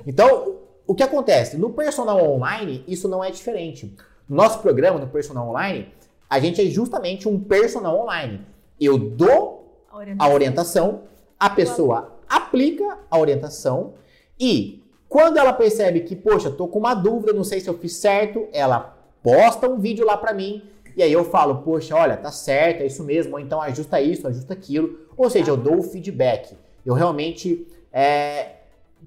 Então, 0.06 0.56
o 0.86 0.94
que 0.94 1.02
acontece? 1.02 1.58
No 1.58 1.68
personal 1.68 2.26
online, 2.26 2.82
isso 2.88 3.06
não 3.08 3.22
é 3.22 3.30
diferente. 3.30 3.94
No 4.26 4.36
nosso 4.36 4.60
programa, 4.60 4.98
no 4.98 5.08
personal 5.08 5.50
online, 5.50 5.92
a 6.34 6.40
gente 6.40 6.60
é 6.60 6.64
justamente 6.64 7.28
um 7.28 7.38
personal 7.38 7.96
online. 7.96 8.40
Eu 8.80 8.98
dou 8.98 9.86
a 9.88 9.96
orientação, 9.96 10.26
a, 10.26 10.34
orientação, 10.34 11.02
a 11.38 11.50
pessoa 11.50 12.12
aplica 12.28 12.98
a 13.08 13.16
orientação 13.16 13.94
e 14.38 14.82
quando 15.08 15.36
ela 15.36 15.52
percebe 15.52 16.00
que, 16.00 16.16
poxa, 16.16 16.50
tô 16.50 16.66
com 16.66 16.80
uma 16.80 16.92
dúvida, 16.92 17.32
não 17.32 17.44
sei 17.44 17.60
se 17.60 17.68
eu 17.68 17.78
fiz 17.78 17.94
certo, 17.94 18.48
ela 18.52 18.98
posta 19.22 19.68
um 19.68 19.78
vídeo 19.78 20.04
lá 20.04 20.16
para 20.16 20.34
mim 20.34 20.64
e 20.96 21.04
aí 21.04 21.12
eu 21.12 21.24
falo, 21.24 21.58
poxa, 21.58 21.94
olha, 21.94 22.16
tá 22.16 22.32
certo, 22.32 22.80
é 22.80 22.86
isso 22.86 23.04
mesmo, 23.04 23.34
ou 23.34 23.38
então 23.38 23.60
ajusta 23.60 24.00
isso, 24.00 24.26
ajusta 24.26 24.52
aquilo. 24.52 25.06
Ou 25.16 25.30
seja, 25.30 25.52
eu 25.52 25.56
dou 25.56 25.78
o 25.78 25.82
feedback. 25.84 26.56
Eu 26.84 26.94
realmente 26.94 27.64
é, 27.92 28.54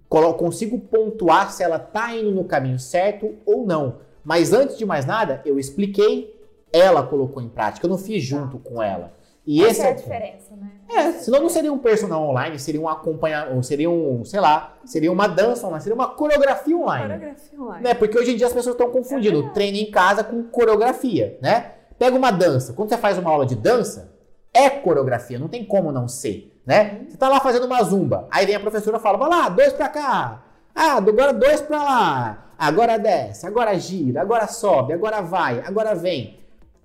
consigo 0.07 0.79
pontuar 0.79 1.51
se 1.51 1.61
ela 1.61 1.75
está 1.75 2.15
indo 2.15 2.31
no 2.31 2.45
caminho 2.45 2.79
certo 2.79 3.35
ou 3.45 3.65
não. 3.65 3.95
Mas 4.23 4.53
antes 4.53 4.77
de 4.77 4.85
mais 4.85 5.05
nada, 5.05 5.41
eu 5.45 5.59
expliquei, 5.59 6.36
ela 6.71 7.03
colocou 7.03 7.41
em 7.41 7.49
prática, 7.49 7.85
eu 7.85 7.89
não 7.89 7.97
fiz 7.97 8.23
junto 8.23 8.57
com 8.59 8.81
ela. 8.81 9.13
E 9.45 9.61
Essa 9.61 9.71
esse 9.71 9.81
é 9.81 9.89
a 9.89 9.93
diferença, 9.93 10.55
né? 10.55 10.71
É, 10.89 11.11
senão 11.13 11.41
não 11.41 11.49
seria 11.49 11.71
um 11.71 11.77
personal 11.77 12.21
online, 12.23 12.59
seria 12.59 12.81
um 12.81 12.87
acompanhamento, 12.87 13.63
seria 13.63 13.89
um, 13.89 14.25
sei 14.25 14.39
lá, 14.39 14.73
seria 14.83 15.11
uma 15.11 15.27
dança 15.27 15.65
online, 15.65 15.83
seria 15.83 15.95
uma 15.95 16.07
coreografia 16.09 16.75
online. 16.75 17.13
Coreografia 17.13 17.61
online. 17.61 17.83
Né? 17.83 17.93
Porque 17.93 18.17
hoje 18.17 18.33
em 18.33 18.35
dia 18.35 18.47
as 18.47 18.53
pessoas 18.53 18.75
estão 18.75 18.91
confundindo 18.91 19.45
é 19.45 19.49
treino 19.49 19.77
em 19.77 19.89
casa 19.89 20.23
com 20.23 20.43
coreografia, 20.43 21.37
né? 21.41 21.71
Pega 21.97 22.15
uma 22.15 22.31
dança. 22.31 22.73
Quando 22.73 22.89
você 22.89 22.97
faz 22.97 23.17
uma 23.17 23.31
aula 23.31 23.45
de 23.45 23.55
dança, 23.55 24.13
é 24.53 24.69
coreografia, 24.69 25.39
não 25.39 25.47
tem 25.47 25.63
como 25.63 25.91
não 25.91 26.07
ser 26.07 26.57
né? 26.67 27.05
Você 27.07 27.15
tá 27.15 27.29
lá 27.29 27.39
fazendo 27.39 27.65
uma 27.65 27.81
zumba, 27.81 28.27
aí 28.29 28.45
vem 28.45 28.55
a 28.55 28.59
professora 28.59 28.97
e 28.97 28.99
fala, 28.99 29.17
vai 29.17 29.29
lá, 29.29 29.47
dois 29.47 29.71
para 29.71 29.87
cá, 29.87 30.43
ah, 30.75 30.97
agora 30.97 31.31
dois 31.31 31.61
para 31.61 31.81
lá, 31.81 32.45
agora 32.59 32.99
desce, 32.99 33.47
agora 33.47 33.79
gira, 33.79 34.21
agora 34.21 34.47
sobe, 34.47 34.91
agora 34.91 35.21
vai, 35.21 35.63
agora 35.65 35.95
vem. 35.95 36.37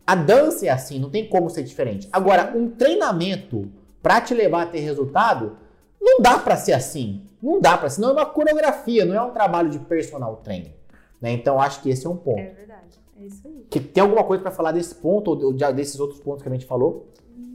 A 0.06 0.14
dança 0.14 0.66
é 0.66 0.68
assim, 0.68 0.98
não 0.98 1.10
tem 1.10 1.28
como 1.28 1.48
ser 1.48 1.62
diferente. 1.62 2.08
Agora, 2.12 2.52
um 2.56 2.68
treinamento 2.68 3.70
para 4.02 4.20
te 4.20 4.34
levar 4.34 4.62
a 4.62 4.66
ter 4.66 4.80
resultado, 4.80 5.56
não 6.00 6.20
dá 6.20 6.38
para 6.38 6.56
ser 6.56 6.72
assim. 6.72 7.22
Não 7.40 7.60
dá 7.60 7.76
para, 7.76 7.90
senão 7.90 8.10
é 8.10 8.12
uma 8.12 8.26
coreografia, 8.26 9.04
não 9.04 9.14
é 9.14 9.22
um 9.22 9.30
trabalho 9.30 9.70
de 9.70 9.78
personal 9.78 10.36
trainer. 10.36 10.72
Né? 11.20 11.32
Então, 11.32 11.60
acho 11.60 11.80
que 11.82 11.90
esse 11.90 12.06
é 12.06 12.10
um 12.10 12.16
ponto. 12.16 12.40
É 12.40 12.50
verdade, 12.50 12.98
é 13.18 13.24
isso 13.24 13.46
aí. 13.46 13.66
Que, 13.70 13.80
tem 13.80 14.02
alguma 14.02 14.24
coisa 14.24 14.42
para 14.42 14.52
falar 14.52 14.72
desse 14.72 14.94
ponto 14.94 15.30
ou 15.30 15.52
desses 15.52 15.98
outros 15.98 16.20
pontos 16.20 16.42
que 16.42 16.48
a 16.48 16.52
gente 16.52 16.66
falou? 16.66 17.08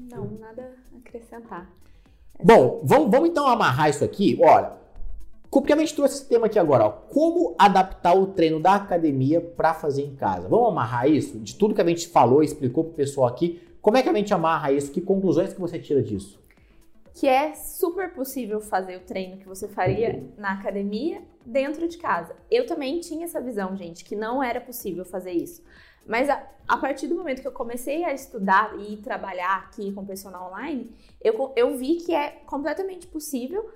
Não, 0.09 0.25
nada 0.39 0.71
a 0.93 0.97
acrescentar. 0.97 1.69
Bom, 2.43 2.81
vamos, 2.83 3.11
vamos 3.11 3.29
então 3.29 3.47
amarrar 3.47 3.89
isso 3.89 4.03
aqui. 4.03 4.37
Olha, 4.41 4.73
gente 5.87 5.95
trouxe 5.95 6.15
esse 6.15 6.27
tema 6.27 6.47
aqui 6.47 6.59
agora, 6.59 6.85
ó, 6.85 6.89
como 6.89 7.55
adaptar 7.57 8.13
o 8.13 8.27
treino 8.27 8.59
da 8.59 8.75
academia 8.75 9.39
para 9.39 9.73
fazer 9.73 10.03
em 10.03 10.15
casa. 10.15 10.47
Vamos 10.47 10.69
amarrar 10.69 11.09
isso? 11.09 11.39
De 11.39 11.55
tudo 11.55 11.73
que 11.73 11.81
a 11.81 11.87
gente 11.87 12.07
falou 12.09 12.43
explicou 12.43 12.83
pro 12.83 12.93
pessoal 12.93 13.27
aqui, 13.27 13.61
como 13.81 13.95
é 13.95 14.03
que 14.03 14.09
a 14.09 14.13
gente 14.13 14.33
amarra 14.33 14.71
isso? 14.71 14.91
Que 14.91 14.99
conclusões 14.99 15.53
que 15.53 15.61
você 15.61 15.79
tira 15.79 16.03
disso? 16.03 16.39
Que 17.13 17.27
é 17.27 17.53
super 17.53 18.13
possível 18.13 18.59
fazer 18.59 18.97
o 18.97 18.99
treino 18.99 19.37
que 19.37 19.47
você 19.47 19.67
faria 19.67 20.23
na 20.37 20.53
academia 20.53 21.21
dentro 21.45 21.87
de 21.87 21.97
casa. 21.97 22.35
Eu 22.51 22.65
também 22.65 22.99
tinha 22.99 23.25
essa 23.25 23.41
visão, 23.41 23.75
gente, 23.75 24.03
que 24.03 24.15
não 24.15 24.43
era 24.43 24.59
possível 24.59 25.05
fazer 25.05 25.31
isso. 25.31 25.63
Mas 26.05 26.29
a, 26.29 26.45
a, 26.67 26.77
partir 26.77 27.07
do 27.07 27.15
momento 27.15 27.41
que 27.41 27.47
eu 27.47 27.51
comecei 27.51 28.03
a 28.03 28.13
estudar 28.13 28.77
e 28.79 28.97
trabalhar 28.97 29.57
aqui 29.57 29.91
com 29.93 30.05
personal 30.05 30.49
online, 30.49 30.91
eu, 31.21 31.53
eu 31.55 31.77
vi 31.77 31.95
que 31.97 32.13
é 32.13 32.29
completamente 32.45 33.07
possível 33.07 33.69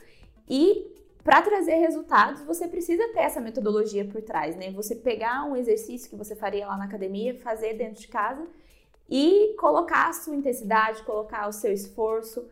e 0.50 1.01
para 1.24 1.42
trazer 1.42 1.76
resultados, 1.76 2.42
você 2.42 2.68
precisa 2.68 3.08
ter 3.14 3.20
essa 3.20 3.40
metodologia 3.40 4.06
por 4.06 4.22
trás, 4.22 4.56
né? 4.56 4.72
Você 4.72 4.96
pegar 4.96 5.46
um 5.46 5.56
exercício 5.56 6.10
que 6.10 6.16
você 6.16 6.36
faria 6.36 6.68
lá 6.68 6.78
na 6.78 6.86
academia, 6.86 7.40
fazer 7.42 7.74
dentro 7.74 8.02
de 8.02 8.08
casa 8.08 8.46
e 9.10 9.56
colocar 9.60 10.10
a 10.10 10.14
sua 10.14 10.36
intensidade, 10.36 11.04
colocar 11.04 11.48
o 11.48 11.52
seu 11.52 11.72
esforço. 11.72 12.46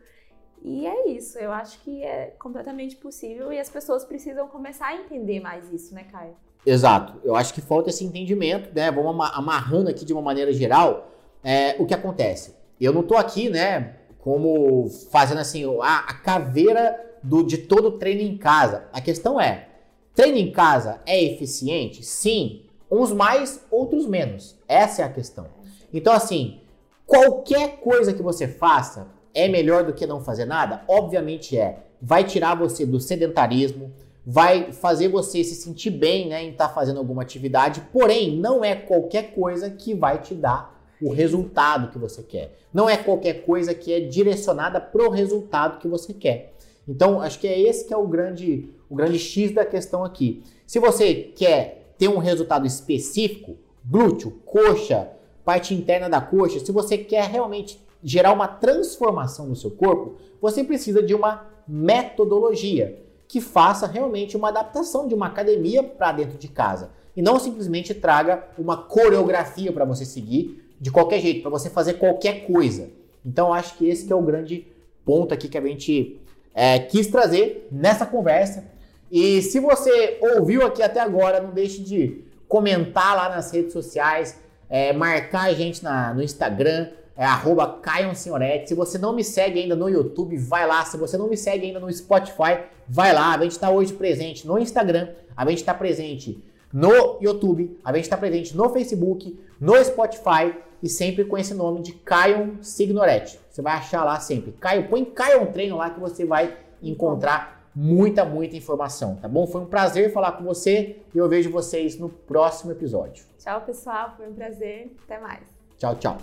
E 0.62 0.86
é 0.86 1.08
isso, 1.08 1.38
eu 1.38 1.50
acho 1.50 1.80
que 1.80 2.02
é 2.02 2.34
completamente 2.38 2.94
possível 2.96 3.52
e 3.52 3.58
as 3.58 3.70
pessoas 3.70 4.04
precisam 4.04 4.46
começar 4.46 4.88
a 4.88 4.96
entender 4.96 5.40
mais 5.40 5.72
isso, 5.72 5.94
né, 5.94 6.04
Caio? 6.04 6.36
Exato. 6.64 7.18
Eu 7.24 7.34
acho 7.34 7.54
que 7.54 7.62
falta 7.62 7.88
esse 7.88 8.04
entendimento, 8.04 8.70
né? 8.74 8.90
Vamos 8.90 9.30
amarrando 9.32 9.88
aqui 9.88 10.04
de 10.04 10.12
uma 10.12 10.20
maneira 10.20 10.52
geral. 10.52 11.10
É, 11.42 11.74
o 11.78 11.86
que 11.86 11.94
acontece? 11.94 12.60
eu 12.80 12.92
não 12.92 13.02
tô 13.02 13.14
aqui, 13.14 13.50
né, 13.50 13.96
como 14.18 14.88
fazendo 15.10 15.38
assim, 15.38 15.64
a, 15.82 15.98
a 15.98 16.14
caveira 16.14 17.09
do, 17.22 17.42
de 17.42 17.58
todo 17.58 17.92
treino 17.92 18.22
em 18.22 18.36
casa. 18.36 18.88
A 18.92 19.00
questão 19.00 19.40
é, 19.40 19.68
treino 20.14 20.38
em 20.38 20.50
casa 20.50 21.00
é 21.06 21.22
eficiente? 21.22 22.04
Sim. 22.04 22.62
Uns 22.90 23.12
mais, 23.12 23.64
outros 23.70 24.06
menos. 24.06 24.56
Essa 24.66 25.02
é 25.02 25.04
a 25.04 25.12
questão. 25.12 25.46
Então, 25.92 26.12
assim, 26.12 26.60
qualquer 27.06 27.80
coisa 27.80 28.12
que 28.12 28.22
você 28.22 28.48
faça 28.48 29.08
é 29.34 29.48
melhor 29.48 29.84
do 29.84 29.92
que 29.92 30.06
não 30.06 30.20
fazer 30.20 30.44
nada? 30.44 30.82
Obviamente 30.88 31.56
é. 31.56 31.84
Vai 32.02 32.24
tirar 32.24 32.54
você 32.54 32.86
do 32.86 32.98
sedentarismo, 32.98 33.92
vai 34.24 34.72
fazer 34.72 35.08
você 35.08 35.44
se 35.44 35.54
sentir 35.54 35.90
bem 35.90 36.28
né, 36.28 36.42
em 36.42 36.50
estar 36.50 36.68
tá 36.68 36.74
fazendo 36.74 36.98
alguma 36.98 37.22
atividade, 37.22 37.82
porém, 37.92 38.36
não 38.36 38.64
é 38.64 38.74
qualquer 38.74 39.34
coisa 39.34 39.70
que 39.70 39.94
vai 39.94 40.18
te 40.20 40.34
dar 40.34 40.80
o 41.00 41.12
resultado 41.12 41.90
que 41.90 41.98
você 41.98 42.22
quer. 42.22 42.58
Não 42.72 42.88
é 42.88 42.96
qualquer 42.96 43.44
coisa 43.44 43.74
que 43.74 43.92
é 43.92 44.00
direcionada 44.00 44.80
para 44.80 45.06
o 45.06 45.10
resultado 45.10 45.78
que 45.78 45.88
você 45.88 46.12
quer. 46.12 46.54
Então, 46.90 47.20
acho 47.20 47.38
que 47.38 47.46
é 47.46 47.56
esse 47.56 47.86
que 47.86 47.94
é 47.94 47.96
o 47.96 48.08
grande, 48.08 48.68
o 48.88 48.96
grande 48.96 49.16
X 49.16 49.54
da 49.54 49.64
questão 49.64 50.04
aqui. 50.04 50.42
Se 50.66 50.80
você 50.80 51.14
quer 51.14 51.94
ter 51.96 52.08
um 52.08 52.18
resultado 52.18 52.66
específico, 52.66 53.56
glúteo, 53.84 54.32
coxa, 54.44 55.08
parte 55.44 55.72
interna 55.72 56.10
da 56.10 56.20
coxa, 56.20 56.58
se 56.58 56.72
você 56.72 56.98
quer 56.98 57.30
realmente 57.30 57.80
gerar 58.02 58.32
uma 58.32 58.48
transformação 58.48 59.46
no 59.46 59.54
seu 59.54 59.70
corpo, 59.70 60.16
você 60.40 60.64
precisa 60.64 61.00
de 61.00 61.14
uma 61.14 61.46
metodologia 61.68 62.98
que 63.28 63.40
faça 63.40 63.86
realmente 63.86 64.36
uma 64.36 64.48
adaptação 64.48 65.06
de 65.06 65.14
uma 65.14 65.26
academia 65.26 65.84
para 65.84 66.10
dentro 66.10 66.36
de 66.36 66.48
casa 66.48 66.90
e 67.16 67.22
não 67.22 67.38
simplesmente 67.38 67.94
traga 67.94 68.48
uma 68.58 68.76
coreografia 68.76 69.70
para 69.70 69.84
você 69.84 70.04
seguir 70.04 70.74
de 70.80 70.90
qualquer 70.90 71.20
jeito, 71.20 71.42
para 71.42 71.50
você 71.50 71.70
fazer 71.70 71.94
qualquer 71.94 72.46
coisa. 72.46 72.90
Então 73.24 73.52
acho 73.52 73.76
que 73.76 73.88
esse 73.88 74.06
que 74.06 74.12
é 74.12 74.16
o 74.16 74.22
grande 74.22 74.66
ponto 75.04 75.32
aqui 75.32 75.48
que 75.48 75.58
a 75.58 75.60
gente 75.60 76.19
é, 76.54 76.78
quis 76.78 77.06
trazer 77.06 77.68
nessa 77.70 78.06
conversa. 78.06 78.64
E 79.10 79.42
se 79.42 79.58
você 79.58 80.18
ouviu 80.20 80.64
aqui 80.64 80.82
até 80.82 81.00
agora, 81.00 81.40
não 81.40 81.50
deixe 81.50 81.82
de 81.82 82.24
comentar 82.48 83.16
lá 83.16 83.28
nas 83.28 83.50
redes 83.52 83.72
sociais, 83.72 84.38
é, 84.68 84.92
marcar 84.92 85.50
a 85.50 85.52
gente 85.52 85.82
na, 85.82 86.14
no 86.14 86.22
Instagram, 86.22 86.88
é 87.16 87.24
arroba 87.24 87.80
Senhorete. 88.14 88.68
Se 88.68 88.74
você 88.74 88.96
não 88.96 89.12
me 89.12 89.22
segue 89.22 89.60
ainda 89.60 89.76
no 89.76 89.88
YouTube, 89.88 90.36
vai 90.38 90.66
lá. 90.66 90.84
Se 90.84 90.96
você 90.96 91.18
não 91.18 91.28
me 91.28 91.36
segue 91.36 91.66
ainda 91.66 91.78
no 91.78 91.92
Spotify, 91.92 92.60
vai 92.88 93.12
lá. 93.12 93.34
A 93.34 93.42
gente 93.42 93.52
está 93.52 93.68
hoje 93.70 93.92
presente 93.92 94.46
no 94.46 94.58
Instagram, 94.58 95.08
a 95.36 95.44
gente 95.48 95.58
está 95.58 95.74
presente 95.74 96.42
no 96.72 97.18
YouTube, 97.20 97.78
a 97.84 97.92
gente 97.92 98.04
está 98.04 98.16
presente 98.16 98.56
no 98.56 98.70
Facebook, 98.70 99.38
no 99.60 99.84
Spotify 99.84 100.54
e 100.82 100.88
sempre 100.88 101.24
com 101.24 101.36
esse 101.36 101.54
nome 101.54 101.82
de 101.82 101.92
Caio 101.92 102.58
Signoretti. 102.62 103.38
Você 103.50 103.62
vai 103.62 103.74
achar 103.74 104.04
lá 104.04 104.18
sempre. 104.18 104.52
Caio, 104.52 104.88
põe 104.88 105.04
Caio 105.04 105.46
Treino 105.52 105.76
lá 105.76 105.90
que 105.90 106.00
você 106.00 106.24
vai 106.24 106.56
encontrar 106.82 107.60
muita, 107.74 108.24
muita 108.24 108.56
informação, 108.56 109.16
tá 109.16 109.28
bom? 109.28 109.46
Foi 109.46 109.60
um 109.60 109.66
prazer 109.66 110.12
falar 110.12 110.32
com 110.32 110.44
você 110.44 110.96
e 111.14 111.18
eu 111.18 111.28
vejo 111.28 111.50
vocês 111.50 111.98
no 111.98 112.08
próximo 112.08 112.72
episódio. 112.72 113.24
Tchau, 113.38 113.60
pessoal. 113.62 114.14
Foi 114.16 114.28
um 114.28 114.34
prazer. 114.34 114.94
Até 115.04 115.18
mais. 115.18 115.42
Tchau, 115.78 115.94
tchau. 115.96 116.18